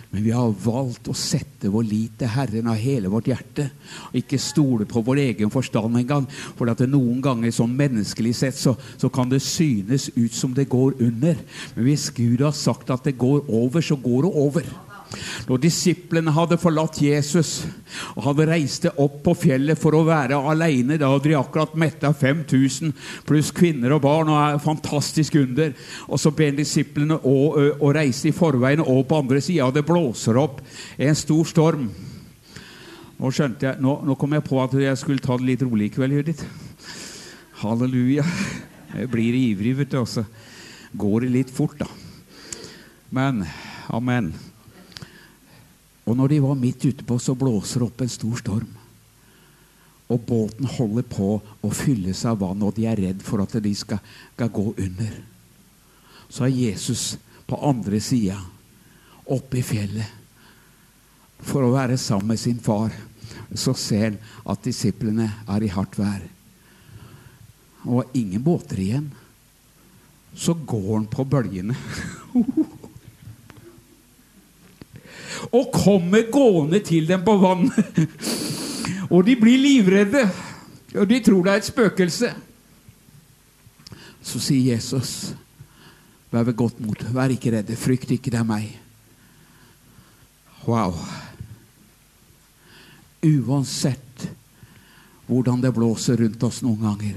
Men 0.10 0.24
vi 0.26 0.32
har 0.34 0.55
valgt 0.64 1.10
å 1.12 1.14
sette 1.14 1.70
vår 1.70 1.86
lit 1.86 2.16
til 2.18 2.32
Herren 2.34 2.70
av 2.72 2.80
hele 2.82 3.12
vårt 3.14 3.30
hjerte. 3.30 3.68
Og 4.10 4.18
ikke 4.18 4.39
stole 4.41 4.88
på 4.89 5.03
vår 5.05 5.22
egen 5.28 5.53
forstand 5.53 5.99
engang. 5.99 6.26
For 6.58 6.72
at 6.72 6.82
noen 6.89 7.22
ganger 7.22 7.53
sånn 7.53 7.76
menneskelig 7.78 8.34
sett 8.39 8.58
så, 8.58 8.74
så, 8.97 9.12
kan 9.14 9.30
det 9.30 9.43
synes 9.45 10.10
ut 10.16 10.34
som 10.34 10.55
det 10.58 10.66
går 10.72 10.97
under. 10.97 11.38
Men 11.76 11.89
hvis 11.91 12.10
Gud 12.16 12.41
har 12.41 12.58
sagt 12.58 12.89
at 12.89 13.05
det 13.05 13.20
går 13.22 13.45
over, 13.45 13.84
så 13.84 13.99
går 14.01 14.26
det 14.26 14.34
over. 14.47 14.74
Når 15.47 15.62
disiplene 15.64 16.34
hadde 16.36 16.60
forlatt 16.60 16.99
Jesus 17.01 17.62
og 18.16 18.26
hadde 18.26 18.47
reist 18.49 18.88
opp 18.89 19.22
på 19.26 19.36
fjellet 19.38 19.80
for 19.80 19.95
å 19.95 20.03
være 20.08 20.39
alene, 20.51 20.97
da 20.99 21.12
hadde 21.14 21.32
de 21.32 21.38
akkurat 21.39 21.78
metta 21.80 22.12
5000 22.12 22.91
pluss 23.28 23.53
kvinner 23.55 23.95
og 23.95 24.03
barn. 24.03 24.32
og 24.34 24.41
er 24.41 24.60
fantastisk 24.64 25.36
under. 25.39 25.74
Og 26.08 26.20
så 26.20 26.32
ber 26.36 26.58
disiplene 26.58 27.20
å, 27.24 27.38
å 27.80 27.93
reise 27.95 28.30
i 28.30 28.36
forveien 28.36 28.84
og 28.84 29.05
på 29.08 29.22
andre 29.22 29.41
sida. 29.41 29.72
Det 29.72 29.86
blåser 29.88 30.38
opp 30.41 30.62
en 30.97 31.16
stor 31.16 31.47
storm. 31.47 31.88
Nå 33.18 33.32
skjønte 33.34 33.66
jeg, 33.66 33.82
nå, 33.82 33.95
nå, 34.05 34.16
kom 34.20 34.36
jeg 34.36 34.45
på 34.45 34.60
at 34.62 34.76
jeg 34.78 34.99
skulle 34.99 35.24
ta 35.24 35.39
det 35.39 35.47
litt 35.47 35.64
rolig 35.66 35.88
i 35.88 35.93
kveld, 35.95 36.20
Judith. 36.20 36.43
Halleluja. 37.64 38.26
Jeg 38.93 39.10
blir 39.10 39.39
ivrig, 39.39 39.74
vet 39.80 39.95
du. 39.95 39.97
Og 40.03 40.12
så 40.12 40.26
går 40.93 41.26
det 41.26 41.32
litt 41.34 41.53
fort, 41.53 41.80
da. 41.80 41.88
Men 43.10 43.41
amen. 43.89 44.36
Og 46.08 46.16
når 46.16 46.32
de 46.32 46.43
var 46.43 46.60
midt 46.60 46.86
ute 46.88 47.03
på, 47.03 47.18
så 47.20 47.36
blåser 47.36 47.84
det 47.84 47.89
opp 47.89 48.01
en 48.03 48.12
stor 48.12 48.39
storm. 48.39 48.70
Og 50.08 50.22
båten 50.24 50.70
holder 50.78 51.03
på 51.03 51.34
å 51.43 51.72
fylle 51.76 52.14
seg 52.16 52.32
av 52.32 52.45
vann, 52.45 52.64
og 52.64 52.78
de 52.78 52.86
er 52.88 52.99
redd 53.01 53.24
for 53.26 53.43
at 53.43 53.58
de 53.64 53.74
skal, 53.76 53.99
skal 54.38 54.53
gå 54.55 54.70
under. 54.72 55.18
Så 56.32 56.47
er 56.47 56.55
Jesus 56.55 57.18
på 57.47 57.60
andre 57.60 57.99
sida, 58.03 58.39
oppe 59.28 59.60
i 59.60 59.66
fjellet, 59.68 60.16
for 61.43 61.68
å 61.68 61.74
være 61.76 61.99
sammen 61.99 62.32
med 62.32 62.39
sin 62.39 62.64
far. 62.64 62.95
Så 63.51 63.76
ser 63.78 64.08
han 64.08 64.18
at 64.47 64.64
disiplene 64.64 65.28
er 65.43 65.64
i 65.64 65.72
hardt 65.72 65.99
vær. 65.99 66.24
Og 67.88 68.16
ingen 68.18 68.43
båter 68.43 68.80
igjen. 68.84 69.12
Så 70.38 70.55
går 70.68 70.89
han 70.93 71.12
på 71.12 71.28
bølgene. 71.28 71.76
og 75.52 75.72
kommer 75.74 76.30
gående 76.32 76.80
til 76.86 77.08
dem 77.10 77.24
på 77.26 77.38
vannet. 77.42 78.00
og 79.14 79.26
de 79.28 79.36
blir 79.40 79.62
livredde, 79.62 80.24
og 80.96 81.08
de 81.10 81.20
tror 81.24 81.44
det 81.44 81.54
er 81.54 81.62
et 81.62 81.72
spøkelse. 81.72 82.34
Så 84.22 84.40
sier 84.44 84.74
Jesus, 84.74 85.34
'Vær 86.32 86.44
ved 86.44 86.58
godt 86.60 86.80
mot, 86.84 87.04
vær 87.14 87.32
ikke 87.32 87.52
redde, 87.56 87.76
frykt 87.76 88.12
ikke, 88.12 88.32
det 88.32 88.40
er 88.40 88.44
meg'. 88.44 88.76
Wow. 90.68 90.98
Uansett 93.24 94.28
hvordan 95.28 95.62
det 95.62 95.72
blåser 95.76 96.18
rundt 96.18 96.44
oss 96.44 96.60
noen 96.62 96.82
ganger, 96.82 97.16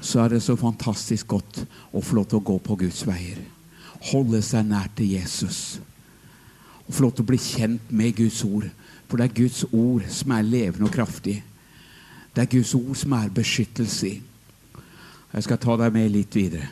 så 0.00 0.24
er 0.24 0.34
det 0.34 0.42
så 0.42 0.56
fantastisk 0.56 1.26
godt 1.26 1.62
å 1.92 2.02
få 2.02 2.18
lov 2.18 2.26
til 2.30 2.40
å 2.40 2.46
gå 2.50 2.58
på 2.58 2.76
Guds 2.82 3.04
veier. 3.06 3.38
Holde 4.10 4.42
seg 4.42 4.66
nær 4.66 4.88
til 4.96 5.14
Jesus 5.14 5.78
og 6.90 6.96
få 6.96 7.04
lov 7.04 7.12
til 7.14 7.22
å 7.22 7.30
bli 7.30 7.38
kjent 7.38 7.90
med 7.94 8.16
Guds 8.18 8.40
ord. 8.42 8.66
For 9.06 9.20
det 9.20 9.28
er 9.28 9.36
Guds 9.36 9.62
ord 9.70 10.08
som 10.10 10.32
er 10.34 10.48
levende 10.48 10.88
og 10.88 10.94
kraftig. 10.94 11.36
Det 12.34 12.42
er 12.42 12.50
Guds 12.50 12.74
ord 12.74 12.98
som 12.98 13.14
er 13.14 13.30
beskyttelse. 13.34 14.10
Jeg 15.30 15.46
skal 15.46 15.60
ta 15.62 15.76
deg 15.78 15.94
med 15.94 16.10
litt 16.10 16.34
videre. 16.34 16.66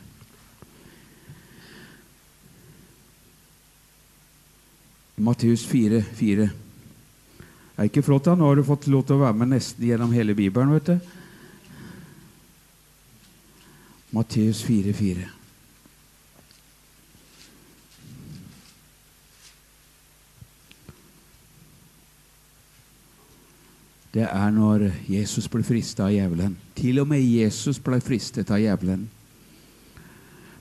Matteus 5.22 5.62
4, 5.70 6.02
4. 6.18 6.50
Det 6.50 7.78
er 7.78 7.90
ikke 7.92 8.06
flott, 8.06 8.26
da? 8.26 8.34
Nå 8.34 8.50
har 8.50 8.58
du 8.58 8.66
fått 8.66 8.90
lov 8.90 9.06
til 9.06 9.20
å 9.20 9.22
være 9.22 9.38
med 9.38 9.54
nesten 9.54 9.86
gjennom 9.86 10.14
hele 10.14 10.34
Bibelen. 10.34 10.74
vet 10.74 10.90
du. 10.90 10.98
Matteus 14.18 14.66
4, 14.66 14.94
4. 14.98 15.37
det 24.18 24.26
er 24.26 24.50
når 24.50 24.88
Jesus 25.06 25.46
ble 25.50 25.62
fristet 25.62 26.02
av 26.02 26.10
djevelen. 26.10 26.56
Til 26.74 26.98
og 27.02 27.10
med 27.10 27.22
Jesus 27.22 27.78
ble 27.82 28.00
fristet 28.02 28.50
av 28.50 28.58
djevelen. 28.58 29.04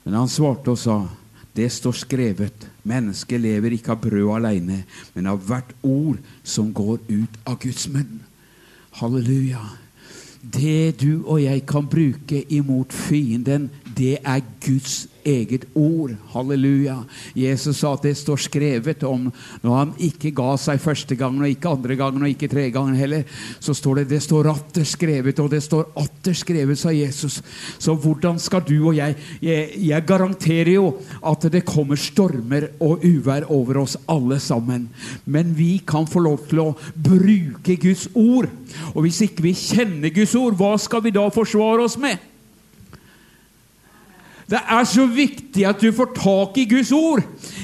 Men 0.03 0.17
han 0.19 0.29
svarte 0.29 0.75
og 0.75 0.77
sa, 0.77 0.97
det 1.57 1.71
står 1.73 1.95
skrevet, 1.97 2.67
mennesket 2.85 3.41
lever 3.41 3.73
ikke 3.73 3.95
av 3.95 4.03
brød 4.03 4.35
alene, 4.35 4.83
men 5.15 5.29
av 5.31 5.41
hvert 5.47 5.73
ord 5.81 6.19
som 6.45 6.69
går 6.69 7.01
ut 7.09 7.39
av 7.49 7.57
Guds 7.63 7.87
munn. 7.89 8.19
Halleluja. 8.99 9.63
Det 10.37 10.99
du 11.01 11.25
og 11.25 11.41
jeg 11.41 11.65
kan 11.67 11.89
bruke 11.89 12.43
imot 12.53 12.93
fienden, 12.93 13.71
det 13.97 14.17
er 14.21 14.41
Guds 14.61 15.07
eget 15.27 15.65
ord. 15.75 16.13
Halleluja. 16.31 17.01
Jesus 17.35 17.81
sa 17.81 17.93
at 17.95 18.05
det 18.05 18.13
står 18.17 18.39
skrevet 18.45 19.03
om 19.07 19.27
når 19.63 19.73
han 19.73 19.93
ikke 20.07 20.31
ga 20.37 20.53
seg 20.61 20.79
første 20.81 21.17
gangen, 21.19 21.43
og 21.43 21.51
ikke 21.51 21.73
andre 21.73 21.97
gangen, 21.99 22.23
og 22.23 22.31
ikke 22.31 22.49
tre 22.51 22.67
gangen 22.73 22.97
heller. 22.99 23.25
Så 23.59 23.75
står 23.77 24.01
det 24.01 24.07
det 24.13 24.21
står 24.23 24.51
atter 24.53 24.87
skrevet, 24.87 25.41
og 25.43 25.51
det 25.51 25.61
står 25.65 25.89
atter 25.99 26.37
skrevet, 26.37 26.79
sa 26.79 26.93
Jesus. 26.95 27.41
Så 27.77 27.97
hvordan 27.97 28.39
skal 28.41 28.65
du 28.67 28.77
og 28.77 28.95
jeg 28.95 29.15
Jeg, 29.41 29.71
jeg 29.87 30.05
garanterer 30.05 30.71
jo 30.71 30.97
at 31.25 31.45
det 31.51 31.65
kommer 31.65 31.95
stormer 31.95 32.69
og 32.79 33.03
uvær 33.05 33.47
over 33.53 33.81
oss 33.83 33.97
alle 34.07 34.39
sammen. 34.39 34.89
Men 35.25 35.53
vi 35.57 35.81
kan 35.87 36.07
få 36.07 36.19
lov 36.19 36.47
til 36.49 36.61
å 36.63 36.75
bruke 36.93 37.75
Guds 37.75 38.07
ord. 38.13 38.49
Og 38.93 39.03
hvis 39.05 39.21
ikke 39.25 39.45
vi 39.49 39.53
kjenner 39.53 40.13
Guds 40.13 40.35
ord, 40.35 40.57
hva 40.57 40.75
skal 40.77 41.03
vi 41.03 41.15
da 41.15 41.27
forsvare 41.33 41.85
oss 41.85 41.97
med? 41.97 42.36
Det 44.47 44.59
er 44.63 44.85
så 44.87 45.03
viktig 45.11 45.65
at 45.67 45.81
du 45.83 45.89
får 45.91 46.13
tak 46.15 46.57
i 46.61 46.67
Guds 46.71 46.91
ord. 46.95 47.23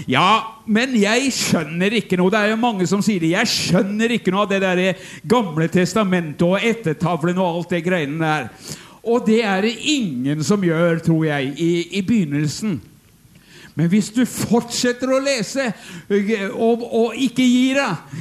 Ja, 0.10 0.60
men 0.68 0.98
jeg 1.00 1.32
skjønner 1.32 1.96
ikke 1.96 2.20
noe. 2.20 2.32
Det 2.34 2.42
er 2.42 2.52
jo 2.52 2.60
mange 2.60 2.88
som 2.90 3.04
sier 3.04 3.24
det. 3.24 3.32
Jeg 3.32 3.52
skjønner 3.52 4.12
ikke 4.18 4.34
noe 4.36 4.44
av 4.44 4.52
det 4.52 4.60
der 4.66 5.06
Gamle 5.32 5.70
testamentet 5.72 6.44
og 6.44 6.60
ettertavlen 6.60 7.40
og 7.40 7.62
alt 7.62 7.76
det 7.78 7.86
greiene 7.88 8.20
der. 8.20 8.50
Og 9.04 9.24
det 9.28 9.40
er 9.48 9.64
det 9.64 9.78
ingen 9.94 10.44
som 10.44 10.64
gjør, 10.64 11.00
tror 11.04 11.24
jeg, 11.28 11.54
i, 11.56 11.72
i 12.00 12.04
begynnelsen. 12.04 12.82
Men 13.76 13.90
hvis 13.90 14.12
du 14.14 14.22
fortsetter 14.30 15.10
å 15.10 15.24
lese 15.24 15.72
og, 16.52 16.84
og 16.84 17.16
ikke 17.18 17.46
gir 17.48 17.80
deg, 17.80 18.20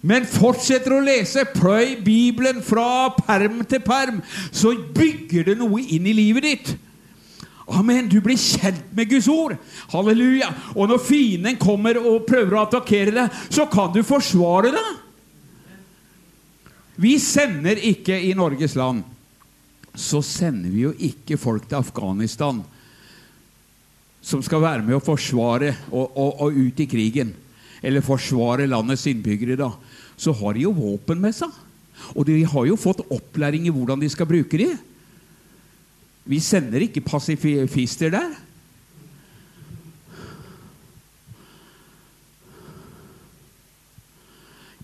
men 0.00 0.24
fortsetter 0.28 0.94
å 0.96 1.02
lese, 1.04 1.44
pløy 1.52 1.98
Bibelen 2.04 2.62
fra 2.64 3.10
perm 3.18 3.60
til 3.68 3.82
perm, 3.84 4.22
så 4.48 4.72
bygger 4.96 5.50
det 5.50 5.58
noe 5.60 5.82
inn 5.82 6.08
i 6.08 6.16
livet 6.16 6.48
ditt. 6.48 6.74
Amen. 7.66 8.08
Du 8.12 8.20
blir 8.20 8.36
kjent 8.36 8.92
med 8.92 9.08
Guds 9.08 9.28
ord. 9.32 9.56
Halleluja. 9.92 10.50
Og 10.74 10.90
når 10.90 11.00
fienden 11.06 11.56
kommer 11.60 11.98
og 12.00 12.26
prøver 12.28 12.58
å 12.58 12.66
attakkere 12.66 13.14
deg, 13.16 13.40
så 13.48 13.66
kan 13.72 13.92
du 13.94 14.02
forsvare 14.04 14.74
det. 14.74 14.84
Vi 17.00 17.16
sender 17.18 17.80
ikke 17.80 18.18
i 18.20 18.34
Norges 18.36 18.76
land. 18.78 19.02
Så 19.94 20.20
sender 20.26 20.70
vi 20.70 20.84
jo 20.84 20.92
ikke 21.06 21.38
folk 21.40 21.66
til 21.70 21.80
Afghanistan 21.80 22.62
som 24.24 24.40
skal 24.42 24.62
være 24.64 24.84
med 24.86 24.96
å 24.96 25.04
forsvare 25.04 25.74
og, 25.90 26.14
og, 26.16 26.30
og 26.46 26.56
ut 26.56 26.80
i 26.80 26.88
krigen. 26.88 27.34
Eller 27.84 28.04
forsvare 28.04 28.68
landets 28.70 29.04
innbyggere, 29.10 29.58
da. 29.60 29.70
Så 30.16 30.32
har 30.38 30.56
de 30.56 30.64
jo 30.64 30.72
våpen 30.76 31.20
med 31.20 31.36
seg. 31.36 31.52
Og 32.14 32.24
de 32.28 32.38
har 32.48 32.66
jo 32.68 32.80
fått 32.80 33.04
opplæring 33.12 33.66
i 33.68 33.72
hvordan 33.74 34.00
de 34.00 34.08
skal 34.12 34.28
bruke 34.28 34.58
dem. 34.60 34.78
Vi 36.24 36.40
sender 36.40 36.86
ikke 36.86 37.04
pasifister 37.04 38.12
der. 38.14 38.32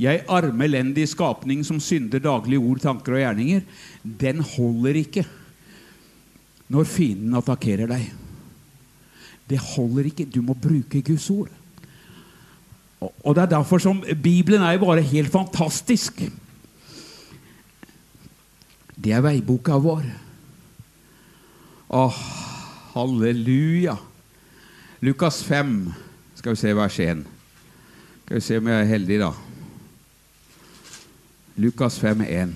Jeg 0.01 0.25
arme, 0.33 0.65
elendig 0.65 1.05
skapning 1.11 1.61
som 1.67 1.81
synder 1.81 2.23
daglige 2.25 2.61
ord, 2.61 2.81
tanker 2.81 3.19
og 3.19 3.21
gjerninger, 3.21 3.61
den 4.03 4.41
holder 4.41 4.97
ikke 5.03 5.27
når 6.73 6.89
fienden 6.89 7.37
attakkerer 7.37 7.91
deg. 7.91 8.07
Det 9.51 9.59
holder 9.75 10.09
ikke. 10.09 10.29
Du 10.31 10.41
må 10.47 10.55
bruke 10.55 11.03
Guds 11.03 11.27
ord. 11.35 11.51
Og 13.01 13.35
Det 13.35 13.43
er 13.43 13.53
derfor 13.57 13.81
som 13.83 14.03
Bibelen 14.23 14.63
er 14.63 14.77
jo 14.77 14.85
bare 14.87 15.03
helt 15.03 15.33
fantastisk. 15.33 16.23
Det 18.97 19.13
er 19.13 19.25
veiboka 19.25 19.77
vår. 19.81 20.05
Åh, 21.93 22.15
halleluja. 22.93 23.97
Lukas 25.01 25.43
5, 25.43 25.93
skal 26.35 26.53
vi 26.53 26.57
se 26.57 26.75
vers 26.75 27.01
1. 27.01 27.25
Skal 28.25 28.37
vi 28.37 28.41
se 28.41 28.59
om 28.59 28.69
jeg 28.71 28.81
er 28.81 28.93
heldig, 28.93 29.17
da. 29.19 29.31
Lukas 31.57 31.99
5, 31.99 32.21
1. 32.21 32.55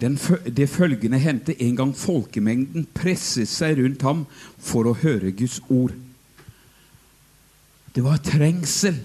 Den, 0.00 0.16
det 0.56 0.70
følgende 0.72 1.20
hendte 1.20 1.62
en 1.62 1.76
gang 1.76 1.92
folkemengden 1.96 2.88
presset 2.96 3.52
seg 3.52 3.76
rundt 3.82 4.08
ham 4.08 4.24
for 4.56 4.88
å 4.88 4.96
høre 5.04 5.36
Guds 5.36 5.60
ord. 5.68 5.92
Det 7.92 8.08
var 8.08 8.24
trengsel 8.24 9.04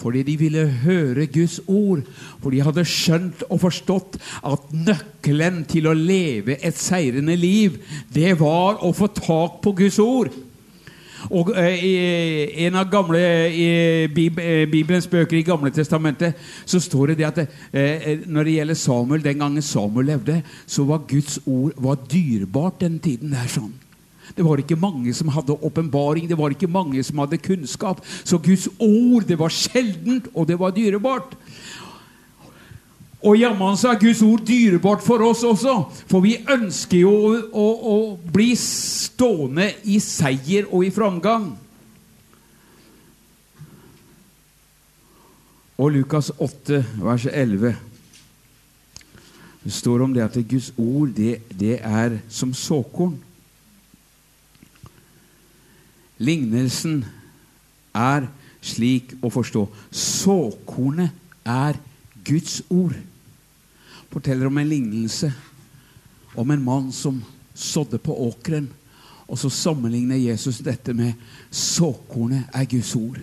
fordi 0.00 0.24
de 0.26 0.36
ville 0.40 0.64
høre 0.84 1.26
Guds 1.30 1.60
ord. 1.66 2.04
For 2.42 2.54
de 2.54 2.62
hadde 2.64 2.86
skjønt 2.88 3.44
og 3.48 3.62
forstått 3.62 4.18
at 4.44 4.72
nøkkelen 4.74 5.62
til 5.70 5.90
å 5.90 5.96
leve 5.98 6.58
et 6.60 6.78
seirende 6.78 7.36
liv, 7.38 7.78
det 8.14 8.34
var 8.40 8.82
å 8.84 8.92
få 8.96 9.10
tak 9.14 9.62
på 9.64 9.76
Guds 9.84 10.00
ord. 10.02 10.34
Og 11.32 11.52
eh, 11.56 11.84
I 11.84 12.66
en 12.66 12.76
av 12.76 12.90
gamle, 12.92 13.20
eh, 13.48 14.10
Bibelens 14.12 15.08
bøker 15.08 15.38
i 15.38 15.46
Gamle 15.46 15.72
testamentet 15.72 16.36
så 16.68 16.80
står 16.82 17.12
det, 17.12 17.18
det 17.20 17.28
at 17.30 17.40
eh, 17.72 18.26
når 18.26 18.44
det 18.44 18.56
gjelder 18.58 18.80
Samuel, 18.80 19.24
den 19.24 19.40
gangen 19.40 19.64
Samuel 19.64 20.12
levde, 20.12 20.42
så 20.66 20.84
var 20.88 21.06
Guds 21.08 21.38
ord 21.46 21.72
var 21.80 22.02
dyrebart 22.10 22.82
den 22.84 22.98
tiden. 22.98 23.32
der 23.32 23.48
sånn. 23.48 23.72
Det 24.34 24.42
var 24.42 24.58
ikke 24.58 24.78
mange 24.80 25.14
som 25.14 25.30
hadde 25.30 25.54
åpenbaring, 25.62 26.26
det 26.28 26.38
var 26.38 26.50
ikke 26.50 26.70
mange 26.70 27.02
som 27.06 27.20
hadde 27.22 27.38
kunnskap. 27.38 28.02
Så 28.24 28.38
Guds 28.38 28.66
ord 28.78 29.28
det 29.28 29.38
var 29.38 29.54
sjeldent, 29.54 30.26
og 30.34 30.48
det 30.48 30.58
var 30.58 30.74
dyrebart. 30.74 31.36
Og 33.24 33.38
jammen 33.40 33.76
så 33.80 33.94
er 33.94 34.00
Guds 34.02 34.20
ord 34.22 34.42
dyrebart 34.44 35.02
for 35.02 35.22
oss 35.24 35.44
også. 35.46 35.78
For 36.10 36.20
vi 36.20 36.36
ønsker 36.50 37.06
jo 37.06 37.12
å, 37.14 37.38
å, 37.48 37.68
å 37.94 38.32
bli 38.34 38.50
stående 38.58 39.70
i 39.88 39.96
seier 40.02 40.66
og 40.68 40.84
i 40.84 40.92
framgang. 40.92 41.54
Og 45.80 45.90
Lukas 45.94 46.30
8, 46.38 46.84
vers 47.02 47.26
11 47.30 47.74
det 49.64 49.72
står 49.72 50.02
om 50.04 50.12
det 50.12 50.20
at 50.20 50.34
Guds 50.44 50.74
ord 50.76 51.14
det, 51.16 51.38
det 51.48 51.78
er 51.80 52.18
som 52.28 52.52
såkorn. 52.52 53.16
Lignelsen 56.18 57.02
er 57.94 58.28
slik 58.64 59.16
å 59.24 59.30
forstå. 59.32 59.66
Såkornet 59.90 61.12
er 61.44 61.78
Guds 62.24 62.62
ord. 62.70 62.96
Forteller 64.12 64.48
om 64.48 64.58
en 64.60 64.70
lignelse 64.70 65.32
om 66.34 66.50
en 66.50 66.64
mann 66.64 66.92
som 66.92 67.24
sådde 67.54 67.98
på 67.98 68.28
åkeren. 68.28 68.68
Og 69.28 69.38
så 69.38 69.48
sammenligner 69.50 70.16
Jesus 70.16 70.58
dette 70.58 70.92
med 70.92 71.12
såkornet 71.50 72.50
er 72.54 72.64
Guds 72.68 72.94
ord. 72.96 73.20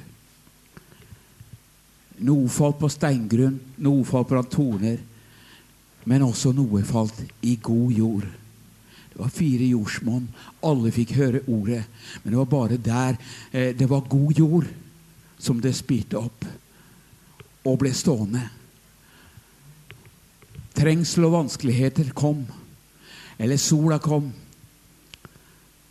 Noe 2.22 2.50
falt 2.50 2.78
på 2.82 2.89
steingrunn, 2.89 3.60
noe 3.82 4.06
falt 4.06 4.30
på 4.30 4.44
torner, 4.50 5.00
men 6.06 6.26
også 6.26 6.54
noe 6.54 6.84
falt 6.86 7.18
i 7.46 7.56
god 7.62 7.92
jord. 7.98 8.28
Det 9.22 9.28
var 9.28 9.38
fire 9.38 9.65
jordsmonn. 9.69 10.24
Alle 10.65 10.89
fikk 10.89 11.11
høre 11.13 11.43
ordet. 11.45 11.84
Men 12.24 12.32
det 12.34 12.38
var 12.39 12.47
bare 12.49 12.78
der 12.82 13.17
eh, 13.51 13.76
det 13.78 13.86
var 13.89 14.07
god 14.09 14.32
jord, 14.34 14.65
som 15.38 15.59
det 15.61 15.76
spirte 15.78 16.17
opp 16.17 16.45
og 17.69 17.76
ble 17.84 17.91
stående. 17.93 18.41
Trengsel 20.74 21.28
og 21.28 21.36
vanskeligheter 21.36 22.09
kom. 22.17 22.47
Eller 23.38 23.61
sola 23.61 23.99
kom. 24.01 24.32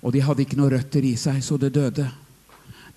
Og 0.03 0.11
de 0.11 0.25
hadde 0.27 0.43
ikke 0.43 0.59
noen 0.59 0.75
røtter 0.75 1.07
i 1.07 1.15
seg, 1.15 1.39
så 1.39 1.55
det 1.55 1.71
døde. 1.79 2.09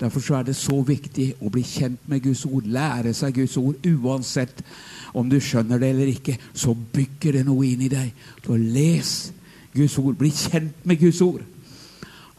Derfor 0.02 0.26
så 0.26 0.40
er 0.40 0.50
det 0.50 0.58
så 0.58 0.80
viktig 0.82 1.30
å 1.46 1.54
bli 1.54 1.62
kjent 1.62 2.10
med 2.10 2.26
Guds 2.26 2.48
ord, 2.50 2.66
lære 2.66 3.14
seg 3.14 3.38
Guds 3.38 3.62
ord. 3.62 3.86
Uansett 3.86 4.66
om 5.14 5.30
du 5.30 5.38
skjønner 5.38 5.78
det 5.78 5.94
eller 5.94 6.16
ikke, 6.18 6.40
så 6.58 6.74
bygger 6.74 7.38
det 7.38 7.46
noe 7.46 7.70
inn 7.70 7.86
i 7.86 7.94
deg. 7.94 8.28
Så 8.42 8.58
les 8.58 9.16
Guds 9.74 9.98
ord. 10.00 10.16
Bli 10.20 10.32
kjent 10.34 10.86
med 10.88 11.02
Guds 11.02 11.22
ord. 11.22 11.44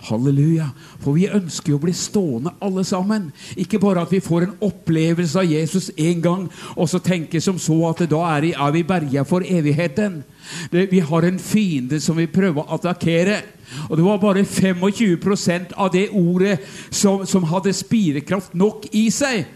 Halleluja. 0.05 0.69
For 1.01 1.17
vi 1.17 1.29
ønsker 1.33 1.73
jo 1.73 1.79
å 1.79 1.85
bli 1.85 1.95
stående 1.97 2.53
alle 2.65 2.85
sammen. 2.87 3.31
Ikke 3.61 3.81
bare 3.81 4.05
at 4.05 4.13
vi 4.13 4.23
får 4.25 4.47
en 4.47 4.57
opplevelse 4.65 5.41
av 5.41 5.49
Jesus 5.49 5.91
en 5.97 6.23
gang, 6.25 6.47
og 6.77 6.89
så 6.91 7.01
tenker 7.03 7.43
som 7.45 7.59
så 7.61 7.79
at 7.89 8.05
da 8.11 8.23
er, 8.37 8.51
vi 8.75 8.85
berga 8.87 9.25
for 9.29 9.45
evigheten. 9.47 10.23
Vi 10.71 11.01
har 11.01 11.25
en 11.25 11.41
fiende 11.41 12.01
som 12.05 12.19
vi 12.21 12.29
prøver 12.31 12.63
å 12.63 12.77
attakkere. 12.77 13.41
Og 13.89 13.97
det 13.97 14.07
var 14.07 14.21
bare 14.23 14.45
25% 14.45 15.73
av 15.81 15.93
det 15.95 16.11
ordet 16.13 16.59
som, 16.91 17.25
som 17.27 17.47
hadde 17.49 17.73
spirekraft 17.75 18.53
nok 18.55 18.91
i 18.93 19.09
seg, 19.15 19.47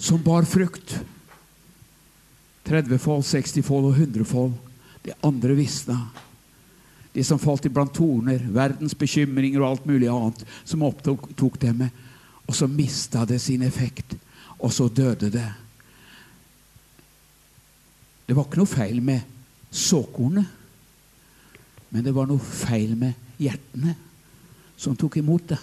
som 0.00 0.20
bar 0.24 0.48
frukt. 0.48 0.96
30-fold, 2.66 3.22
60-fold 3.24 3.92
og 3.92 4.00
100-fold. 4.00 4.56
Det 5.06 5.14
andre 5.22 5.54
visna. 5.54 6.00
De 7.14 7.24
som 7.24 7.38
falt 7.38 7.64
iblant 7.68 7.94
torner, 7.94 8.42
verdens 8.52 8.96
bekymringer 8.98 9.62
og 9.62 9.68
alt 9.68 9.86
mulig 9.86 10.08
annet 10.10 10.42
som 10.66 10.82
opptok 10.84 11.60
dem. 11.62 11.86
Og 12.46 12.54
så 12.54 12.66
mista 12.68 13.22
det 13.26 13.38
sin 13.42 13.62
effekt, 13.62 14.16
og 14.58 14.74
så 14.74 14.88
døde 14.90 15.30
det. 15.30 15.46
Det 18.26 18.34
var 18.34 18.48
ikke 18.48 18.60
noe 18.60 18.70
feil 18.70 18.98
med 19.04 19.22
såkornet, 19.70 20.50
men 21.94 22.02
det 22.02 22.14
var 22.14 22.26
noe 22.26 22.42
feil 22.42 22.96
med 22.98 23.14
hjertene 23.38 23.94
som 24.76 24.98
tok 24.98 25.20
imot 25.22 25.46
det. 25.54 25.60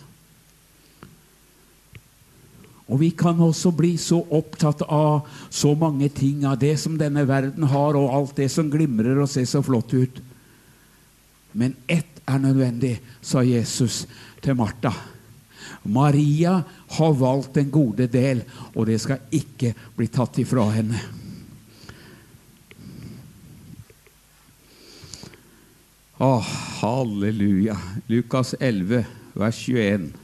Og 2.92 3.00
vi 3.00 3.10
kan 3.16 3.40
også 3.40 3.72
bli 3.76 3.94
så 4.02 4.20
opptatt 4.36 4.84
av 4.92 5.30
så 5.54 5.72
mange 5.80 6.10
ting, 6.12 6.44
av 6.46 6.60
det 6.60 6.76
som 6.82 6.98
denne 7.00 7.24
verden 7.28 7.64
har, 7.72 7.96
og 7.96 8.12
alt 8.12 8.36
det 8.42 8.50
som 8.52 8.72
glimrer 8.72 9.22
og 9.24 9.32
ser 9.32 9.48
så 9.48 9.64
flott 9.64 9.96
ut. 9.96 10.20
Men 11.54 11.78
ett 11.88 12.20
er 12.28 12.42
nødvendig, 12.44 12.98
sa 13.22 13.44
Jesus 13.44 14.04
til 14.44 14.58
Martha. 14.60 14.92
Maria 15.84 16.62
har 16.98 17.18
valgt 17.20 17.56
den 17.56 17.72
gode 17.72 18.08
del, 18.08 18.44
og 18.76 18.88
det 18.88 19.00
skal 19.04 19.24
ikke 19.32 19.74
bli 19.96 20.08
tatt 20.12 20.40
ifra 20.44 20.68
henne. 20.76 21.00
Å, 26.24 26.38
halleluja. 26.80 27.76
Lukas 28.08 28.54
11, 28.60 29.04
vers 29.36 29.64
21. 29.68 30.23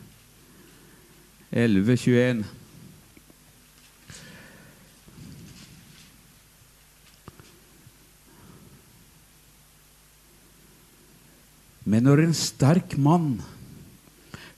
11, 1.52 1.98
21. 1.98 2.46
Men 11.90 12.06
når 12.06 12.22
en 12.22 12.36
sterk 12.38 12.94
mann, 13.02 13.40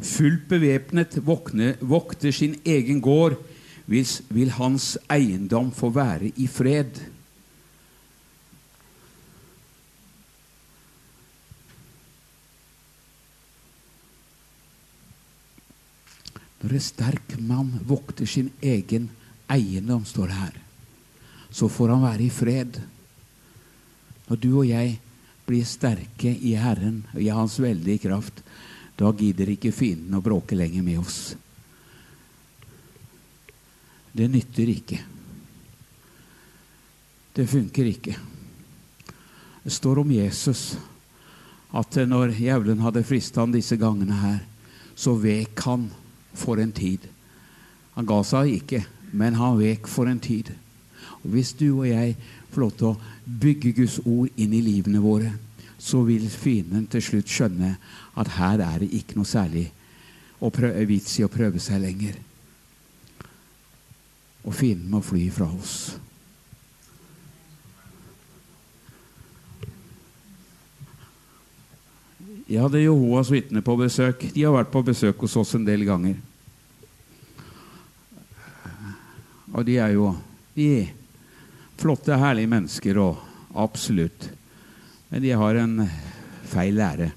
fullt 0.01 0.49
bevæpnet, 0.51 1.15
vokter 1.23 2.35
sin 2.35 2.57
egen 2.65 2.99
gård, 2.99 3.37
vil 3.87 4.51
hans 4.57 4.97
eiendom 5.11 5.71
få 5.71 5.93
være 5.95 6.33
i 6.35 6.47
fred. 6.47 6.99
Når 16.61 16.75
en 16.77 16.83
sterk 16.85 17.37
mann 17.41 17.71
vokter 17.89 18.29
sin 18.29 18.51
egen 18.61 19.09
eiendom, 19.51 20.05
står 20.05 20.29
det 20.29 20.39
her, 20.39 20.57
så 21.51 21.67
får 21.67 21.95
han 21.95 22.03
være 22.05 22.27
i 22.27 22.33
fred. 22.33 22.77
Når 24.29 24.39
du 24.39 24.51
og 24.53 24.67
jeg 24.69 24.99
blir 25.47 25.65
sterke 25.67 26.31
i 26.31 26.53
Herren 26.55 27.01
og 27.11 27.21
i 27.21 27.31
Hans 27.33 27.57
veldige 27.59 28.05
kraft, 28.05 28.43
da 28.95 29.09
gidder 29.17 29.49
ikke 29.49 29.73
fienden 29.73 30.15
å 30.15 30.23
bråke 30.23 30.55
lenger 30.55 30.85
med 30.85 31.01
oss. 31.01 31.33
Det 34.13 34.27
nytter 34.29 34.69
ikke. 34.69 34.99
Det 37.33 37.47
funker 37.47 37.89
ikke. 37.89 38.15
Det 39.63 39.73
står 39.73 40.01
om 40.03 40.11
Jesus 40.13 40.75
at 41.71 41.95
når 42.07 42.35
djevelen 42.35 42.83
hadde 42.83 43.05
frista 43.07 43.41
han 43.41 43.53
disse 43.55 43.77
gangene 43.79 44.17
her, 44.19 44.39
så 44.95 45.15
vek 45.15 45.63
han 45.65 45.87
for 46.33 46.61
en 46.61 46.71
tid. 46.71 47.07
Han 47.95 48.07
ga 48.07 48.21
seg 48.27 48.53
ikke, 48.55 48.83
men 49.11 49.37
han 49.39 49.59
vek 49.59 49.87
for 49.91 50.09
en 50.09 50.19
tid. 50.19 50.53
Og 51.21 51.29
Hvis 51.35 51.53
du 51.53 51.67
og 51.79 51.87
jeg 51.87 52.15
får 52.51 52.61
lov 52.61 52.71
til 52.77 52.87
å 52.91 52.99
bygge 53.25 53.73
Guds 53.77 53.99
ord 54.05 54.29
inn 54.35 54.53
i 54.53 54.63
livene 54.63 55.01
våre, 55.03 55.33
så 55.81 56.03
vil 56.05 56.27
fienden 56.29 56.85
til 56.91 57.01
slutt 57.01 57.29
skjønne 57.29 57.75
at 58.21 58.35
her 58.37 58.61
er 58.61 58.83
det 58.83 58.91
ikke 58.93 59.17
noe 59.17 59.29
særlig 59.29 59.71
å 60.41 60.51
vits 60.89 61.19
i 61.19 61.25
å 61.25 61.31
prøve 61.31 61.59
seg 61.61 61.81
lenger. 61.81 62.17
Og 64.45 64.53
fienden 64.57 64.89
må 64.89 65.01
fly 65.05 65.27
fra 65.33 65.49
oss. 65.49 65.97
Jeg 72.51 72.59
hadde 72.59 72.81
Jehovas 72.83 73.29
vitner 73.31 73.63
på 73.63 73.77
besøk. 73.79 74.25
De 74.35 74.41
har 74.43 74.51
vært 74.51 74.73
på 74.73 74.81
besøk 74.83 75.21
hos 75.23 75.37
oss 75.39 75.53
en 75.55 75.63
del 75.63 75.85
ganger. 75.87 76.17
Og 79.55 79.63
de 79.67 79.77
er 79.79 79.95
jo 79.95 80.11
De 80.51 80.83
flotte, 81.79 82.11
herlige 82.11 82.49
mennesker, 82.51 82.97
og 82.99 83.21
absolutt. 83.55 84.25
Men 85.09 85.23
de 85.23 85.29
har 85.31 85.55
en 85.61 85.85
feil 86.43 86.75
lære. 86.75 87.07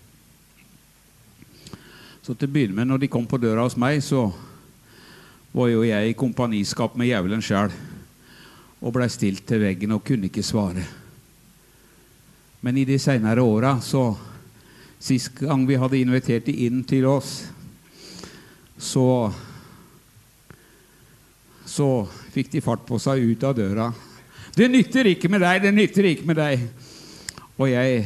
Så 2.23 2.37
til 2.39 2.47
å 2.47 2.53
begynne 2.55 2.79
med, 2.79 2.87
når 2.87 3.03
de 3.03 3.09
kom 3.11 3.27
på 3.27 3.41
døra 3.43 3.65
hos 3.67 3.75
meg, 3.75 3.99
så 4.07 4.29
var 5.51 5.73
jo 5.73 5.83
jeg 5.83 6.13
i 6.13 6.15
kompaniskap 6.15 6.95
med 6.95 7.11
djevelen 7.11 7.43
sjæl 7.43 7.75
og 8.85 8.95
blei 8.95 9.11
stilt 9.11 9.43
til 9.51 9.65
veggen 9.67 9.97
og 9.99 10.05
kunne 10.07 10.31
ikke 10.31 10.47
svare. 10.47 10.87
Men 12.63 12.79
i 12.79 12.87
de 12.87 13.01
seinere 13.03 13.43
åra, 13.43 13.75
så 13.83 14.13
Sist 15.05 15.35
gang 15.37 15.67
vi 15.69 15.77
hadde 15.77 16.01
invitert 16.01 16.47
de 16.49 16.55
inn 16.65 16.81
til 16.89 17.05
oss, 17.11 17.43
så 18.81 19.33
Så 21.65 22.07
fikk 22.31 22.53
de 22.53 22.61
fart 22.63 22.85
på 22.87 22.99
seg 23.03 23.25
ut 23.25 23.43
av 23.43 23.55
døra. 23.57 23.89
'Det 24.55 24.69
nytter 24.71 25.09
ikke 25.11 25.29
med 25.29 25.41
deg, 25.41 25.63
det 25.63 25.73
nytter 25.75 26.05
ikke 26.05 26.27
med 26.29 26.37
deg.' 26.37 26.69
Og 27.59 27.67
jeg 27.69 28.05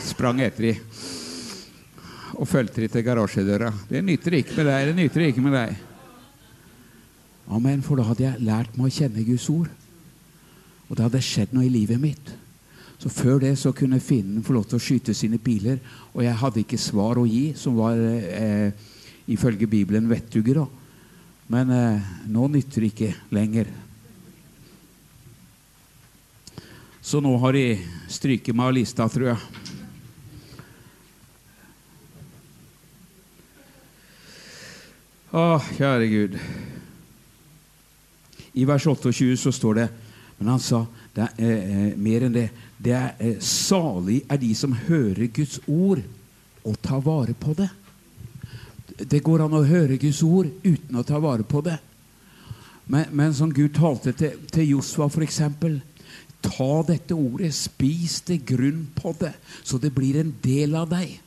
sprang 0.00 0.40
etter 0.40 0.62
dem 0.70 0.78
og 2.40 2.48
fulgte 2.48 2.80
dem 2.80 2.88
til 2.88 3.04
garasjedøra. 3.04 3.72
'Det 3.90 4.04
nytter 4.04 4.38
ikke 4.38 4.56
med 4.56 4.66
deg, 4.66 4.86
det 4.86 4.96
nytter 4.96 5.26
ikke 5.26 5.42
med 5.44 5.52
deg.' 5.52 5.76
Amen, 7.50 7.82
for 7.82 7.96
da 7.96 8.06
hadde 8.06 8.24
jeg 8.24 8.46
lært 8.46 8.78
meg 8.78 8.86
å 8.86 8.94
kjenne 8.94 9.26
Guds 9.26 9.50
ord. 9.50 9.68
Og 10.88 10.96
det 10.96 11.04
hadde 11.04 11.22
skjedd 11.22 11.52
noe 11.52 11.66
i 11.66 11.72
livet 11.72 12.00
mitt. 12.00 12.32
Så 13.00 13.08
Før 13.08 13.38
det 13.40 13.54
så 13.56 13.72
kunne 13.72 14.00
fienden 14.00 14.44
få 14.44 14.52
lov 14.52 14.66
til 14.68 14.76
å 14.76 14.82
skyte 14.82 15.14
sine 15.16 15.38
piler, 15.40 15.78
og 16.12 16.20
jeg 16.24 16.36
hadde 16.36 16.60
ikke 16.60 16.80
svar 16.80 17.16
å 17.16 17.24
gi, 17.24 17.54
som 17.56 17.78
var 17.80 17.96
eh, 17.96 18.76
ifølge 19.32 19.68
Bibelen 19.70 20.10
vettugger. 20.10 20.60
da. 20.60 20.66
Men 21.48 21.72
eh, 21.72 22.10
nå 22.28 22.50
nytter 22.52 22.84
det 22.84 22.92
ikke 22.92 23.14
lenger. 23.32 23.72
Så 27.00 27.22
nå 27.24 27.32
har 27.40 27.56
de 27.56 27.64
stryket 28.12 28.54
meg 28.54 28.68
av 28.68 28.76
lista, 28.76 29.08
tror 29.08 29.32
jeg. 29.32 29.40
Å, 35.30 35.44
kjære 35.78 36.06
Gud. 36.10 36.36
I 38.60 38.68
vers 38.68 38.84
28 38.84 39.36
så 39.38 39.52
står 39.54 39.76
det 39.78 39.84
Men 40.40 40.48
han 40.50 40.62
sa 40.62 40.80
det 41.14 41.26
er 41.38 41.50
eh, 41.50 41.70
eh, 41.90 41.94
mer 41.98 42.26
enn 42.26 42.34
det. 42.34 42.48
Det 42.80 42.94
er 42.96 43.12
eh, 43.20 43.36
Salig 43.44 44.22
er 44.30 44.40
de 44.40 44.54
som 44.56 44.72
hører 44.72 45.28
Guds 45.34 45.58
ord 45.68 46.00
og 46.64 46.80
tar 46.84 47.02
vare 47.04 47.34
på 47.36 47.54
det. 47.58 47.68
Det 49.00 49.22
går 49.24 49.44
an 49.44 49.56
å 49.56 49.64
høre 49.64 50.00
Guds 50.00 50.22
ord 50.24 50.48
uten 50.64 50.98
å 50.98 51.06
ta 51.06 51.20
vare 51.20 51.44
på 51.44 51.62
det. 51.64 51.78
Men, 52.90 53.06
men 53.14 53.34
som 53.36 53.52
Gud 53.54 53.72
talte 53.76 54.12
til, 54.16 54.36
til 54.50 54.74
Josva, 54.74 55.08
f.eks. 55.08 55.40
Ta 56.40 56.70
dette 56.88 57.14
ordet, 57.14 57.52
spis 57.54 58.20
det 58.28 58.40
grunn 58.48 58.86
på 58.96 59.12
det, 59.20 59.34
så 59.62 59.78
det 59.78 59.92
blir 59.94 60.18
en 60.22 60.32
del 60.42 60.74
av 60.78 60.88
deg. 60.90 61.18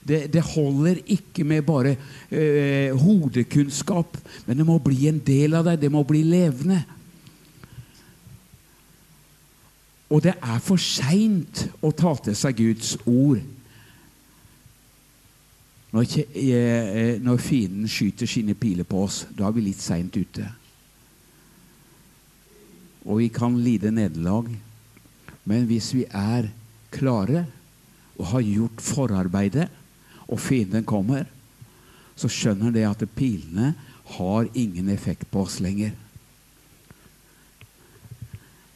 Det, 0.00 0.22
det 0.32 0.42
holder 0.54 1.02
ikke 1.12 1.44
med 1.44 1.66
bare 1.68 1.92
eh, 2.32 2.88
hodekunnskap, 2.96 4.16
men 4.46 4.56
det 4.56 4.66
må 4.66 4.78
bli 4.82 5.10
en 5.10 5.20
del 5.24 5.58
av 5.58 5.68
deg. 5.68 5.82
Det 5.82 5.92
må 5.92 6.02
bli 6.08 6.24
levende. 6.24 6.80
Og 10.10 10.22
det 10.24 10.34
er 10.42 10.58
for 10.62 10.80
seint 10.82 11.68
å 11.86 11.92
ta 11.94 12.16
til 12.18 12.36
seg 12.36 12.58
Guds 12.58 12.96
ord 13.06 13.42
når, 15.90 16.06
eh, 16.34 17.18
når 17.22 17.42
fienden 17.42 17.88
skyter 17.90 18.26
sine 18.30 18.54
piler 18.54 18.86
på 18.86 19.04
oss. 19.06 19.24
Da 19.34 19.48
er 19.48 19.54
vi 19.56 19.64
litt 19.68 19.82
seint 19.82 20.14
ute. 20.14 20.46
Og 23.06 23.18
vi 23.18 23.28
kan 23.28 23.56
lide 23.58 23.90
nederlag. 23.90 24.50
Men 25.44 25.66
hvis 25.66 25.92
vi 25.94 26.04
er 26.06 26.50
klare 26.94 27.46
og 28.18 28.26
har 28.34 28.44
gjort 28.44 28.82
forarbeidet, 28.84 29.68
og 30.30 30.38
fienden 30.38 30.84
kommer, 30.86 31.24
så 32.14 32.28
skjønner 32.30 32.70
det 32.70 32.84
at 32.86 33.02
pilene 33.16 33.72
har 34.18 34.46
ingen 34.54 34.90
effekt 34.92 35.30
på 35.30 35.42
oss 35.42 35.58
lenger. 35.62 35.94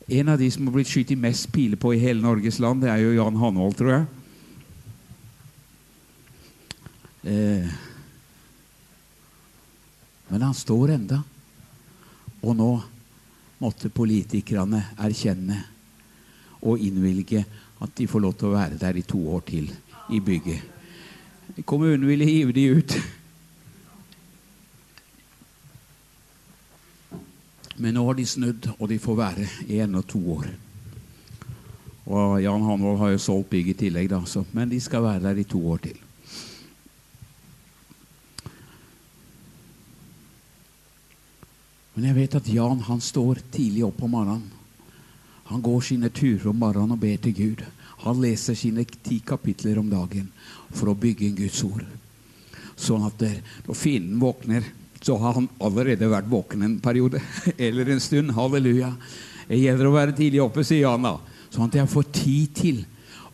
En 0.06 0.28
av 0.28 0.38
de 0.38 0.50
som 0.50 0.66
har 0.66 0.74
blitt 0.74 0.90
skutt 0.90 1.14
mest 1.16 1.48
piler 1.52 1.80
på 1.80 1.94
i 1.94 2.02
hele 2.02 2.20
Norges 2.20 2.58
land, 2.60 2.82
det 2.84 2.90
er 2.92 3.00
jo 3.00 3.14
Jan 3.16 3.38
Hanvold, 3.40 3.76
tror 3.78 3.92
jeg. 3.94 4.06
Eh, 7.24 7.70
men 10.28 10.42
han 10.44 10.54
står 10.54 10.92
enda. 10.98 11.22
Og 12.44 12.52
nå 12.58 12.70
måtte 13.62 13.88
politikerne 13.88 14.82
erkjenne 15.00 15.62
og 16.64 16.80
innvilge 16.84 17.44
at 17.80 17.96
de 17.96 18.08
får 18.08 18.24
lov 18.24 18.36
til 18.36 18.50
å 18.50 18.56
være 18.58 18.80
der 18.80 19.00
i 19.00 19.06
to 19.08 19.20
år 19.32 19.44
til 19.48 19.70
i 20.12 20.20
bygget. 20.20 20.60
Kommunen 21.64 22.04
ville 22.08 22.28
hive 22.28 22.52
de 22.56 22.64
ut. 22.76 22.96
Men 27.76 27.96
nå 27.96 28.04
har 28.06 28.14
de 28.18 28.26
snudd, 28.26 28.68
og 28.78 28.88
de 28.88 29.00
får 29.02 29.18
være 29.18 29.48
en 29.80 29.98
og 29.98 30.06
to 30.06 30.20
år. 30.36 30.48
Og 32.04 32.40
Jan 32.42 32.66
Hanvold 32.68 33.00
har 33.00 33.14
jo 33.14 33.22
solgt 33.22 33.50
bygg 33.54 33.72
i 33.72 33.78
tillegg, 33.86 34.10
da, 34.12 34.20
så, 34.28 34.44
men 34.52 34.70
de 34.70 34.80
skal 34.82 35.02
være 35.06 35.24
der 35.24 35.40
i 35.40 35.46
to 35.48 35.60
år 35.72 35.80
til. 35.86 36.00
Men 41.94 42.08
jeg 42.10 42.16
vet 42.18 42.36
at 42.40 42.50
Jan 42.50 42.82
han 42.88 43.00
står 43.02 43.40
tidlig 43.54 43.84
opp 43.86 44.02
om 44.02 44.14
morgenen. 44.16 44.46
Han 45.50 45.62
går 45.62 45.82
sine 45.86 46.10
turer 46.10 46.48
om 46.50 46.58
morgenen 46.58 46.96
og 46.96 47.00
ber 47.00 47.20
til 47.22 47.34
Gud. 47.36 47.64
Han 48.04 48.20
leser 48.20 48.56
sine 48.58 48.84
ti 48.84 49.20
kapitler 49.24 49.78
om 49.78 49.90
dagen 49.90 50.30
for 50.74 50.90
å 50.90 50.98
bygge 50.98 51.28
en 51.28 51.38
Guds 51.38 51.60
ord. 51.64 51.84
Sånn 52.74 53.04
at 53.06 53.22
når 53.64 53.78
fienden 53.78 54.18
våkner, 54.20 54.66
så 55.04 55.18
har 55.20 55.36
han 55.36 55.50
allerede 55.60 56.08
vært 56.08 56.30
våken 56.32 56.64
en 56.64 56.78
periode. 56.80 57.20
Eller 57.58 57.90
en 57.92 58.00
stund. 58.00 58.32
Halleluja. 58.32 58.94
Det 59.44 59.60
gjelder 59.60 59.88
å 59.90 59.94
være 59.98 60.16
tidlig 60.16 60.40
oppe, 60.40 60.64
sier 60.64 60.88
han 60.88 61.04
da. 61.04 61.18
Sånn 61.52 61.68
at 61.68 61.76
jeg 61.76 61.90
får 61.92 62.06
tid 62.16 62.54
til 62.56 62.78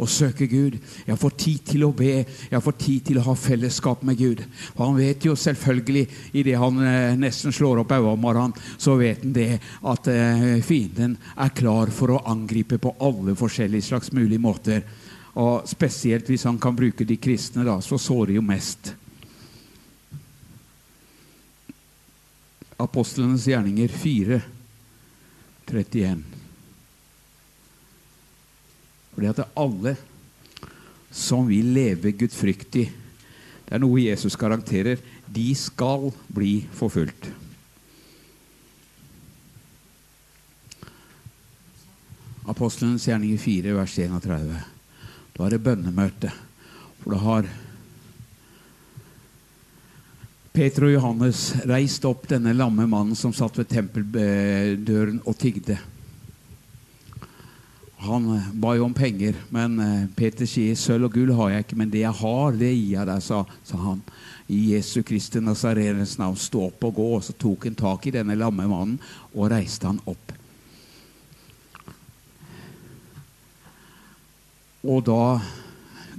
å 0.01 0.09
søke 0.11 0.49
Gud. 0.51 0.81
Jeg 1.07 1.19
får 1.21 1.37
tid 1.39 1.69
til 1.71 1.85
å 1.87 1.93
be. 1.95 2.25
Jeg 2.51 2.65
får 2.65 2.77
tid 2.81 3.05
til 3.07 3.21
å 3.21 3.25
ha 3.29 3.37
fellesskap 3.39 4.03
med 4.09 4.19
Gud. 4.19 4.43
Og 4.75 4.83
han 4.83 4.99
vet 4.99 5.29
jo 5.29 5.37
selvfølgelig, 5.39 6.07
idet 6.41 6.59
han 6.59 6.81
eh, 6.83 7.19
nesten 7.21 7.55
slår 7.55 7.85
opp 7.85 7.95
øynene 7.95 8.17
om 8.17 8.25
morgenen, 8.25 8.57
så 8.81 8.97
vet 8.99 9.23
han 9.23 9.37
det 9.37 9.51
at 9.93 10.11
eh, 10.11 10.49
fienden 10.67 11.19
er 11.37 11.55
klar 11.55 11.93
for 11.95 12.17
å 12.17 12.25
angripe 12.33 12.81
på 12.83 12.97
alle 12.99 13.37
forskjellige 13.39 13.93
slags 13.93 14.11
mulige 14.17 14.43
måter. 14.43 14.83
Og 15.39 15.69
spesielt 15.71 16.27
hvis 16.27 16.49
han 16.49 16.59
kan 16.59 16.75
bruke 16.75 17.07
de 17.07 17.21
kristne, 17.23 17.63
da, 17.69 17.79
så 17.85 18.01
sårer 18.01 18.35
jo 18.41 18.43
mest. 18.43 18.97
Apostlenes 22.81 23.45
gjerninger 23.49 23.89
4, 23.93 24.41
31. 25.71 26.23
Fordi 29.15 29.29
at 29.29 29.41
det 29.41 29.45
er 29.45 29.61
alle 29.61 29.97
som 31.11 31.49
vil 31.51 31.73
leve 31.75 32.13
gudfryktig 32.15 32.87
Det 32.91 33.77
er 33.77 33.83
noe 33.83 34.03
Jesus 34.03 34.35
garanterer. 34.35 34.99
De 35.31 35.53
skal 35.55 36.09
bli 36.35 36.57
forfulgt. 36.75 37.29
Apostlenes 42.51 43.07
gjerninger 43.07 43.39
4, 43.39 43.77
vers 43.77 43.95
31. 43.95 44.57
Da 45.37 45.45
er 45.47 45.55
det 45.55 45.63
bønnemøte. 45.63 46.33
For 46.99 47.15
da 47.15 47.21
har 47.23 47.51
Peter 50.51 50.89
og 50.89 50.97
Johannes 50.97 51.41
reiste 51.69 52.09
opp 52.11 52.25
denne 52.31 52.51
lamme 52.57 52.83
mannen 52.91 53.15
som 53.19 53.31
satt 53.35 53.61
ved 53.61 53.69
tempeldøren 53.71 55.21
og 55.23 55.37
tigde. 55.39 55.77
Han 58.01 58.27
eh, 58.35 58.49
ba 58.59 58.73
jo 58.75 58.87
om 58.89 58.95
penger, 58.97 59.37
men 59.55 59.77
eh, 59.85 60.09
Peter 60.17 60.49
sier 60.49 60.79
sølv 60.79 61.07
og 61.07 61.15
gull 61.15 61.31
har 61.39 61.53
jeg 61.53 61.67
ikke, 61.67 61.79
men 61.79 61.93
det 61.93 62.03
jeg 62.03 62.19
har, 62.23 62.57
det 62.57 62.71
gir 62.73 62.97
jeg 62.97 63.09
deg, 63.13 63.23
sa, 63.23 63.43
sa 63.69 63.81
han. 63.85 64.01
I 64.51 64.61
Jesu 64.73 65.05
Kristi 65.07 65.43
Nazarenes 65.45 66.17
navn, 66.19 66.39
stå 66.41 66.65
opp 66.71 66.89
og 66.89 66.97
gå. 66.97 67.09
Og 67.19 67.23
så 67.23 67.37
tok 67.39 67.69
han 67.69 67.77
tak 67.79 68.09
i 68.09 68.15
denne 68.17 68.35
lamme 68.41 68.67
mannen 68.67 68.97
og 69.37 69.53
reiste 69.53 69.87
han 69.87 70.01
opp. 70.11 70.35
Og 74.81 75.05
da 75.07 75.23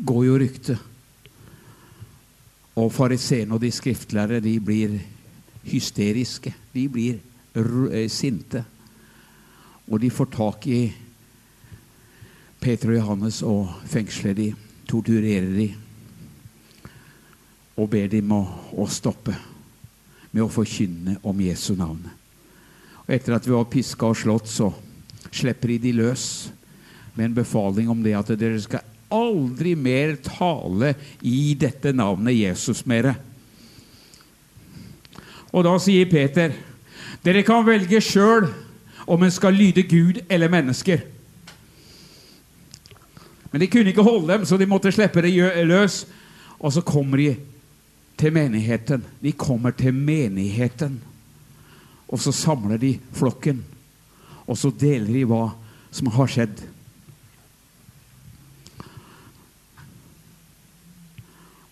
går 0.05 0.23
jo 0.29 0.39
ryktet. 0.39 0.90
Og 2.75 2.91
fariseerne 2.93 3.55
og 3.55 3.61
de 3.61 3.71
skriftlærere 3.71 4.39
de 4.39 4.55
blir 4.63 4.99
hysteriske. 5.67 6.53
De 6.73 6.87
blir 6.89 7.19
eh, 7.55 8.09
sinte. 8.09 8.63
Og 9.87 9.99
de 9.99 10.09
får 10.09 10.29
tak 10.31 10.67
i 10.67 10.81
Peter 12.61 12.93
og 12.93 12.95
Johannes 12.95 13.41
og 13.41 13.73
fengsler 13.89 14.37
de, 14.37 14.51
torturerer 14.87 15.49
de 15.55 15.71
og 17.81 17.87
ber 17.89 18.09
dem 18.11 18.31
å, 18.35 18.41
å 18.77 18.85
stoppe 18.91 19.33
med 20.31 20.43
å 20.43 20.51
forkynne 20.51 21.17
om 21.25 21.39
Jesu 21.41 21.73
navn. 21.79 22.03
Og 23.07 23.13
etter 23.15 23.33
at 23.35 23.47
vi 23.47 23.55
har 23.55 23.69
piska 23.71 24.11
og 24.11 24.19
slått, 24.19 24.51
så 24.51 24.69
slipper 25.31 25.73
de 25.73 25.77
de 25.87 25.93
løs 25.97 26.25
med 27.15 27.29
en 27.29 27.37
befaling 27.41 27.89
om 27.91 28.03
det 28.03 28.13
at 28.19 28.29
dere 28.39 28.59
skal 28.61 28.85
aldri 29.11 29.75
mer 29.75 30.15
tale 30.25 30.95
i 31.21 31.53
dette 31.59 31.93
navnet 31.93 32.37
Jesus 32.37 32.85
mere. 32.89 33.15
Og 35.51 35.65
da 35.67 35.75
sier 35.83 36.07
Peter, 36.09 36.53
dere 37.21 37.43
kan 37.45 37.65
velge 37.67 37.99
sjøl 38.03 38.47
om 39.11 39.23
en 39.23 39.33
skal 39.33 39.57
lyde 39.57 39.83
Gud 39.83 40.21
eller 40.29 40.51
mennesker. 40.51 41.03
Men 43.51 43.61
de 43.61 43.67
kunne 43.67 43.91
ikke 43.91 44.05
holde 44.05 44.31
dem, 44.31 44.45
så 44.47 44.57
de 44.57 44.69
måtte 44.69 44.93
slippe 44.95 45.23
det 45.25 45.33
løs. 45.67 46.05
Og 46.61 46.71
så 46.73 46.81
kommer 46.85 47.19
de 47.19 47.35
til 48.17 48.33
menigheten. 48.33 49.03
De 49.19 49.31
kommer 49.31 49.75
til 49.75 49.93
menigheten. 49.93 51.01
Og 52.07 52.19
så 52.19 52.31
samler 52.31 52.77
de 52.77 52.99
flokken. 53.11 53.63
Og 54.47 54.57
så 54.57 54.71
deler 54.71 55.11
de 55.11 55.25
hva 55.27 55.49
som 55.91 56.07
har 56.15 56.31
skjedd. 56.31 56.63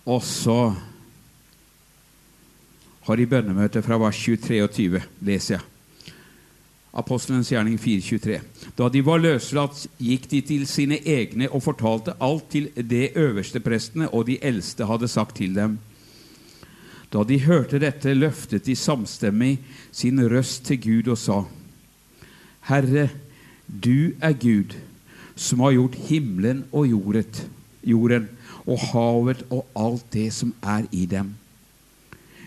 Og 0.10 0.24
så 0.26 0.74
har 3.06 3.18
de 3.18 3.28
bønnemøte 3.30 3.82
fra 3.86 3.98
vers 4.02 4.18
23 4.18 4.64
og 4.64 4.72
20, 4.74 5.04
leser 5.28 5.56
jeg. 5.56 5.66
Apostelens 7.00 7.52
gjerning 7.54 7.78
4.23. 7.78 8.40
Da 8.78 8.88
de 8.90 9.04
var 9.06 9.22
løslatt, 9.22 9.84
gikk 10.02 10.26
de 10.32 10.40
til 10.46 10.66
sine 10.70 10.98
egne 11.06 11.52
og 11.54 11.62
fortalte 11.62 12.16
alt 12.26 12.48
til 12.50 12.72
det 12.74 13.12
øverste 13.22 13.62
prestene 13.62 14.10
og 14.10 14.26
de 14.32 14.40
eldste 14.42 14.88
hadde 14.90 15.12
sagt 15.12 15.38
til 15.38 15.54
dem. 15.54 15.78
Da 17.14 17.22
de 17.26 17.40
hørte 17.46 17.82
dette, 17.82 18.14
løftet 18.18 18.66
de 18.66 18.76
samstemmig 18.78 19.60
sin 19.92 20.22
røst 20.26 20.66
til 20.66 20.82
Gud 20.82 21.14
og 21.14 21.18
sa:" 21.18 21.44
Herre, 22.70 23.10
du 23.70 24.14
er 24.22 24.34
Gud, 24.34 24.76
som 25.36 25.60
har 25.60 25.78
gjort 25.78 25.96
himmelen 26.10 26.66
og 26.72 26.90
jordet, 26.90 27.50
jorden 27.84 28.30
og 28.70 28.90
havet 28.92 29.44
og 29.50 29.66
alt 29.78 30.06
det 30.14 30.30
som 30.36 30.54
er 30.62 30.86
i 30.94 31.06
dem. 31.10 31.34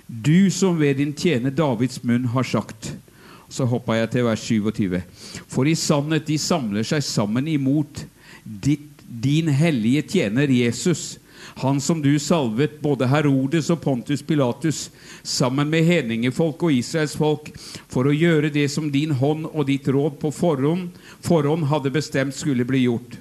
Du 0.07 0.51
som 0.51 0.79
ved 0.79 1.01
din 1.01 1.14
tjener 1.16 1.51
Davids 1.51 2.03
munn 2.05 2.31
har 2.35 2.47
sagt:" 2.47 2.95
Så 3.53 3.66
hoppa 3.68 3.99
jeg 3.99 4.11
til 4.11 4.25
vers 4.25 4.41
27. 4.41 5.03
For 5.49 5.68
i 5.68 5.75
sannhet, 5.77 6.25
de 6.27 6.39
samler 6.39 6.87
seg 6.89 7.03
sammen 7.05 7.49
imot 7.49 8.07
ditt, 8.45 8.89
din 9.05 9.49
hellige 9.53 10.03
tjener 10.03 10.49
Jesus, 10.49 11.18
han 11.61 11.81
som 11.81 12.01
du 12.03 12.18
salvet 12.18 12.79
både 12.81 13.07
Herodes 13.11 13.68
og 13.70 13.83
Pontus 13.83 14.23
Pilatus, 14.23 14.91
sammen 15.23 15.68
med 15.68 15.85
hedningefolk 15.85 16.62
og 16.62 16.73
Israels 16.73 17.16
folk, 17.18 17.51
for 17.93 18.09
å 18.09 18.14
gjøre 18.16 18.49
det 18.55 18.70
som 18.73 18.89
din 18.93 19.12
hånd 19.20 19.51
og 19.53 19.66
ditt 19.68 19.89
råd 19.89 20.16
på 20.23 20.33
forhånd, 20.33 20.89
forhånd 21.20 21.68
hadde 21.68 21.93
bestemt 21.93 22.37
skulle 22.37 22.64
bli 22.64 22.87
gjort. 22.87 23.18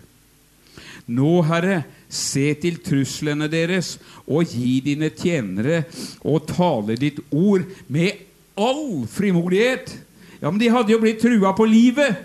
Nå, 1.12 1.42
Herre, 1.44 1.84
se 2.12 2.52
til 2.60 2.78
truslene 2.84 3.48
deres, 3.52 3.96
og 4.28 4.52
gi 4.52 4.80
dine 4.84 5.10
tjenere 5.16 5.86
og 6.28 6.46
tale 6.52 7.00
ditt 7.00 7.24
ord 7.32 7.64
med 7.88 8.28
all 8.60 9.08
frimodighet 9.10 9.94
ja, 10.42 10.50
men 10.50 10.58
de 10.58 10.72
hadde 10.74 10.94
jo 10.96 11.02
blitt 11.02 11.22
trua 11.22 11.54
på 11.54 11.68
livet. 11.70 12.18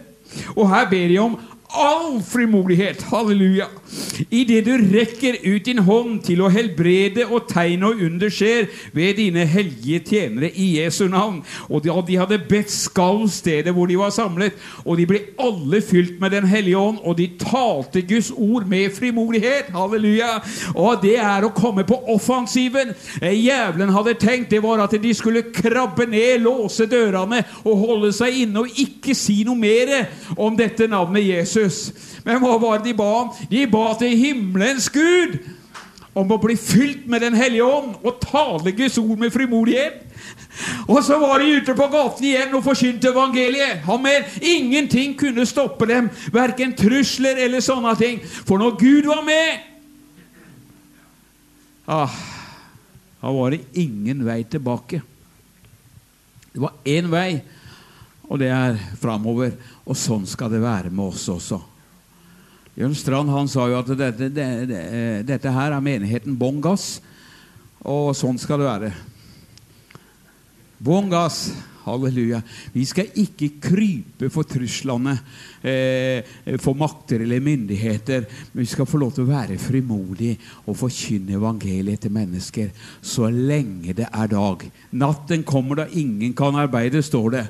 Og 0.57 0.67
her 0.71 0.89
ber 0.91 1.09
de 1.11 1.19
om 1.21 1.37
all 1.69 2.23
frimodighet. 2.23 3.03
Halleluja. 3.03 3.67
Idet 4.31 4.65
du 4.67 4.73
rekker 4.77 5.37
ut 5.45 5.65
din 5.65 5.79
hånd 5.79 6.21
til 6.27 6.41
å 6.43 6.51
helbrede, 6.53 7.27
og 7.27 7.47
tegn 7.51 7.85
og 7.87 8.01
under 8.07 8.33
skjer 8.33 8.69
ved 8.97 9.19
dine 9.21 9.45
hellige 9.49 10.01
tjenere 10.11 10.51
i 10.51 10.69
Jesu 10.79 11.07
navn. 11.11 11.43
Og 11.69 11.85
de 11.85 12.19
hadde 12.19 12.41
bedt 12.49 12.73
skalv 12.73 13.29
stedet 13.33 13.75
hvor 13.75 13.91
de 13.91 13.99
var 13.99 14.15
samlet, 14.15 14.57
og 14.85 14.99
de 14.99 15.07
ble 15.09 15.23
alle 15.43 15.83
fylt 15.85 16.21
med 16.21 16.35
Den 16.37 16.47
hellige 16.47 16.79
ånd, 16.79 16.99
og 17.03 17.17
de 17.19 17.29
talte 17.41 18.03
Guds 18.03 18.31
ord 18.31 18.67
med 18.67 18.91
frimodighet. 18.97 19.71
Halleluja. 19.75 20.41
Og 20.75 21.03
det 21.03 21.17
er 21.23 21.47
å 21.47 21.55
komme 21.55 21.87
på 21.87 21.99
offensiven. 22.13 22.95
Jævlen 23.23 23.93
hadde 23.95 24.17
tenkt 24.21 24.51
det 24.51 24.63
var 24.63 24.83
at 24.85 24.97
de 25.03 25.15
skulle 25.15 25.47
krabbe 25.55 26.07
ned, 26.11 26.43
låse 26.45 26.87
dørene 26.91 27.43
og 27.65 27.81
holde 27.87 28.13
seg 28.15 28.43
inne 28.43 28.65
og 28.65 28.81
ikke 28.81 29.15
si 29.17 29.43
noe 29.47 29.59
mer 29.59 29.93
om 30.37 30.57
dette 30.59 30.89
navnet 30.91 31.25
Jesus. 31.27 31.66
Men 32.25 32.41
hva 32.43 32.57
var 32.63 32.79
det 32.79 32.91
de 32.91 32.97
ba 32.99 33.11
om? 33.23 33.31
De 33.51 33.67
ba 33.71 33.87
til 33.99 34.17
himmelens 34.19 34.89
Gud 34.93 35.39
om 36.17 36.31
å 36.33 36.39
bli 36.41 36.57
fylt 36.57 37.05
med 37.13 37.21
Den 37.27 37.37
hellige 37.37 37.67
ånd 37.67 37.99
og 38.01 38.21
tale 38.23 38.73
Guds 38.73 38.97
ord 38.99 39.19
med 39.21 39.33
frimodighet. 39.35 40.03
Og 40.89 41.03
så 41.05 41.19
var 41.21 41.43
de 41.43 41.59
ute 41.59 41.75
på 41.77 41.89
gaten 41.93 42.25
igjen 42.25 42.55
og 42.57 42.65
forkynte 42.65 43.11
evangeliet. 43.13 43.85
Amen. 43.93 44.25
Ingenting 44.41 45.13
kunne 45.19 45.45
stoppe 45.47 45.89
dem, 45.91 46.09
verken 46.33 46.73
trusler 46.77 47.37
eller 47.45 47.61
sånne 47.65 47.93
ting. 48.01 48.23
For 48.25 48.57
når 48.63 48.79
Gud 48.81 49.11
var 49.11 49.21
med 49.27 49.67
ah, 51.87 52.17
Da 53.21 53.33
var 53.33 53.53
det 53.53 53.67
ingen 53.77 54.25
vei 54.25 54.41
tilbake. 54.49 55.03
Det 56.53 56.63
var 56.63 56.73
én 56.89 57.11
vei, 57.13 57.43
og 58.27 58.41
det 58.43 58.51
er 58.53 58.79
framover. 59.01 59.55
Og 59.87 59.99
sånn 59.99 60.27
skal 60.29 60.53
det 60.53 60.63
være 60.65 60.91
med 60.91 61.13
oss 61.13 61.27
også. 61.33 61.61
Jørn 62.77 62.97
Strand 62.99 63.33
han 63.33 63.49
sa 63.49 63.69
jo 63.71 63.79
at 63.79 63.93
dette, 63.97 64.29
det, 64.29 64.49
det, 64.69 64.83
dette 65.29 65.53
her 65.53 65.73
er 65.73 65.85
menigheten 65.85 66.37
bånn 66.37 66.59
gass, 66.65 66.99
og 67.87 68.11
sånn 68.19 68.37
skal 68.41 68.61
det 68.61 68.69
være. 68.69 68.93
Bånn 70.85 71.09
gass. 71.13 71.49
Halleluja. 71.87 72.41
Vi 72.75 72.83
skal 72.83 73.13
ikke 73.23 73.61
krype 73.63 74.27
for 74.35 74.49
truslene 74.51 75.13
eh, 75.63 76.27
for 76.59 76.75
makter 76.79 77.23
eller 77.23 77.45
myndigheter, 77.45 78.27
men 78.53 78.65
vi 78.65 78.71
skal 78.73 78.89
få 78.91 78.99
lov 78.99 79.13
til 79.15 79.23
å 79.23 79.31
være 79.31 79.59
frimodige 79.63 80.35
og 80.67 80.75
forkynne 80.81 81.37
evangeliet 81.39 82.03
til 82.03 82.15
mennesker 82.17 82.73
så 82.99 83.31
lenge 83.31 83.95
det 83.95 84.09
er 84.11 84.33
dag. 84.35 84.67
Natten 84.99 85.47
kommer 85.47 85.85
da 85.85 85.87
ingen 85.87 86.35
kan 86.35 86.59
arbeide, 86.59 87.05
står 87.07 87.31
det. 87.37 87.45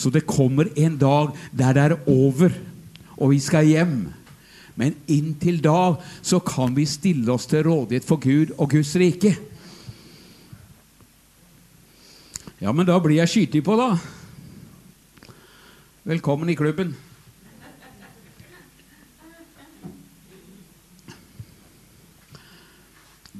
Så 0.00 0.08
det 0.08 0.24
kommer 0.24 0.70
en 0.80 0.96
dag 0.96 1.34
der 1.52 1.76
det 1.76 1.82
er 1.82 2.08
over, 2.08 2.54
og 3.20 3.34
vi 3.34 3.38
skal 3.44 3.68
hjem. 3.68 3.98
Men 4.80 4.96
inntil 5.12 5.58
da 5.60 5.98
så 6.22 6.38
kan 6.40 6.72
vi 6.76 6.86
stille 6.88 7.28
oss 7.32 7.44
til 7.50 7.66
rådighet 7.66 8.06
for 8.08 8.16
Gud 8.16 8.54
og 8.56 8.70
Guds 8.72 8.94
rike. 8.96 9.34
Ja, 12.60 12.72
men 12.72 12.88
da 12.88 12.96
blir 13.00 13.18
jeg 13.18 13.28
skytig 13.28 13.62
på, 13.64 13.76
da. 13.76 13.98
Velkommen 16.08 16.48
i 16.48 16.56
klubben. 16.56 16.94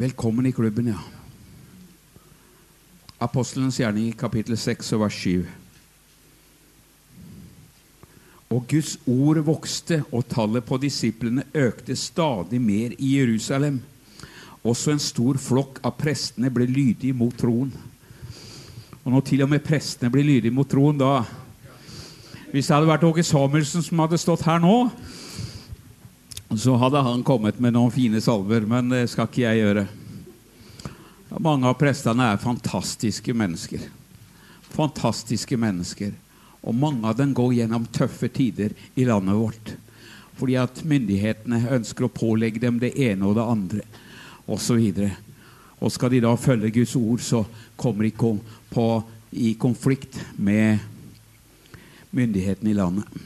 Velkommen 0.01 0.47
i 0.49 0.53
klubben, 0.57 0.93
ja. 0.93 1.01
Apostelens 3.21 3.81
gjerning, 3.81 4.13
kapittel 4.17 4.57
6, 4.57 4.93
vers 5.01 5.17
7. 5.25 5.60
Og 8.51 8.65
Guds 8.67 8.97
ord 9.07 9.39
vokste, 9.47 10.01
og 10.11 10.25
tallet 10.27 10.65
på 10.67 10.75
disiplene 10.83 11.45
økte 11.55 11.95
stadig 11.95 12.59
mer 12.59 12.97
i 12.99 13.13
Jerusalem. 13.21 13.77
Også 14.67 14.91
en 14.91 15.03
stor 15.03 15.39
flokk 15.39 15.79
av 15.87 15.95
prestene 16.01 16.51
ble 16.51 16.67
lydige 16.67 17.15
mot 17.15 17.37
troen. 17.39 17.71
Og 19.05 19.13
når 19.15 19.23
til 19.29 19.45
og 19.45 19.53
med 19.53 19.63
prestene 19.63 20.11
blir 20.11 20.27
lydige 20.27 20.55
mot 20.55 20.69
troen, 20.69 20.99
da 20.99 21.23
Hvis 22.51 22.67
det 22.67 22.75
hadde 22.75 22.91
vært 22.91 23.05
Åge 23.07 23.23
Samuelsen 23.23 23.85
som 23.87 24.01
hadde 24.03 24.19
stått 24.19 24.43
her 24.43 24.59
nå, 24.59 24.91
så 26.59 26.75
hadde 26.75 27.03
han 27.07 27.23
kommet 27.23 27.61
med 27.63 27.77
noen 27.77 27.93
fine 27.95 28.19
salver, 28.21 28.67
men 28.67 28.91
det 28.91 29.05
skal 29.13 29.29
ikke 29.31 29.45
jeg 29.45 29.61
gjøre. 29.61 29.85
Mange 31.39 31.71
av 31.71 31.79
prestene 31.79 32.33
er 32.33 32.43
fantastiske 32.43 33.31
mennesker. 33.39 33.85
Fantastiske 34.75 35.55
mennesker. 35.55 36.11
Og 36.61 36.77
mange 36.77 37.09
av 37.09 37.17
dem 37.17 37.33
går 37.37 37.55
gjennom 37.61 37.87
tøffe 37.93 38.29
tider 38.33 38.75
i 38.95 39.07
landet 39.09 39.39
vårt. 39.39 39.73
Fordi 40.41 40.57
at 40.61 40.83
myndighetene 40.85 41.63
ønsker 41.77 42.07
å 42.07 42.13
pålegge 42.13 42.61
dem 42.63 42.79
det 42.81 42.93
ene 43.01 43.29
og 43.29 43.37
det 43.37 43.47
andre 43.49 43.87
osv. 44.51 44.77
Og, 44.77 45.01
og 45.81 45.93
skal 45.93 46.13
de 46.13 46.23
da 46.25 46.35
følge 46.37 46.73
Guds 46.81 46.95
ord, 47.01 47.25
så 47.25 47.45
kommer 47.81 48.05
de 48.05 48.13
ikke 48.13 48.35
på, 48.73 48.87
i 49.33 49.55
konflikt 49.61 50.19
med 50.37 50.81
myndighetene 52.17 52.73
i 52.73 52.77
landet. 52.77 53.21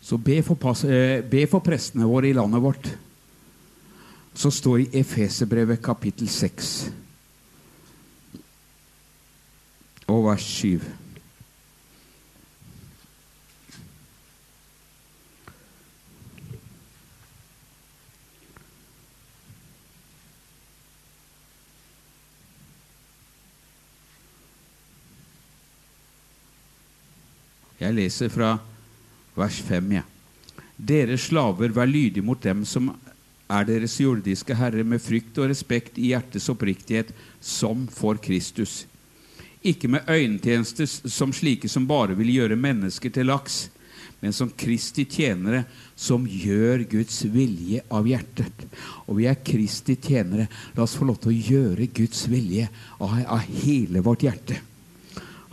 Så 0.00 0.18
be 0.18 0.40
for, 0.42 0.58
be 1.30 1.44
for 1.50 1.62
prestene 1.62 2.08
våre 2.08 2.30
i 2.30 2.34
landet 2.34 2.62
vårt. 2.62 2.90
Så 4.34 4.50
står 4.50 4.78
det 4.78 4.88
i 4.88 5.02
Efeserbrevet 5.02 5.82
kapittel 5.82 6.30
6 6.30 6.72
og 10.10 10.24
vers 10.26 10.42
7. 10.42 10.99
Jeg 27.80 27.96
leser 27.96 28.28
fra 28.28 28.54
vers 29.38 29.60
5. 29.64 29.92
Ja. 29.96 30.04
Dere 30.76 31.16
slaver, 31.20 31.72
vær 31.72 31.88
lydige 31.88 32.24
mot 32.24 32.40
dem 32.44 32.66
som 32.68 32.90
er 33.50 33.66
deres 33.66 33.96
jordiske 34.00 34.54
herre, 34.56 34.84
med 34.84 35.02
frykt 35.02 35.38
og 35.40 35.48
respekt 35.50 35.98
i 35.98 36.12
hjertets 36.12 36.48
oppriktighet, 36.52 37.12
som 37.40 37.86
for 37.90 38.20
Kristus. 38.22 38.84
Ikke 39.64 39.88
med 39.92 40.08
øyentjenester 40.08 40.88
som 40.88 41.32
slike 41.36 41.68
som 41.68 41.88
bare 41.88 42.16
vil 42.16 42.32
gjøre 42.32 42.56
mennesker 42.56 43.12
til 43.12 43.28
laks, 43.28 43.68
men 44.20 44.34
som 44.36 44.52
Kristi 44.52 45.06
tjenere 45.08 45.62
som 45.96 46.26
gjør 46.28 46.84
Guds 46.88 47.22
vilje 47.32 47.80
av 47.88 48.08
hjertet. 48.08 48.66
Og 49.08 49.16
vi 49.20 49.28
er 49.28 49.40
Kristi 49.44 49.96
tjenere. 49.96 50.48
La 50.76 50.84
oss 50.84 50.98
få 51.00 51.08
lov 51.08 51.22
til 51.22 51.32
å 51.32 51.38
gjøre 51.52 51.88
Guds 51.96 52.26
vilje 52.28 52.68
av, 53.00 53.40
hele 53.62 54.04
vårt 54.04 54.26
hjerte. 54.28 54.60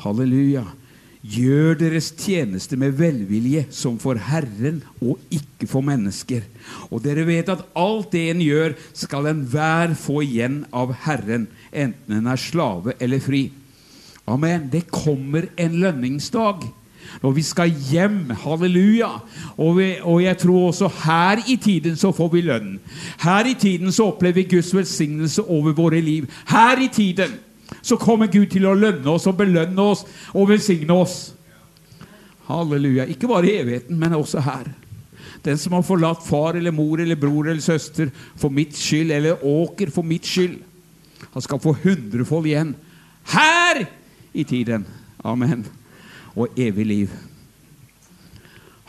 Halleluja. 0.03 0.65
Gjør 1.25 1.77
deres 1.79 2.11
tjeneste 2.13 2.77
med 2.77 2.93
velvilje, 2.99 3.65
som 3.73 3.97
for 3.99 4.19
Herren 4.29 4.83
og 5.01 5.17
ikke 5.33 5.67
for 5.69 5.85
mennesker. 5.85 6.45
Og 6.91 7.01
dere 7.03 7.25
vet 7.27 7.49
at 7.49 7.65
alt 7.77 8.11
det 8.13 8.27
en 8.31 8.43
gjør, 8.43 8.75
skal 8.93 9.29
enhver 9.31 9.95
få 9.97 10.21
igjen 10.25 10.61
av 10.71 10.93
Herren, 11.07 11.47
enten 11.73 12.19
en 12.19 12.29
er 12.29 12.41
slave 12.41 12.95
eller 13.01 13.23
fri. 13.23 13.47
Amen. 14.27 14.67
Det 14.71 14.89
kommer 14.91 15.47
en 15.57 15.79
lønningsdag. 15.81 16.67
Når 17.23 17.31
vi 17.31 17.41
skal 17.41 17.71
hjem. 17.89 18.29
Halleluja. 18.43 19.09
Og, 19.57 19.77
vi, 19.77 19.89
og, 20.01 20.21
jeg 20.23 20.37
tror 20.37 20.67
også 20.67 20.89
her 21.05 21.41
i 21.47 21.55
tiden 21.55 21.95
så 21.95 22.11
får 22.11 22.29
vi 22.33 22.41
lønn. 22.45 22.77
Her 23.23 23.47
i 23.47 23.55
tiden 23.59 23.91
så 23.91 24.11
opplever 24.11 24.41
vi 24.41 24.49
Guds 24.55 24.73
velsignelse 24.75 25.43
over 25.43 25.71
våre 25.73 26.01
liv. 26.01 26.27
Her 26.51 26.83
i 26.83 26.89
tiden 26.93 27.39
så 27.87 27.97
kommer 27.99 28.27
Gud 28.31 28.49
til 28.51 28.67
å 28.67 28.75
lønne 28.75 29.07
oss 29.13 29.27
og 29.29 29.37
belønne 29.39 29.83
oss 29.93 30.03
og 30.33 30.49
velsigne 30.51 30.95
oss. 30.95 31.17
Halleluja. 32.47 33.07
Ikke 33.07 33.29
bare 33.31 33.49
i 33.49 33.57
evigheten, 33.61 33.97
men 33.99 34.15
også 34.17 34.43
her. 34.43 34.67
Den 35.45 35.59
som 35.61 35.75
har 35.77 35.85
forlatt 35.87 36.25
far 36.25 36.57
eller 36.59 36.75
mor 36.75 36.99
eller 36.99 37.19
bror 37.19 37.47
eller 37.47 37.63
søster 37.63 38.11
for 38.39 38.51
mitt 38.51 38.75
skyld, 38.75 39.13
eller 39.15 39.43
åker 39.45 39.91
for 39.93 40.07
mitt 40.07 40.27
skyld, 40.27 40.59
han 41.33 41.43
skal 41.43 41.61
få 41.61 41.75
hundrefold 41.83 42.47
igjen. 42.49 42.75
Her 43.31 43.83
i 44.33 44.43
tiden. 44.47 44.85
Amen 45.23 45.65
og 46.37 46.59
evig 46.59 46.85
liv. 46.85 47.15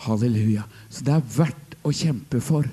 Halleluja. 0.04 0.66
Så 0.90 1.04
det 1.06 1.14
er 1.16 1.30
verdt 1.38 1.78
å 1.86 1.94
kjempe 1.94 2.40
for. 2.44 2.68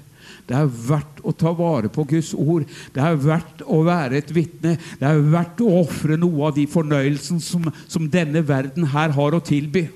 Det 0.47 0.55
er 0.57 0.69
verdt 0.69 1.21
å 1.25 1.33
ta 1.35 1.51
vare 1.57 1.89
på 1.91 2.05
Guds 2.09 2.33
ord. 2.37 2.65
Det 2.93 3.01
er 3.01 3.19
verdt 3.21 3.63
å 3.65 3.81
være 3.85 4.19
et 4.21 4.33
vitne. 4.35 4.75
Det 4.99 5.07
er 5.09 5.21
verdt 5.33 5.63
å 5.65 5.71
ofre 5.81 6.17
noe 6.21 6.49
av 6.49 6.57
de 6.57 6.67
fornøyelsene 6.69 7.43
som, 7.43 7.69
som, 7.87 8.09
denne 8.11 8.43
verden 8.45 8.89
her 8.93 9.15
har 9.15 9.37
å 9.37 9.43
tilby. 9.43 9.87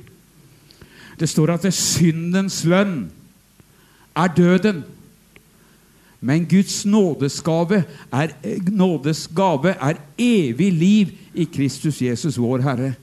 Det 1.20 1.28
står 1.30 1.56
at 1.56 1.68
det 1.68 1.76
syndens 1.76 2.64
lønn 2.68 3.10
er 4.18 4.34
døden. 4.36 4.84
Men 6.20 6.48
Guds 6.50 6.82
nådesgave 6.86 7.84
er, 8.12 8.34
nådesgave 8.72 9.76
er 9.78 10.02
evig 10.20 10.72
liv 10.76 11.14
i 11.34 11.46
Kristus 11.48 12.02
Jesus, 12.04 12.40
vår 12.40 12.66
Herre. 12.66 12.94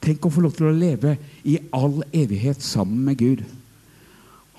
Tenk 0.00 0.24
å 0.24 0.32
få 0.32 0.44
lov 0.44 0.56
til 0.56 0.68
å 0.68 0.76
leve 0.76 1.16
i 1.44 1.58
all 1.76 2.00
evighet 2.12 2.62
sammen 2.64 3.02
med 3.04 3.20
Gud. 3.20 3.44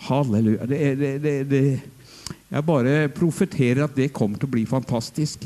Halleluja. 0.07 0.65
Det, 0.69 0.79
det, 0.97 1.11
det, 1.21 1.35
det, 1.49 1.63
jeg 2.51 2.65
bare 2.67 3.09
profeterer 3.15 3.85
at 3.85 3.95
det 3.95 4.11
kommer 4.13 4.39
til 4.39 4.49
å 4.49 4.53
bli 4.55 4.65
fantastisk. 4.67 5.45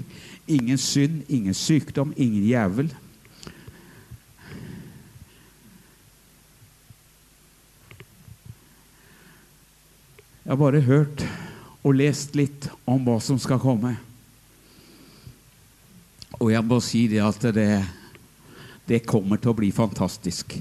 Ingen 0.50 0.80
synd, 0.82 1.22
ingen 1.30 1.54
sykdom, 1.54 2.14
ingen 2.18 2.46
jævel. 2.50 2.90
Jeg 10.46 10.54
har 10.54 10.62
bare 10.62 10.82
hørt 10.86 11.26
og 11.86 11.96
lest 11.98 12.36
litt 12.38 12.70
om 12.90 13.06
hva 13.06 13.20
som 13.22 13.38
skal 13.42 13.62
komme. 13.62 13.96
Og 16.42 16.52
jeg 16.52 16.66
må 16.66 16.82
si 16.84 17.06
det 17.10 17.22
at 17.22 17.48
det 17.54 17.70
det 18.86 19.06
kommer 19.06 19.42
til 19.42 19.52
å 19.52 19.58
bli 19.58 19.72
fantastisk. 19.74 20.60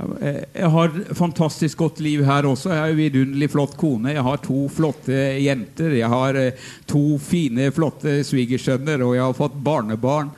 Jeg 0.00 0.68
har 0.72 0.94
fantastisk 1.16 1.80
godt 1.82 1.98
liv 2.00 2.22
her 2.24 2.46
også. 2.48 2.70
Jeg 2.72 2.80
har 2.80 2.92
en 2.92 2.98
vidunderlig 2.98 3.50
flott 3.52 3.74
kone. 3.76 4.14
Jeg 4.14 4.24
har 4.24 4.40
to 4.40 4.62
flotte 4.72 5.18
jenter. 5.42 5.92
Jeg 5.98 6.08
har 6.08 6.38
eh, 6.40 6.70
to 6.88 7.18
fine, 7.20 7.66
flotte 7.74 8.20
svigersønner, 8.24 9.02
og 9.04 9.16
jeg 9.16 9.24
har 9.26 9.36
fått 9.36 9.58
barnebarn 9.64 10.30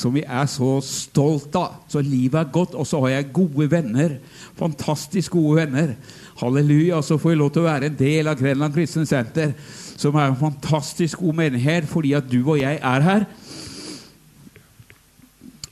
som 0.00 0.14
vi 0.16 0.22
er 0.24 0.48
så 0.48 0.78
stolt 0.84 1.58
av. 1.58 1.82
Så 1.90 2.00
livet 2.04 2.38
er 2.40 2.54
godt. 2.54 2.78
Og 2.78 2.88
så 2.88 3.02
har 3.04 3.16
jeg 3.16 3.32
gode 3.36 3.68
venner. 3.72 4.16
Fantastisk 4.60 5.36
gode 5.36 5.60
venner. 5.60 5.94
Halleluja. 6.40 7.02
Så 7.04 7.20
får 7.20 7.34
jeg 7.34 7.42
lov 7.42 7.52
til 7.52 7.66
å 7.66 7.68
være 7.68 7.90
en 7.90 8.00
del 8.00 8.32
av 8.32 8.40
Grenland 8.40 8.76
Kristen 8.76 9.08
Senter, 9.08 9.52
som 10.00 10.16
er 10.16 10.30
en 10.30 10.40
fantastisk 10.40 11.20
god 11.20 11.42
menighet 11.44 11.88
fordi 11.90 12.16
at 12.16 12.28
du 12.30 12.40
og 12.40 12.56
jeg 12.62 12.80
er 12.80 13.08
her. 13.10 13.30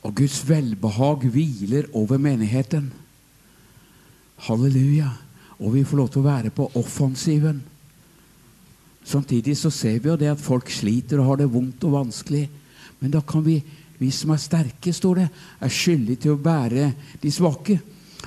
Og 0.05 0.14
Guds 0.20 0.42
velbehag 0.49 1.30
hviler 1.32 1.88
over 1.96 2.20
menigheten. 2.20 2.90
Halleluja. 4.47 5.11
Og 5.59 5.74
vi 5.74 5.82
får 5.86 5.99
lov 5.99 6.12
til 6.14 6.22
å 6.22 6.28
være 6.28 6.53
på 6.55 6.68
offensiven. 6.78 7.59
Samtidig 9.09 9.57
så 9.57 9.72
ser 9.72 9.99
vi 9.99 10.11
jo 10.11 10.18
det 10.20 10.30
at 10.30 10.43
folk 10.43 10.70
sliter 10.70 11.18
og 11.18 11.30
har 11.30 11.41
det 11.41 11.51
vondt 11.51 11.84
og 11.89 11.97
vanskelig. 11.97 12.45
Men 13.01 13.14
da 13.14 13.22
kan 13.26 13.43
vi, 13.47 13.57
vi 13.99 14.11
som 14.14 14.34
er 14.34 14.43
sterke, 14.43 14.93
står 14.95 15.22
det, 15.22 15.28
er 15.64 15.72
skyldige 15.72 16.24
til 16.26 16.36
å 16.36 16.43
bære 16.43 16.93
de 17.22 17.32
svake. 17.32 17.78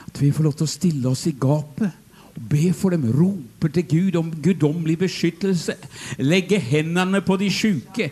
At 0.01 0.21
vi 0.21 0.31
får 0.33 0.47
lov 0.47 0.57
til 0.57 0.67
å 0.67 0.75
stille 0.75 1.11
oss 1.11 1.27
i 1.29 1.35
gapet 1.37 1.99
og 2.31 2.43
be 2.47 2.69
for 2.75 2.95
dem, 2.95 3.09
rope 3.11 3.69
til 3.75 3.87
Gud 3.91 4.17
om 4.19 4.29
guddommelig 4.43 5.01
beskyttelse, 5.01 5.75
legge 6.23 6.59
hendene 6.63 7.19
på 7.23 7.35
de 7.39 7.49
sjuke. 7.51 8.07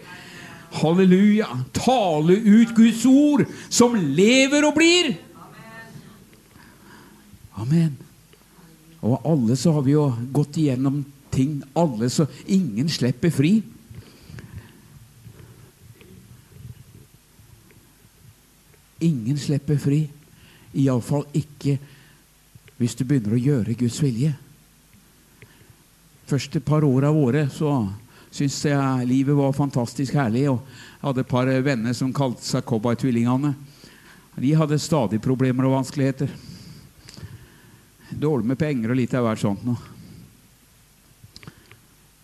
Halleluja. 0.79 1.47
Tale 1.73 2.35
ut 2.35 2.75
Guds 2.77 3.05
ord, 3.09 3.45
som 3.71 3.95
lever 3.95 4.67
og 4.67 4.75
blir. 4.77 5.15
Amen. 7.59 7.97
Og 8.99 9.19
alle 9.27 9.55
så 9.59 9.73
har 9.75 9.83
vi 9.85 9.95
jo 9.95 10.09
gått 10.31 10.57
igjennom 10.59 11.03
ting. 11.31 11.59
Alle 11.73 12.09
så 12.09 12.27
Ingen 12.47 12.89
slipper 12.89 13.31
fri. 13.31 13.53
Ingen 18.99 19.37
slipper 19.39 19.79
fri. 19.79 20.03
Iallfall 20.73 21.25
ikke 21.33 21.77
hvis 22.79 22.95
du 22.95 23.03
begynner 23.03 23.35
å 23.35 23.41
gjøre 23.41 23.75
Guds 23.79 23.97
vilje. 24.03 24.31
Første 26.29 26.61
par 26.63 26.85
åra 26.85 27.09
våre 27.11 27.47
så 27.51 27.73
syntes 28.29 28.61
jeg 28.69 29.07
livet 29.09 29.35
var 29.35 29.55
fantastisk 29.57 30.15
herlig. 30.15 30.45
og 30.51 30.61
Jeg 30.61 31.07
hadde 31.07 31.25
et 31.25 31.31
par 31.31 31.49
venner 31.65 31.95
som 31.97 32.13
kalte 32.13 32.45
seg 32.45 32.63
cowboytvillingene. 32.69 33.55
De 34.39 34.53
hadde 34.55 34.79
stadig 34.79 35.19
problemer 35.23 35.67
og 35.67 35.79
vanskeligheter. 35.79 36.31
Dårlig 38.09 38.49
med 38.49 38.59
penger 38.59 38.93
og 38.93 38.97
litt 38.97 39.13
av 39.17 39.27
hvert 39.27 39.41
sånt 39.41 39.65
noe. 39.67 39.97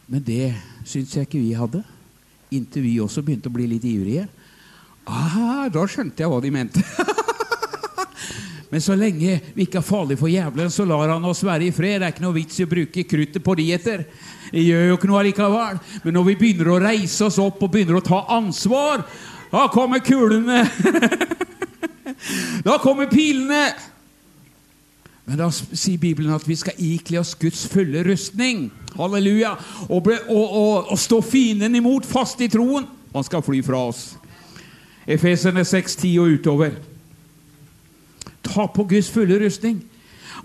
Men 0.06 0.24
det 0.26 0.54
syns 0.86 1.16
jeg 1.16 1.28
ikke 1.28 1.42
vi 1.42 1.54
hadde. 1.58 1.82
Inntil 2.54 2.86
vi 2.86 2.98
også 3.02 3.24
begynte 3.26 3.50
å 3.50 3.56
bli 3.56 3.68
litt 3.70 3.86
ivrige. 3.90 4.28
Ah, 5.06 5.68
da 5.74 5.86
skjønte 5.90 6.24
jeg 6.24 6.32
hva 6.32 6.42
de 6.42 6.52
mente. 6.54 6.82
Men 8.72 8.82
så 8.82 8.96
lenge 8.98 9.38
vi 9.56 9.66
ikke 9.66 9.80
er 9.80 9.86
farlige 9.86 10.20
for 10.20 10.32
jævelen, 10.32 10.72
så 10.74 10.86
lar 10.90 11.14
han 11.14 11.26
oss 11.30 11.44
være 11.46 11.68
i 11.68 11.74
fred. 11.74 12.02
Det 12.02 12.08
er 12.08 12.14
ikke 12.16 12.26
noe 12.26 12.38
vits 12.38 12.60
i 12.60 12.66
å 12.66 12.72
bruke 12.72 13.06
kruttet 13.08 13.46
på 13.46 13.56
dietter. 13.60 14.04
Det 14.50 14.64
gjør 14.66 14.90
jo 14.90 14.98
ikke 14.98 15.10
noe 15.10 15.22
allikevel. 15.22 15.80
Men 16.04 16.18
når 16.18 16.28
vi 16.30 16.38
begynner 16.42 16.72
å 16.74 16.82
reise 16.84 17.28
oss 17.28 17.40
opp 17.42 17.62
og 17.64 17.72
begynner 17.72 18.00
å 18.00 18.06
ta 18.06 18.24
ansvar, 18.36 19.06
da 19.52 19.68
kommer 19.74 20.02
kulene. 20.06 20.64
da 22.68 22.78
kommer 22.84 23.10
pilene. 23.12 23.70
Men 25.26 25.40
da 25.42 25.48
sier 25.50 25.98
Bibelen 25.98 26.34
at 26.36 26.46
vi 26.46 26.58
skal 26.60 26.78
ikle 26.78 27.20
oss 27.24 27.34
Guds 27.40 27.66
fulle 27.72 28.04
rustning. 28.06 28.68
Halleluja. 28.96 29.56
Og, 29.90 30.04
ble, 30.06 30.20
og, 30.30 30.46
og, 30.46 30.92
og 30.94 31.00
stå 31.02 31.22
fienden 31.26 31.76
imot, 31.80 32.06
fast 32.06 32.42
i 32.46 32.50
troen. 32.52 32.86
Han 33.16 33.26
skal 33.26 33.44
fly 33.46 33.64
fra 33.66 33.88
oss. 33.90 34.12
Efeserne 35.08 35.66
6,10 35.66 36.14
og 36.22 36.38
utover. 36.38 36.78
Ta 38.46 38.68
på 38.70 38.86
Guds 38.90 39.10
fulle 39.12 39.40
rustning. 39.42 39.82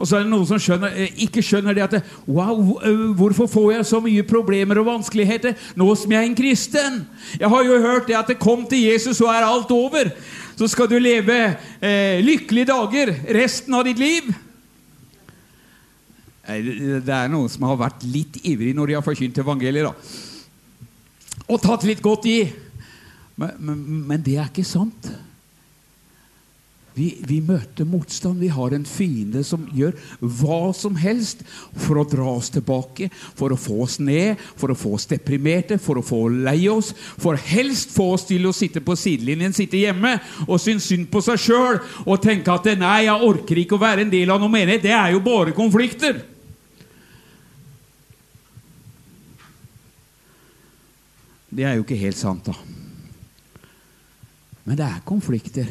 Og 0.00 0.08
så 0.08 0.16
er 0.16 0.24
det 0.24 0.32
noen 0.32 0.48
som 0.48 0.60
skjønner, 0.60 0.94
eh, 0.96 1.16
ikke 1.26 1.42
skjønner 1.44 1.76
det 1.76 1.82
at 1.84 2.12
Wow, 2.24 2.78
hvorfor 3.18 3.48
får 3.50 3.72
jeg 3.72 3.86
så 3.86 4.00
mye 4.00 4.24
problemer 4.24 4.78
og 4.80 4.86
vanskeligheter 4.86 5.56
nå 5.76 5.88
som 5.98 6.12
jeg 6.14 6.22
er 6.22 6.28
en 6.28 6.38
kristen? 6.38 7.00
Jeg 7.40 7.50
har 7.52 7.64
jo 7.66 7.80
hørt 7.82 8.06
det 8.08 8.16
at 8.16 8.30
det 8.30 8.38
kom 8.40 8.64
til 8.70 8.86
Jesus, 8.86 9.18
så 9.18 9.28
er 9.28 9.44
alt 9.44 9.70
over. 9.70 10.12
Så 10.56 10.68
skal 10.72 10.88
du 10.88 10.96
leve 10.98 11.36
eh, 11.82 12.20
lykkelige 12.24 12.70
dager 12.70 13.12
resten 13.34 13.76
av 13.76 13.84
ditt 13.84 14.00
liv. 14.00 14.30
Det 16.46 17.14
er 17.14 17.30
noen 17.30 17.50
som 17.52 17.66
har 17.68 17.78
vært 17.78 18.04
litt 18.08 18.40
ivrig 18.48 18.72
når 18.74 18.90
de 18.90 18.98
har 18.98 19.06
forkynt 19.06 19.38
evangeliet. 19.42 19.90
da. 19.90 21.46
Og 21.50 21.60
tatt 21.62 21.84
litt 21.86 22.02
godt 22.02 22.28
i. 22.30 22.38
Men, 23.40 23.56
men, 23.58 23.82
men 24.08 24.22
det 24.24 24.38
er 24.38 24.48
ikke 24.50 24.66
sant. 24.66 25.10
Vi, 27.00 27.06
vi, 27.22 27.38
møter 27.40 27.86
motstand. 27.86 28.40
Vi 28.42 28.50
har 28.52 28.74
en 28.74 28.84
fiende 28.88 29.44
som 29.46 29.62
gjør 29.74 29.94
hva 30.20 30.72
som 30.76 30.96
helst 30.98 31.44
for 31.78 32.00
å 32.00 32.06
dra 32.08 32.26
oss 32.34 32.50
tilbake, 32.52 33.08
for 33.38 33.54
å 33.54 33.58
få 33.60 33.78
oss 33.86 33.98
ned, 34.02 34.40
for 34.58 34.72
å 34.72 34.78
få 34.78 34.96
oss 34.98 35.06
deprimerte, 35.10 35.78
for 35.80 36.00
å 36.00 36.04
få 36.04 36.24
lei 36.34 36.66
oss. 36.72 36.90
For 37.20 37.38
helst 37.38 37.94
få 37.94 38.10
oss 38.16 38.26
til 38.28 38.48
å 38.50 38.54
sitte 38.56 38.82
på 38.84 38.98
sidelinjen, 38.98 39.54
sitte 39.56 39.80
hjemme 39.80 40.16
og 40.48 40.58
synes 40.60 40.90
synd 40.90 41.08
på 41.12 41.22
seg 41.24 41.40
sjøl 41.40 41.80
og 42.04 42.20
tenke 42.24 42.52
at 42.52 42.68
nei, 42.80 43.06
jeg 43.06 43.30
orker 43.30 43.62
ikke 43.62 43.78
å 43.78 43.84
være 43.86 44.04
en 44.04 44.12
del 44.12 44.34
av 44.34 44.42
noe 44.42 44.52
menighet. 44.52 44.84
Det 44.84 44.96
er 44.96 45.14
jo 45.14 45.24
bare 45.24 45.56
konflikter. 45.56 46.20
Det 51.50 51.66
er 51.66 51.74
jo 51.74 51.82
ikke 51.82 51.98
helt 51.98 52.18
sant, 52.18 52.46
da. 52.46 52.54
Men 54.64 54.78
det 54.78 54.86
er 54.86 55.06
konflikter 55.06 55.66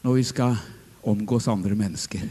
når 0.00 0.14
vi 0.16 0.24
skal 0.24 0.56
omgås 1.08 1.48
andre 1.50 1.76
mennesker. 1.76 2.24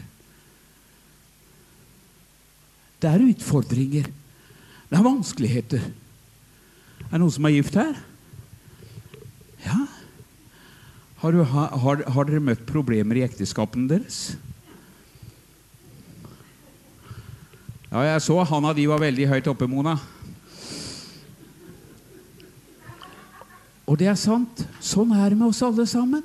Det 2.98 3.10
er 3.10 3.26
utfordringer. 3.28 4.08
Det 4.88 4.98
er 4.98 5.06
vanskeligheter. 5.06 5.84
Er 7.06 7.14
det 7.14 7.22
noen 7.22 7.34
som 7.34 7.46
er 7.46 7.54
gift 7.54 7.78
her? 7.78 7.94
Ja. 9.62 9.78
Har, 11.22 11.34
du, 11.34 11.44
har, 11.44 12.04
har 12.10 12.28
dere 12.28 12.42
møtt 12.42 12.66
problemer 12.66 13.20
i 13.20 13.24
ekteskapene 13.26 13.86
deres? 13.90 14.36
Ja, 17.88 18.02
jeg 18.04 18.22
så 18.26 18.42
han 18.50 18.66
av 18.68 18.76
de 18.76 18.84
var 18.90 19.00
veldig 19.02 19.30
høyt 19.30 19.48
oppe, 19.50 19.70
Mona. 19.70 19.96
Og 23.88 23.96
det 23.96 24.10
er 24.10 24.20
sant. 24.20 24.62
Sånn 24.84 25.14
er 25.16 25.32
det 25.32 25.38
med 25.40 25.48
oss 25.48 25.64
alle 25.64 25.86
sammen. 25.88 26.24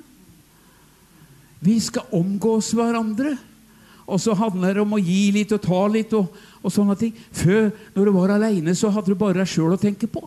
Vi 1.63 1.77
skal 1.79 2.09
omgås 2.11 2.73
hverandre. 2.75 3.37
Og 4.03 4.19
så 4.19 4.35
handler 4.35 4.75
det 4.75 4.83
om 4.83 4.97
å 4.97 4.99
gi 4.99 5.29
litt 5.31 5.53
og 5.55 5.61
ta 5.63 5.79
litt 5.87 6.11
og, 6.17 6.33
og 6.59 6.73
sånne 6.75 6.97
ting. 6.99 7.13
Før, 7.31 7.69
når 7.95 8.09
du 8.09 8.11
var 8.17 8.35
aleine, 8.35 8.75
så 8.75 8.91
hadde 8.91 9.13
du 9.13 9.19
bare 9.19 9.39
deg 9.39 9.47
sjøl 9.47 9.77
å 9.77 9.79
tenke 9.79 10.09
på. 10.11 10.25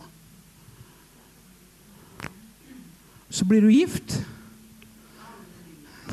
Så 3.29 3.45
blir 3.45 3.61
du 3.61 3.69
gift. 3.69 4.17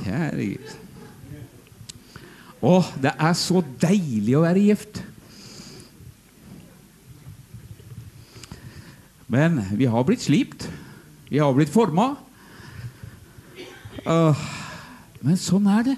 Herregud. 0.04 0.74
Å, 2.64 2.76
det 3.00 3.12
er 3.16 3.34
så 3.36 3.64
deilig 3.80 4.36
å 4.36 4.44
være 4.44 4.68
gift. 4.68 5.00
Men 9.32 9.62
vi 9.72 9.88
har 9.88 10.04
blitt 10.04 10.24
slipt. 10.24 10.68
Vi 11.34 11.40
har 11.42 11.50
blitt 11.50 11.72
forma. 11.74 12.12
Men 14.06 15.38
sånn 15.42 15.64
er 15.66 15.88
det. 15.88 15.94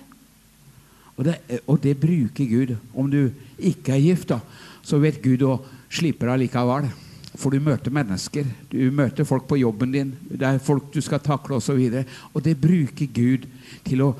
Og, 1.12 1.26
det. 1.26 1.34
og, 1.66 1.76
det. 1.84 1.92
bruker 2.00 2.48
Gud. 2.48 2.72
Om 2.96 3.10
du 3.12 3.18
ikke 3.60 3.98
er 3.98 4.00
gift, 4.00 4.30
da, 4.32 4.38
så 4.80 4.96
vet 5.02 5.20
Gud 5.20 5.44
å 5.44 5.58
slippe 5.92 6.24
deg 6.24 6.46
likevel. 6.46 6.88
For 7.36 7.52
du 7.52 7.60
møter 7.60 7.92
mennesker. 7.92 8.48
Du 8.72 8.80
møter 8.96 9.28
folk 9.28 9.44
på 9.50 9.60
jobben 9.60 9.92
din. 9.92 10.14
Det 10.24 10.54
er 10.54 10.62
folk 10.70 10.88
du 10.94 11.02
skal 11.04 11.20
takle 11.20 11.60
osv. 11.60 11.84
Og, 11.84 12.00
så 12.00 12.32
og 12.32 12.48
det 12.48 12.56
bruker 12.64 13.12
Gud 13.12 13.44
til 13.84 14.06
å 14.06 14.10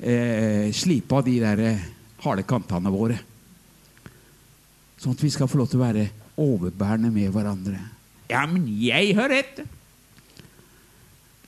eh, 0.00 0.72
slipe 0.72 1.20
av 1.20 1.28
de 1.28 1.38
der 1.44 1.64
eh, 1.74 1.86
harde 2.24 2.48
kantene 2.48 2.96
våre. 2.96 3.20
Sånn 4.96 5.12
at 5.12 5.28
vi 5.28 5.36
skal 5.36 5.52
få 5.52 5.60
lov 5.60 5.68
til 5.68 5.84
å 5.84 5.86
være 5.90 6.08
overbærende 6.40 7.12
med 7.12 7.36
hverandre. 7.36 7.84
Ja, 8.32 8.48
men 8.48 8.64
jeg 8.80 9.12
har 9.20 9.28
rett! 9.28 9.66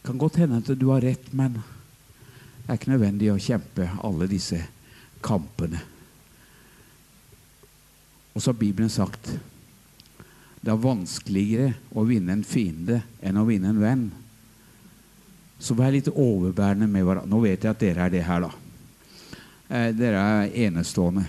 Kan 0.06 0.18
godt 0.18 0.38
hende 0.42 0.60
at 0.62 0.70
du 0.78 0.86
har 0.92 1.02
rett, 1.02 1.32
men 1.34 1.58
det 1.58 2.70
er 2.70 2.78
ikke 2.78 2.92
nødvendig 2.94 3.30
å 3.32 3.40
kjempe 3.42 3.88
alle 4.06 4.28
disse 4.30 4.60
kampene. 5.24 5.80
Og 8.34 8.42
så 8.42 8.52
har 8.52 8.60
Bibelen 8.60 8.92
sagt 8.92 9.30
det 10.66 10.72
er 10.72 10.82
vanskeligere 10.82 11.74
å 11.94 12.02
vinne 12.08 12.34
en 12.34 12.46
fiende 12.46 13.00
enn 13.22 13.38
å 13.38 13.44
vinne 13.46 13.70
en 13.70 13.82
venn. 13.82 14.06
Så 15.62 15.76
vær 15.78 15.94
litt 15.94 16.10
overbærende 16.10 16.88
med 16.90 17.06
hverandre. 17.06 17.30
Nå 17.30 17.38
vet 17.44 17.62
jeg 17.62 17.70
at 17.70 17.82
dere 17.84 18.08
er 18.08 18.12
det 18.12 18.24
her, 18.26 18.48
da. 18.48 18.50
Eh, 19.68 19.92
dere 19.94 20.24
er 20.24 20.56
enestående. 20.66 21.22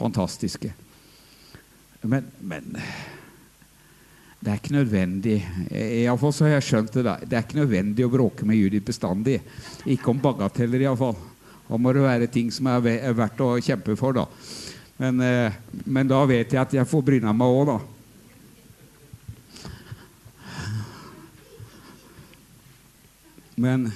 Fantastiske. 0.00 0.72
Men, 2.02 2.26
men 2.42 2.74
det 4.36 4.52
er 4.52 4.58
ikke 4.60 4.76
nødvendig 4.76 5.36
Iallfall 5.72 6.34
så 6.34 6.44
har 6.46 6.52
jeg 6.56 6.66
skjønt 6.68 6.92
det. 6.94 7.04
da. 7.06 7.16
Det 7.24 7.38
er 7.38 7.46
ikke 7.46 7.58
nødvendig 7.62 8.04
å 8.04 8.12
bråke 8.12 8.46
med 8.46 8.58
Judith 8.60 8.86
bestandig. 8.86 9.40
Ikke 9.88 10.12
om 10.12 10.20
bagateller, 10.22 10.84
iallfall. 10.84 11.16
Da 11.66 11.80
må 11.80 11.92
det 11.96 12.04
være 12.04 12.28
ting 12.30 12.52
som 12.54 12.68
er 12.70 12.84
verdt 13.16 13.42
å 13.42 13.56
kjempe 13.58 13.96
for, 13.98 14.14
da. 14.14 14.26
Men, 15.00 15.20
eh, 15.20 15.52
men 15.84 16.08
da 16.08 16.22
vet 16.28 16.52
jeg 16.52 16.62
at 16.62 16.72
jeg 16.72 16.88
får 16.88 17.02
bryna 17.04 17.32
meg 17.36 17.48
òg, 17.48 17.66
da. 17.72 17.78
Men 23.56 23.88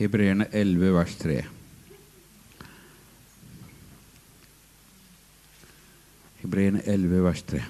Hebreerne 0.00 0.46
11, 0.52 0.94
vers 0.94 1.14
3. 1.20 1.42
Hebreerne 6.40 6.80
11, 6.88 7.24
vers 7.24 7.42
3. 7.42 7.60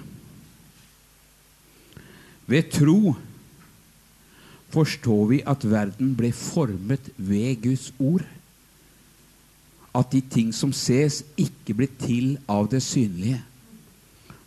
Ved 2.47 2.71
tro 2.71 3.15
forstår 4.71 5.25
vi 5.27 5.41
at 5.43 5.67
verden 5.67 6.15
ble 6.15 6.31
formet 6.31 7.11
ved 7.17 7.59
Guds 7.67 7.91
ord. 7.99 8.23
At 9.91 10.15
de 10.15 10.23
ting 10.23 10.55
som 10.55 10.71
ses, 10.71 11.25
ikke 11.35 11.75
ble 11.75 11.91
til 11.99 12.37
av 12.47 12.71
det 12.71 12.79
synlige. 12.79 13.41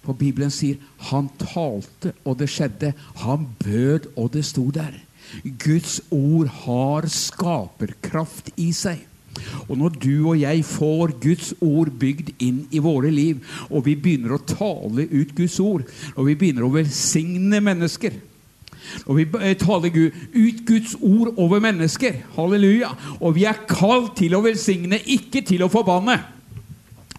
For 0.01 0.17
Bibelen 0.17 0.51
sier 0.51 0.81
'Han 0.99 1.29
talte, 1.37 2.13
og 2.25 2.39
det 2.39 2.49
skjedde'. 2.49 2.97
Han 3.17 3.49
bød, 3.61 4.17
og 4.17 4.33
det 4.33 4.45
sto 4.45 4.71
der. 4.71 5.05
Guds 5.43 6.01
ord 6.15 6.51
har 6.65 7.09
skaperkraft 7.11 8.53
i 8.61 8.71
seg. 8.77 9.03
Og 9.67 9.75
når 9.81 9.97
du 9.99 10.13
og 10.31 10.37
jeg 10.39 10.63
får 10.67 11.17
Guds 11.23 11.55
ord 11.65 11.91
bygd 12.01 12.31
inn 12.45 12.63
i 12.71 12.83
våre 12.83 13.11
liv, 13.11 13.41
og 13.71 13.85
vi 13.89 13.97
begynner 13.99 14.37
å 14.37 14.45
tale 14.47 15.09
ut 15.11 15.35
Guds 15.35 15.59
ord, 15.61 15.83
og 16.15 16.29
vi 16.29 16.39
begynner 16.39 16.69
å 16.69 16.73
velsigne 16.75 17.61
mennesker 17.65 18.23
og 19.07 19.19
vi 19.19 19.27
eh, 19.41 19.57
taler 19.59 19.93
Gud, 19.93 20.13
ut 20.35 20.63
Guds 20.67 20.95
ord 21.01 21.35
over 21.41 21.61
mennesker. 21.61 22.21
Halleluja. 22.37 22.93
Og 23.21 23.35
vi 23.37 23.47
er 23.49 23.65
kalt 23.69 24.15
til 24.21 24.37
å 24.37 24.43
velsigne, 24.45 25.01
ikke 25.01 25.45
til 25.47 25.65
å 25.65 25.73
forbanne. 25.73 26.19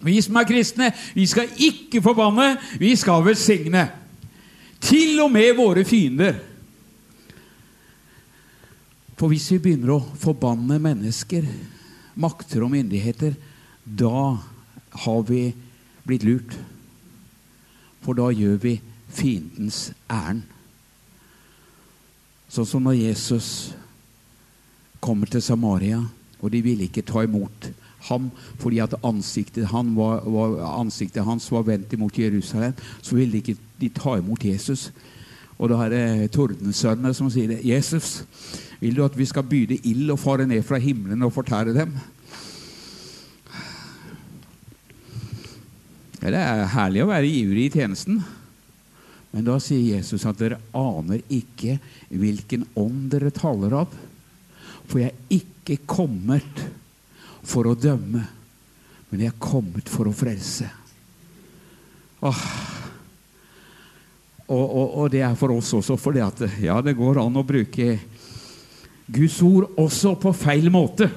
Vi 0.05 0.19
som 0.21 0.37
er 0.37 0.47
kristne, 0.47 0.91
vi 1.17 1.25
skal 1.29 1.49
ikke 1.49 2.01
forbanne, 2.05 2.55
vi 2.81 2.93
skal 2.99 3.25
velsigne. 3.25 3.87
Til 4.85 5.19
og 5.23 5.31
med 5.33 5.55
våre 5.57 5.85
fiender. 5.87 6.37
For 9.15 9.31
hvis 9.31 9.47
vi 9.53 9.61
begynner 9.63 9.95
å 9.95 10.03
forbanne 10.19 10.79
mennesker, 10.81 11.47
makter 12.19 12.65
og 12.65 12.73
myndigheter, 12.73 13.35
da 13.85 14.35
har 15.05 15.21
vi 15.27 15.47
blitt 16.07 16.25
lurt. 16.27 16.57
For 18.03 18.17
da 18.17 18.27
gjør 18.31 18.59
vi 18.63 18.75
fiendens 19.15 19.89
ærend. 20.11 20.43
Sånn 22.51 22.67
som 22.69 22.85
når 22.85 22.99
Jesus 22.99 23.47
kommer 25.03 25.29
til 25.31 25.43
Samaria, 25.43 26.03
og 26.39 26.51
de 26.53 26.61
ville 26.63 26.87
ikke 26.87 27.05
ta 27.05 27.23
imot 27.25 27.71
ham 28.05 28.27
fordi 28.61 28.79
at 28.83 28.93
ansiktet, 29.07 29.65
han 29.71 29.95
var, 29.97 30.21
var, 30.29 30.59
ansiktet 30.77 31.25
hans 31.25 31.47
var 31.51 31.65
vendt 31.65 31.95
mot 31.97 32.13
Jerusalem, 32.13 32.75
så 33.01 33.17
ville 33.17 33.41
ikke 33.41 33.57
ta 33.95 34.17
imot 34.19 34.45
Jesus. 34.45 34.91
Og 35.55 35.71
da 35.71 35.79
er 35.85 35.93
det 35.93 36.31
tordensønnene 36.35 37.13
som 37.15 37.29
sier 37.31 37.53
det. 37.53 37.63
'Jesus, 37.63 38.23
vil 38.81 38.95
du 38.95 39.05
at 39.05 39.17
vi 39.17 39.25
skal 39.25 39.47
byde 39.47 39.79
ild 39.87 40.11
og 40.11 40.19
fare 40.19 40.47
ned 40.47 40.63
fra 40.63 40.79
himmelen 40.81 41.23
og 41.23 41.33
fortære 41.33 41.73
dem?' 41.73 41.95
Ja, 46.25 46.31
det 46.33 46.41
er 46.41 46.65
herlig 46.73 47.03
å 47.03 47.11
være 47.11 47.29
ivrig 47.29 47.67
i 47.67 47.73
tjenesten. 47.75 48.23
Men 49.31 49.45
da 49.45 49.59
sier 49.61 49.97
Jesus 49.97 50.23
at 50.25 50.39
dere 50.39 50.57
aner 50.73 51.21
ikke 51.29 51.77
hvilken 52.09 52.63
ånd 52.79 53.11
dere 53.13 53.29
taler 53.35 53.75
av. 53.83 53.91
For 54.87 55.03
jeg 55.03 55.11
er 55.11 55.35
ikke 55.37 55.83
kommet 55.85 56.63
for 57.45 57.69
å 57.69 57.75
dømme, 57.77 58.23
men 59.11 59.21
jeg 59.21 59.33
er 59.33 59.43
kommet 59.43 59.91
for 59.91 60.09
å 60.09 60.15
frelse. 60.15 60.65
Åh. 62.25 62.74
Og, 64.45 64.61
og, 64.61 64.97
og, 64.99 65.05
det 65.09 65.23
er 65.25 65.37
for 65.37 65.55
oss 65.55 65.71
også, 65.73 65.97
for 65.97 66.13
det 66.13 66.21
at 66.21 66.43
ja, 66.61 66.77
det 66.85 66.93
går 66.97 67.17
an 67.23 67.39
å 67.39 67.45
bruke 67.45 67.95
Guds 69.05 69.39
ord 69.45 69.71
også 69.81 70.15
på 70.21 70.33
feil 70.37 70.69
måte. 70.73 71.07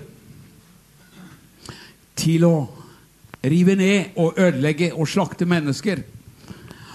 Til 2.19 2.47
å 2.49 2.55
rive 3.45 3.77
ned 3.79 4.17
og 4.19 4.39
ødelegge 4.41 4.95
og 4.95 5.09
slakte 5.09 5.49
mennesker. 5.49 6.01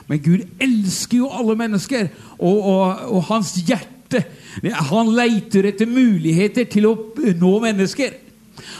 Men 0.09 0.23
Gud 0.25 0.41
elsker 0.61 1.21
jo 1.21 1.29
alle 1.31 1.55
mennesker, 1.57 2.09
og, 2.39 2.57
og, 2.57 3.05
og 3.13 3.29
hans 3.29 3.55
hjerte 3.61 4.25
Han 4.91 5.07
leiter 5.17 5.65
etter 5.65 5.89
muligheter 5.89 6.67
til 6.69 6.85
å 6.85 6.91
nå 7.17 7.53
mennesker. 7.63 8.19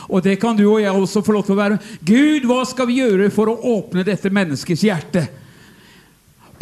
Og 0.06 0.22
det 0.22 0.36
kan 0.38 0.54
du 0.54 0.62
og 0.68 0.78
jeg 0.78 0.94
også 0.94 1.24
få 1.26 1.34
lov 1.34 1.48
til 1.48 1.56
å 1.56 1.58
være. 1.58 1.78
Gud, 2.06 2.46
hva 2.46 2.60
skal 2.68 2.86
vi 2.86 3.00
gjøre 3.00 3.26
for 3.34 3.50
å 3.50 3.56
åpne 3.72 4.04
dette 4.06 4.30
menneskets 4.30 4.84
hjerte? 4.86 5.24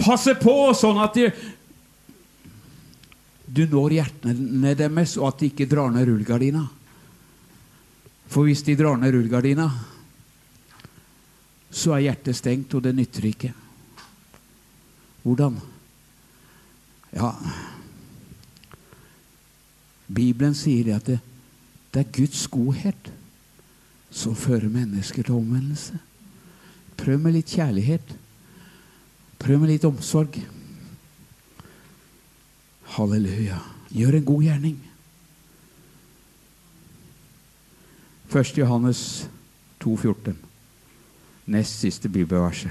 Passe 0.02 0.34
på 0.40 0.56
sånn 0.74 0.98
at 1.02 1.14
de, 1.14 1.28
du 3.46 3.64
når 3.70 3.98
hjertene 3.98 4.74
deres, 4.78 5.16
og 5.20 5.28
at 5.30 5.42
de 5.42 5.50
ikke 5.52 5.68
drar 5.70 5.92
ned 5.94 6.08
rullegardina. 6.08 6.64
For 8.32 8.48
hvis 8.48 8.64
de 8.66 8.76
drar 8.78 8.96
ned 8.98 9.14
rullegardina, 9.14 9.68
så 11.72 11.94
er 11.96 12.08
hjertet 12.08 12.36
stengt, 12.36 12.74
og 12.74 12.84
det 12.84 12.94
nytter 12.96 13.28
ikke. 13.30 13.52
Hvordan? 15.22 15.60
Ja 17.12 17.30
Bibelen 20.12 20.54
sier 20.56 20.96
at 20.96 21.06
det, 21.08 21.18
det 21.92 22.00
er 22.02 22.14
Guds 22.16 22.46
godhet 22.52 23.10
som 24.12 24.36
fører 24.36 24.68
mennesker 24.68 25.24
til 25.24 25.38
omvendelse. 25.38 25.96
Prøv 27.00 27.20
med 27.22 27.36
litt 27.38 27.52
kjærlighet. 27.54 28.12
Prøv 29.42 29.58
med 29.58 29.72
litt 29.72 29.84
omsorg. 29.88 30.36
Halleluja. 32.94 33.58
Gjør 33.90 34.18
en 34.18 34.26
god 34.28 34.44
gjerning. 34.46 34.76
1. 38.30 38.52
Johannes 38.56 39.00
2,14. 39.82 40.36
Nest 41.50 41.82
siste 41.82 42.08
bibelverset. 42.08 42.70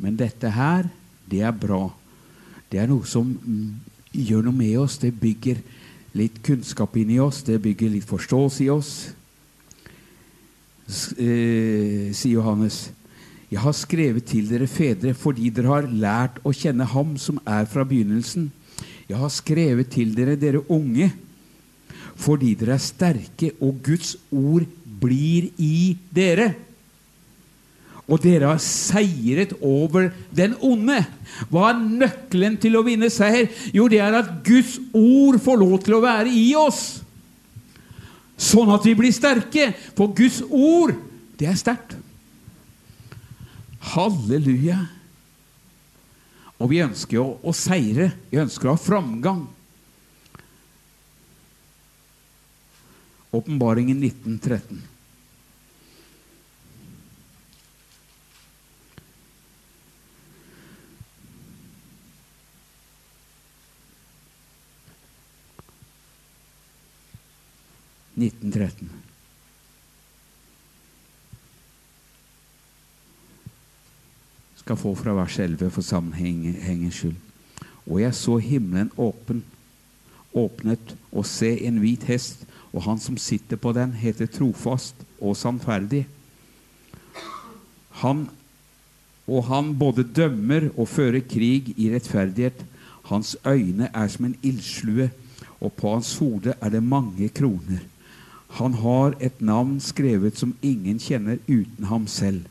Men 0.00 0.16
dette 0.16 0.48
her, 0.56 0.88
det 1.28 1.42
er 1.44 1.52
bra. 1.52 1.82
Det 2.72 2.80
er 2.80 2.88
noe 2.88 3.04
som 3.04 3.28
gjør 4.16 4.48
noe 4.48 4.56
med 4.56 4.78
oss. 4.80 4.96
Det 5.02 5.12
bygger 5.12 5.60
litt 6.16 6.40
kunnskap 6.46 6.96
inni 6.98 7.18
oss. 7.22 7.42
Det 7.46 7.60
bygger 7.62 7.92
litt 7.92 8.08
forståelse 8.08 8.64
i 8.64 8.70
oss. 8.72 8.92
Eh, 11.14 12.10
sier 12.16 12.38
Johannes. 12.38 12.88
Jeg 13.50 13.62
har 13.62 13.74
skrevet 13.74 14.26
til 14.30 14.46
dere 14.50 14.66
fedre 14.70 15.12
fordi 15.18 15.50
dere 15.54 15.72
har 15.72 15.90
lært 15.90 16.38
å 16.46 16.52
kjenne 16.54 16.86
Ham 16.86 17.16
som 17.18 17.40
er 17.46 17.66
fra 17.70 17.84
begynnelsen. 17.86 18.50
Jeg 19.10 19.18
har 19.18 19.32
skrevet 19.34 19.90
til 19.90 20.14
dere, 20.14 20.36
dere 20.38 20.62
unge, 20.70 21.08
fordi 22.14 22.52
dere 22.54 22.76
er 22.76 22.84
sterke, 22.84 23.50
og 23.58 23.80
Guds 23.82 24.14
ord 24.30 24.68
blir 25.00 25.48
i 25.58 25.96
dere 26.14 26.52
og 28.10 28.18
dere 28.24 28.48
har 28.50 28.62
seiret 28.62 29.52
over 29.62 30.08
den 30.34 30.56
onde. 30.66 30.98
Hva 31.50 31.68
er 31.70 31.82
nøkkelen 32.02 32.56
til 32.60 32.74
å 32.74 32.82
vinne 32.86 33.10
seier? 33.12 33.46
Jo, 33.74 33.86
det 33.90 34.00
er 34.02 34.16
at 34.18 34.32
Guds 34.46 34.80
ord 34.90 35.38
får 35.42 35.60
lov 35.62 35.76
til 35.86 35.96
å 35.96 36.02
være 36.02 36.32
i 36.34 36.48
oss. 36.58 36.82
Sånn 38.40 38.72
at 38.74 38.86
vi 38.88 38.96
blir 38.98 39.14
sterke. 39.14 39.70
For 39.94 40.10
Guds 40.16 40.40
ord, 40.48 40.96
det 41.38 41.52
er 41.52 41.60
sterkt. 41.60 41.94
Halleluja. 43.92 44.80
Og 46.60 46.74
vi 46.74 46.82
ønsker 46.82 47.22
å, 47.22 47.38
å 47.46 47.54
seire. 47.56 48.10
Vi 48.32 48.42
ønsker 48.42 48.68
å 48.68 48.74
ha 48.74 48.80
framgang. 48.80 49.44
Åpenbaringen 53.30 54.02
1913. 54.02 54.89
1913. 68.20 68.90
Skal 74.60 74.78
få 74.78 74.94
fra 74.94 75.14
vers 75.16 75.38
11 75.40 75.70
for 75.74 75.82
sammenhengens 75.86 77.00
skyld. 77.00 77.16
Og 77.88 78.02
jeg 78.02 78.14
så 78.14 78.36
himmelen 78.38 78.92
åpen, 79.00 79.42
åpnet, 80.36 80.94
og 81.10 81.26
se 81.26 81.56
en 81.66 81.80
hvit 81.82 82.04
hest, 82.06 82.44
og 82.70 82.84
han 82.86 83.00
som 83.02 83.16
sitter 83.18 83.58
på 83.58 83.72
den, 83.74 83.96
heter 83.98 84.30
trofast 84.30 84.94
og 85.18 85.34
sannferdig. 85.36 86.04
Han 88.04 88.28
og 89.30 89.46
han 89.46 89.74
både 89.78 90.04
dømmer 90.16 90.70
og 90.74 90.88
fører 90.90 91.22
krig 91.22 91.70
i 91.78 91.90
rettferdighet. 91.92 92.64
Hans 93.10 93.36
øyne 93.46 93.90
er 93.94 94.08
som 94.10 94.26
en 94.26 94.36
ildslue, 94.42 95.10
og 95.60 95.72
på 95.78 95.92
hans 95.94 96.16
hode 96.18 96.54
er 96.60 96.72
det 96.72 96.82
mange 96.82 97.28
kroner. 97.28 97.82
Han 98.58 98.74
har 98.74 99.14
et 99.20 99.40
navn 99.40 99.78
skrevet 99.80 100.38
som 100.38 100.56
ingen 100.62 100.98
kjenner 100.98 101.38
uten 101.46 101.86
ham 101.86 102.06
selv. 102.10 102.48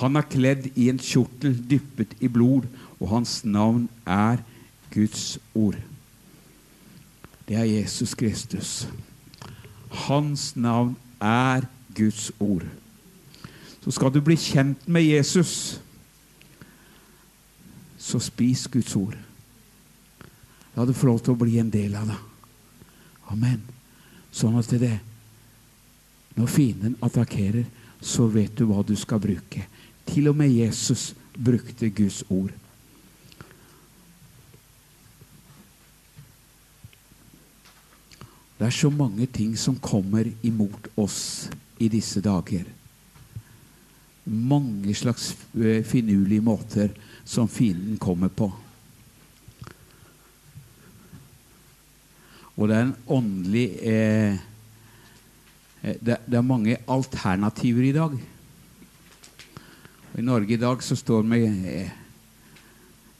Han 0.00 0.18
er 0.18 0.26
kledd 0.26 0.68
i 0.74 0.88
en 0.90 0.98
kjortel 0.98 1.54
dyppet 1.70 2.16
i 2.20 2.28
blod, 2.28 2.66
og 3.00 3.08
hans 3.12 3.44
navn 3.44 3.86
er 4.06 4.42
Guds 4.94 5.38
ord. 5.54 5.78
Det 7.48 7.56
er 7.56 7.68
Jesus 7.68 8.14
Kristus. 8.14 8.88
Hans 10.08 10.56
navn 10.56 10.96
er 11.20 11.66
Guds 11.94 12.32
ord. 12.40 12.66
Så 13.84 13.90
skal 13.90 14.12
du 14.12 14.20
bli 14.24 14.36
kjent 14.40 14.88
med 14.88 15.04
Jesus, 15.04 15.80
så 17.98 18.18
spis 18.18 18.66
Guds 18.68 18.96
ord. 18.96 19.16
La 20.74 20.84
du 20.84 20.92
få 20.96 21.06
lov 21.06 21.20
til 21.22 21.34
å 21.34 21.38
bli 21.38 21.58
en 21.60 21.70
del 21.70 21.94
av 21.96 22.08
det. 22.08 22.20
Amen. 23.30 23.60
Sånn 24.34 24.56
at 24.58 24.72
det 24.74 24.88
er 24.88 25.02
når 26.34 26.50
fienden 26.50 26.96
attakkerer, 27.02 27.64
så 28.00 28.26
vet 28.28 28.56
du 28.58 28.66
hva 28.68 28.82
du 28.84 28.94
skal 28.98 29.22
bruke. 29.22 29.64
Til 30.04 30.28
og 30.28 30.36
med 30.36 30.52
Jesus 30.52 31.14
brukte 31.34 31.88
Guds 31.94 32.22
ord. 32.28 32.52
Det 38.58 38.66
er 38.66 38.74
så 38.74 38.90
mange 38.90 39.26
ting 39.26 39.56
som 39.58 39.76
kommer 39.82 40.28
imot 40.42 40.88
oss 40.96 41.50
i 41.82 41.88
disse 41.90 42.22
dager. 42.22 42.68
Mange 44.24 44.94
slags 44.94 45.34
eh, 45.58 45.82
finurlige 45.84 46.40
måter 46.40 46.94
som 47.24 47.48
fienden 47.48 47.98
kommer 47.98 48.28
på. 48.28 48.52
Og 52.54 52.68
det 52.70 52.76
er 52.76 52.86
en 52.86 52.96
åndelig 53.10 53.66
eh, 53.82 54.38
det, 55.84 56.16
det, 56.24 56.38
er 56.38 56.46
mange 56.46 56.78
alternativer 56.88 57.84
i 57.84 57.92
dag. 57.92 58.14
I 60.16 60.22
Norge 60.24 60.54
i 60.54 60.60
dag 60.60 60.82
så 60.82 60.96
står 60.96 61.26
vi 61.28 61.40
en 61.44 61.58
eh, 61.68 61.90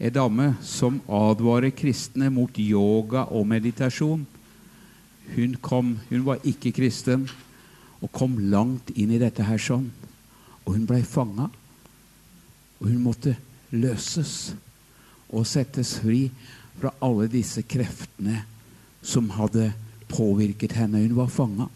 ei 0.00 0.10
dame 0.10 0.54
som 0.64 0.96
advarer 1.12 1.74
kristne 1.76 2.30
mot 2.32 2.56
yoga 2.58 3.26
og 3.28 3.46
meditasjon. 3.50 4.24
Hun, 5.34 5.58
kom, 5.60 5.98
hun 6.08 6.24
var 6.24 6.40
ikke 6.44 6.72
kristen 6.76 7.28
og 8.00 8.12
kom 8.12 8.38
langt 8.52 8.90
inn 8.96 9.12
i 9.12 9.20
dette 9.20 9.44
her 9.44 9.60
sånn. 9.60 9.90
Og 10.64 10.74
hun 10.78 10.88
ble 10.88 11.02
fanga. 11.04 11.50
Og 12.80 12.88
hun 12.88 13.00
måtte 13.04 13.36
løses 13.74 14.54
og 15.28 15.46
settes 15.48 15.98
fri 16.00 16.26
fra 16.80 16.92
alle 17.04 17.28
disse 17.32 17.62
kreftene 17.68 18.42
som 19.04 19.32
hadde 19.36 19.70
påvirket 20.08 20.76
henne. 20.78 21.04
Hun 21.04 21.16
var 21.20 21.32
fanga. 21.32 21.68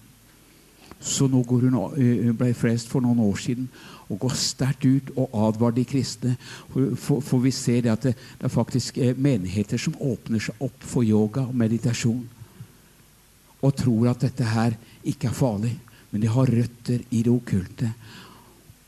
Så 1.00 1.28
nå 1.30 1.44
går 1.46 1.68
hun, 1.68 1.76
hun 1.94 2.36
ble 2.38 2.50
frelst 2.58 2.90
for 2.90 3.04
noen 3.04 3.20
år 3.22 3.38
siden 3.38 3.68
og 4.08 4.18
går 4.24 4.34
sterkt 4.40 4.86
ut 4.88 5.10
og 5.20 5.34
advarer 5.48 5.76
de 5.76 5.84
kristne. 5.86 6.34
For, 6.72 7.20
for, 7.20 7.38
vi 7.44 7.52
ser 7.54 7.84
det 7.84 7.92
at 7.92 8.06
det, 8.08 8.14
det, 8.16 8.48
er 8.48 8.52
faktisk 8.52 8.98
menigheter 9.16 9.80
som 9.80 9.98
åpner 10.00 10.42
seg 10.42 10.64
opp 10.64 10.86
for 10.86 11.06
yoga 11.06 11.44
og 11.46 11.56
meditasjon. 11.56 12.24
Og 13.58 13.76
tror 13.76 14.12
at 14.12 14.24
dette 14.24 14.46
her 14.48 14.78
ikke 15.04 15.28
er 15.30 15.36
farlig. 15.36 15.74
Men 16.10 16.24
de 16.24 16.32
har 16.32 16.50
røtter 16.50 17.04
i 17.10 17.22
det 17.22 17.32
okkulte. 17.32 17.90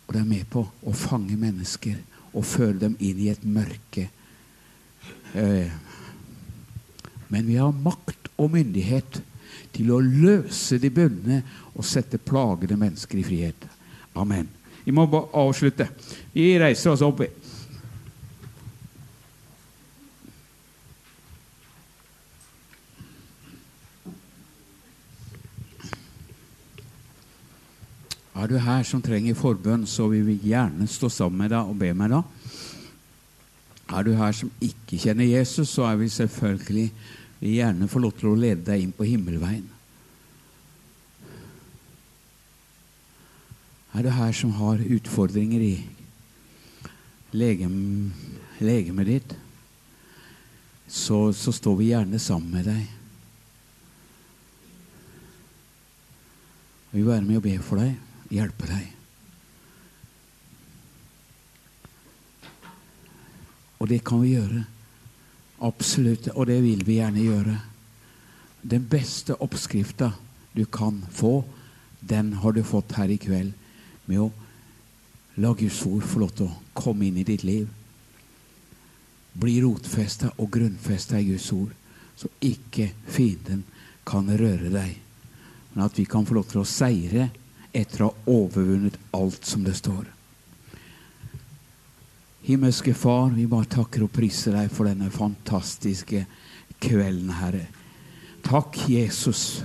Og 0.07 0.15
de 0.17 0.23
er 0.23 0.31
med 0.31 0.49
på 0.51 0.65
å 0.65 0.97
fange 0.97 1.37
mennesker 1.39 1.99
og 2.33 2.47
føre 2.47 2.79
dem 2.87 2.97
inn 3.03 3.21
i 3.21 3.29
et 3.33 3.45
mørke. 3.45 4.07
Eh, 5.35 5.73
men 7.31 7.47
vi 7.47 7.59
har 7.61 7.75
makt 7.75 8.31
og 8.41 8.55
myndighet 8.55 9.21
til 9.75 9.93
å 9.95 10.01
løse 10.03 10.81
de 10.83 10.91
bundne 10.91 11.43
og 11.81 11.87
sette 11.89 12.21
plagede 12.21 12.77
mennesker 12.79 13.21
i 13.21 13.27
frihet. 13.27 13.69
Amen. 14.15 14.49
Vi 14.85 14.93
må 14.93 15.07
bare 15.09 15.31
avslutte. 15.37 15.89
Vi 16.35 16.53
reiser 16.61 16.93
oss 16.93 17.05
opp. 17.05 17.23
Er 28.41 28.49
du 28.49 28.57
her 28.57 28.85
som 28.89 29.03
trenger 29.05 29.37
forbønn, 29.37 29.85
så 29.85 30.07
vil 30.09 30.23
vi 30.25 30.39
gjerne 30.49 30.87
stå 30.89 31.11
sammen 31.13 31.43
med 31.43 31.53
deg 31.53 31.73
og 31.73 31.77
be 31.81 31.91
meg 31.97 32.13
da. 32.13 32.23
Er 33.91 34.07
du 34.07 34.15
her 34.17 34.33
som 34.37 34.53
ikke 34.65 34.97
kjenner 35.03 35.29
Jesus, 35.29 35.75
så 35.75 35.91
er 35.91 35.99
vi 36.01 36.09
selvfølgelig 36.09 36.87
vi 37.41 37.57
gjerne 37.59 37.89
få 37.89 38.01
lov 38.01 38.15
til 38.17 38.31
å 38.31 38.39
lede 38.39 38.65
deg 38.69 38.85
inn 38.85 38.97
på 38.97 39.05
himmelveien. 39.09 39.80
Er 43.91 44.07
du 44.07 44.11
her 44.15 44.33
som 44.33 44.53
har 44.55 44.79
utfordringer 44.79 45.63
i 45.67 45.75
legem, 47.35 48.13
legemet 48.63 49.07
ditt, 49.09 49.35
så, 50.87 51.33
så 51.35 51.53
står 51.55 51.77
vi 51.79 51.91
gjerne 51.91 52.19
sammen 52.23 52.55
med 52.55 52.69
deg. 52.71 52.87
Vi 56.91 56.99
vil 57.01 57.11
være 57.11 57.27
med 57.27 57.39
og 57.39 57.45
be 57.47 57.57
for 57.63 57.83
deg, 57.83 57.99
hjelpe 58.31 58.71
deg. 58.71 58.89
Og 63.81 63.89
det 63.91 64.03
kan 64.07 64.23
vi 64.23 64.35
gjøre. 64.35 64.65
Absolutt. 65.67 66.29
Og 66.35 66.47
det 66.51 66.59
vil 66.63 66.83
vi 66.87 66.99
gjerne 66.99 67.23
gjøre. 67.25 67.55
Den 68.61 68.85
beste 68.91 69.39
oppskrifta 69.41 70.11
du 70.53 70.67
kan 70.67 70.99
få, 71.15 71.41
den 72.01 72.35
har 72.43 72.53
du 72.53 72.63
fått 72.67 72.93
her 72.99 73.11
i 73.11 73.19
kveld 73.21 73.55
med 74.11 74.25
å 74.27 74.31
la 75.41 75.55
Guds 75.57 75.81
ord 75.87 76.05
få 76.05 76.25
lov 76.25 76.33
til 76.37 76.51
å 76.51 76.59
komme 76.77 77.07
inn 77.07 77.21
i 77.21 77.27
ditt 77.27 77.45
liv. 77.47 77.69
Bli 79.41 79.61
rotfesta 79.63 80.33
og 80.37 80.51
grunnfesta 80.53 81.21
i 81.21 81.31
Guds 81.31 81.49
ord, 81.55 81.71
så 82.19 82.29
ikke 82.45 82.91
fienden 83.09 83.63
kan 84.05 84.29
røre 84.29 84.73
deg. 84.73 84.97
Men 85.73 85.87
at 85.87 85.99
vi 85.99 86.05
kan 86.11 86.27
få 86.27 86.37
lov 86.37 86.51
til 86.51 86.65
å 86.65 86.69
seire 86.69 87.31
etter 87.71 88.03
å 88.03 88.11
ha 88.11 88.33
overvunnet 88.35 88.99
alt 89.17 89.47
som 89.47 89.63
det 89.65 89.77
står. 89.79 90.09
Himmelske 92.43 92.95
Far, 92.97 93.31
vi 93.37 93.47
bare 93.47 93.69
takker 93.71 94.03
og 94.07 94.15
priser 94.15 94.57
deg 94.57 94.73
for 94.75 94.89
denne 94.89 95.11
fantastiske 95.15 96.25
kvelden, 96.81 97.31
Herre. 97.37 97.67
Takk, 98.43 98.79
Jesus, 98.91 99.61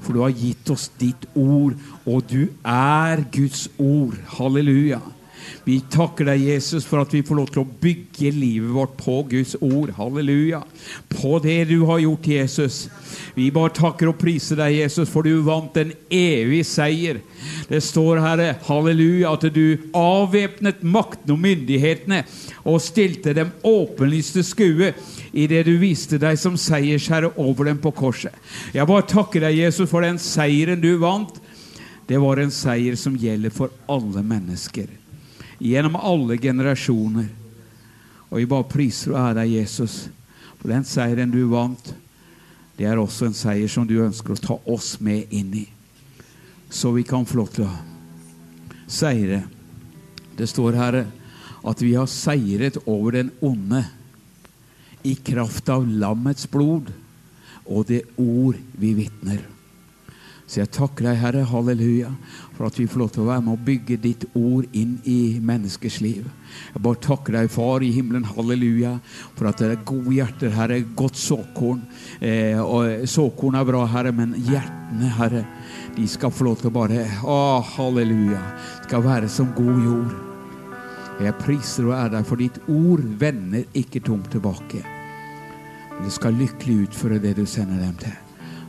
for 0.00 0.12
du 0.16 0.22
har 0.22 0.34
gitt 0.36 0.70
oss 0.70 0.88
ditt 1.00 1.26
ord, 1.34 1.76
og 2.04 2.26
du 2.30 2.48
er 2.62 3.24
Guds 3.32 3.66
ord. 3.78 4.16
Halleluja. 4.36 5.00
Vi 5.66 5.80
takker 5.90 6.28
deg, 6.28 6.44
Jesus, 6.46 6.84
for 6.86 7.02
at 7.02 7.14
vi 7.14 7.24
får 7.26 7.38
lov 7.40 7.48
til 7.50 7.64
å 7.64 7.70
bygge 7.82 8.30
livet 8.34 8.70
vårt 8.74 8.96
på 9.00 9.18
Guds 9.30 9.56
ord. 9.60 9.90
Halleluja. 9.96 10.62
På 11.10 11.40
det 11.42 11.64
du 11.70 11.80
har 11.88 12.02
gjort, 12.04 12.28
Jesus. 12.30 12.76
Vi 13.34 13.48
bare 13.54 13.74
takker 13.74 14.12
og 14.12 14.18
priser 14.20 14.60
deg, 14.60 14.76
Jesus, 14.80 15.10
for 15.10 15.26
du 15.26 15.42
vant 15.46 15.74
en 15.80 15.90
evig 16.12 16.62
seier. 16.68 17.20
Det 17.68 17.80
står, 17.82 18.22
Herre, 18.22 18.52
halleluja, 18.68 19.32
at 19.34 19.48
du 19.54 19.90
avvæpnet 19.96 20.84
makten 20.86 21.34
og 21.34 21.42
myndighetene 21.42 22.22
og 22.66 22.82
stilte 22.82 23.34
dem 23.36 23.50
åpenlyste 23.66 24.44
skue 24.46 24.92
i 25.36 25.46
det 25.50 25.64
du 25.66 25.74
viste 25.80 26.18
deg 26.22 26.38
som 26.40 26.58
seiersherre 26.60 27.32
over 27.36 27.68
dem 27.68 27.80
på 27.82 27.92
korset. 27.96 28.34
Jeg 28.74 28.88
bare 28.88 29.06
takker 29.10 29.44
deg, 29.48 29.58
Jesus, 29.66 29.90
for 29.90 30.06
den 30.06 30.20
seieren 30.22 30.82
du 30.82 30.94
vant. 31.02 31.42
Det 32.06 32.20
var 32.22 32.38
en 32.38 32.54
seier 32.54 32.94
som 32.98 33.18
gjelder 33.18 33.50
for 33.54 33.74
alle 33.90 34.22
mennesker. 34.22 34.86
Gjennom 35.58 35.96
alle 35.96 36.36
generasjoner. 36.40 37.30
Og 38.30 38.40
vi 38.40 38.48
bare 38.50 38.68
priser 38.68 39.14
og 39.14 39.20
ærer 39.22 39.40
deg, 39.40 39.54
Jesus, 39.60 40.08
for 40.58 40.72
den 40.72 40.84
seieren 40.84 41.32
du 41.32 41.42
vant. 41.52 41.94
Det 42.76 42.84
er 42.84 43.00
også 43.00 43.30
en 43.30 43.38
seier 43.38 43.70
som 43.72 43.86
du 43.88 43.96
ønsker 44.04 44.34
å 44.34 44.42
ta 44.42 44.58
oss 44.68 44.96
med 45.00 45.32
inn 45.32 45.54
i 45.62 45.66
så 46.68 46.90
vi 46.90 47.02
kan 47.02 47.26
få 47.26 47.40
lov 47.40 47.52
til 47.54 47.66
å 47.66 47.74
seire. 48.90 49.42
Det 50.36 50.48
står, 50.50 50.76
Herre, 50.78 51.04
at 51.66 51.82
vi 51.82 51.94
har 51.96 52.08
seiret 52.10 52.78
over 52.84 53.16
den 53.16 53.32
onde 53.44 53.82
i 55.06 55.14
kraft 55.24 55.70
av 55.72 55.86
lammets 55.86 56.48
blod 56.50 56.90
og 57.66 57.86
det 57.88 58.02
ord 58.20 58.58
vi 58.78 58.92
vitner. 58.98 59.40
Så 60.46 60.60
jeg 60.60 60.70
takker 60.76 61.08
deg, 61.08 61.16
Herre, 61.18 61.40
halleluja, 61.50 62.12
for 62.54 62.68
at 62.68 62.76
vi 62.78 62.86
får 62.86 63.00
lov 63.00 63.08
til 63.14 63.24
å 63.24 63.30
være 63.32 63.42
med 63.42 63.56
å 63.56 63.64
bygge 63.66 63.96
ditt 63.98 64.26
ord 64.38 64.76
inn 64.78 64.92
i 65.10 65.40
menneskers 65.42 65.96
liv. 66.04 66.28
Jeg 66.70 66.82
bare 66.84 67.00
takker 67.02 67.34
deg, 67.34 67.50
Far 67.50 67.82
i 67.82 67.88
himmelen, 67.90 68.28
halleluja, 68.30 68.92
for 69.34 69.50
at 69.50 69.58
det 69.58 69.72
er 69.72 69.82
gode 69.88 70.14
hjerter, 70.14 70.52
Herre, 70.54 70.78
godt 70.98 71.18
såkorn. 71.18 71.80
Eh, 72.20 72.60
og 72.62 73.08
såkorn 73.10 73.58
er 73.58 73.66
bra, 73.66 73.80
Herre, 73.90 74.12
men 74.14 74.36
hjertene, 74.38 75.10
Herre, 75.18 75.42
de 75.96 76.06
skal 76.10 76.30
få 76.30 76.46
lov 76.46 76.60
til 76.60 76.70
å 76.70 76.76
bare 76.76 77.02
Å, 77.26 77.38
halleluja. 77.74 78.42
Skal 78.86 79.02
være 79.02 79.32
som 79.32 79.50
god 79.56 79.80
jord. 79.82 80.14
Jeg 81.26 81.38
priser 81.40 81.88
og 81.88 81.96
er 81.96 82.12
deg, 82.12 82.28
for 82.28 82.38
ditt 82.38 82.60
ord 82.70 83.02
vender 83.18 83.66
ikke 83.74 84.04
tomt 84.06 84.30
tilbake. 84.30 84.84
Men 85.96 86.06
det 86.06 86.14
skal 86.14 86.38
lykkelig 86.38 86.84
utføre 86.86 87.18
det 87.24 87.34
du 87.40 87.42
sender 87.48 87.82
dem 87.82 87.98
til. 88.04 88.14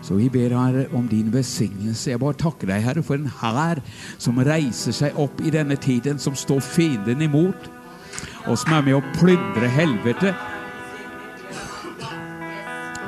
Så 0.07 0.15
vi 0.15 0.29
ber 0.31 0.53
Herre 0.55 0.85
om 0.95 1.07
din 1.11 1.34
velsignelse. 1.34 2.13
Jeg 2.13 2.19
bare 2.21 2.38
takker 2.39 2.69
deg, 2.69 2.85
Herre, 2.85 3.01
for 3.03 3.19
en 3.19 3.27
hær 3.41 3.81
som 4.15 4.38
reiser 4.39 4.95
seg 4.95 5.17
opp 5.19 5.41
i 5.43 5.51
denne 5.51 5.75
tiden, 5.75 6.15
som 6.15 6.35
står 6.35 6.61
fienden 6.63 7.25
imot, 7.25 7.67
og 8.47 8.55
som 8.55 8.77
er 8.77 8.85
med 8.85 8.95
å 8.95 9.01
plyndre 9.17 9.67
helvete 9.67 10.31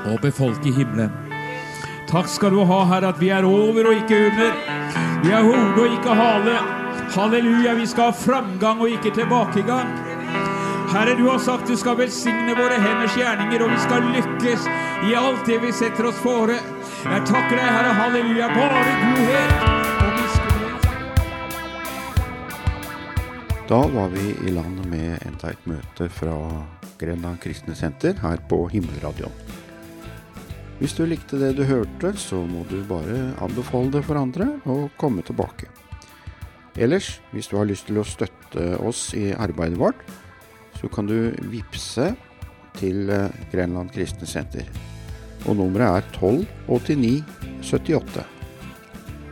og 0.10 0.20
befolke 0.26 0.74
himmelen. 0.76 1.14
Takk 2.10 2.28
skal 2.28 2.52
du 2.52 2.66
ha, 2.68 2.82
Herre, 2.90 3.14
at 3.14 3.22
vi 3.22 3.30
er 3.32 3.48
over 3.48 3.88
og 3.94 4.02
ikke 4.02 4.20
under. 4.28 4.60
Vi 5.24 5.32
er 5.32 5.48
hode 5.48 5.86
og 5.86 5.96
ikke 6.02 6.18
hale. 6.20 6.58
Halleluja, 7.16 7.78
vi 7.80 7.88
skal 7.88 8.10
ha 8.10 8.18
framgang 8.26 8.84
og 8.84 8.92
ikke 8.98 9.14
tilbakegang. 9.16 9.94
Herre, 10.90 11.16
du 11.16 11.30
har 11.30 11.40
sagt 11.40 11.70
du 11.70 11.78
skal 11.80 11.96
velsigne 12.02 12.58
våre 12.58 12.82
henders 12.82 13.16
gjerninger, 13.16 13.64
og 13.64 13.72
vi 13.72 13.80
skal 13.86 14.12
lykkes 14.18 14.68
i 15.08 15.16
alt 15.16 15.48
det 15.48 15.62
vi 15.64 15.72
setter 15.80 16.10
oss 16.12 16.20
fore. 16.26 16.60
Jeg 17.00 17.22
takker 17.24 17.56
deg, 17.56 17.64
Herre, 17.64 17.92
halleluja, 17.96 18.48
bare 18.52 18.80
godhet. 19.00 19.54
Da 23.70 23.78
var 23.94 24.10
vi 24.12 24.34
i 24.44 24.52
land 24.52 24.82
med 24.92 25.16
enda 25.24 25.54
et 25.54 25.64
møte 25.70 26.10
fra 26.12 26.36
Grenland 27.00 27.40
kristne 27.40 27.72
senter 27.80 28.20
her 28.20 28.44
på 28.52 28.66
Himmelradioen. 28.74 29.32
Hvis 30.82 30.98
du 30.98 31.06
likte 31.08 31.40
det 31.40 31.54
du 31.56 31.64
hørte, 31.70 32.12
så 32.20 32.44
må 32.44 32.66
du 32.68 32.84
bare 32.92 33.32
anbefale 33.48 33.96
det 33.96 34.04
for 34.04 34.20
andre 34.20 34.50
og 34.68 34.92
komme 35.00 35.24
tilbake. 35.24 35.72
Ellers, 36.76 37.22
hvis 37.32 37.48
du 37.48 37.56
har 37.62 37.72
lyst 37.72 37.88
til 37.88 38.04
å 38.04 38.08
støtte 38.08 38.76
oss 38.84 39.14
i 39.16 39.32
arbeidet 39.32 39.80
vårt, 39.80 40.04
så 40.76 40.92
kan 40.92 41.08
du 41.08 41.32
vippse 41.48 42.12
til 42.76 43.08
Grenland 43.56 43.96
kristne 43.96 44.28
senter. 44.28 44.68
Og 45.48 45.56
nummeret 45.56 45.88
er 45.88 46.04
1289 46.16 47.24
78. 47.64 48.26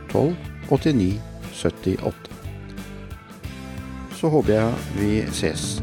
1289 0.08 1.20
78. 1.52 2.14
Så 4.18 4.28
håper 4.28 4.52
jeg 4.52 4.74
vi 4.98 5.12
ses. 5.32 5.78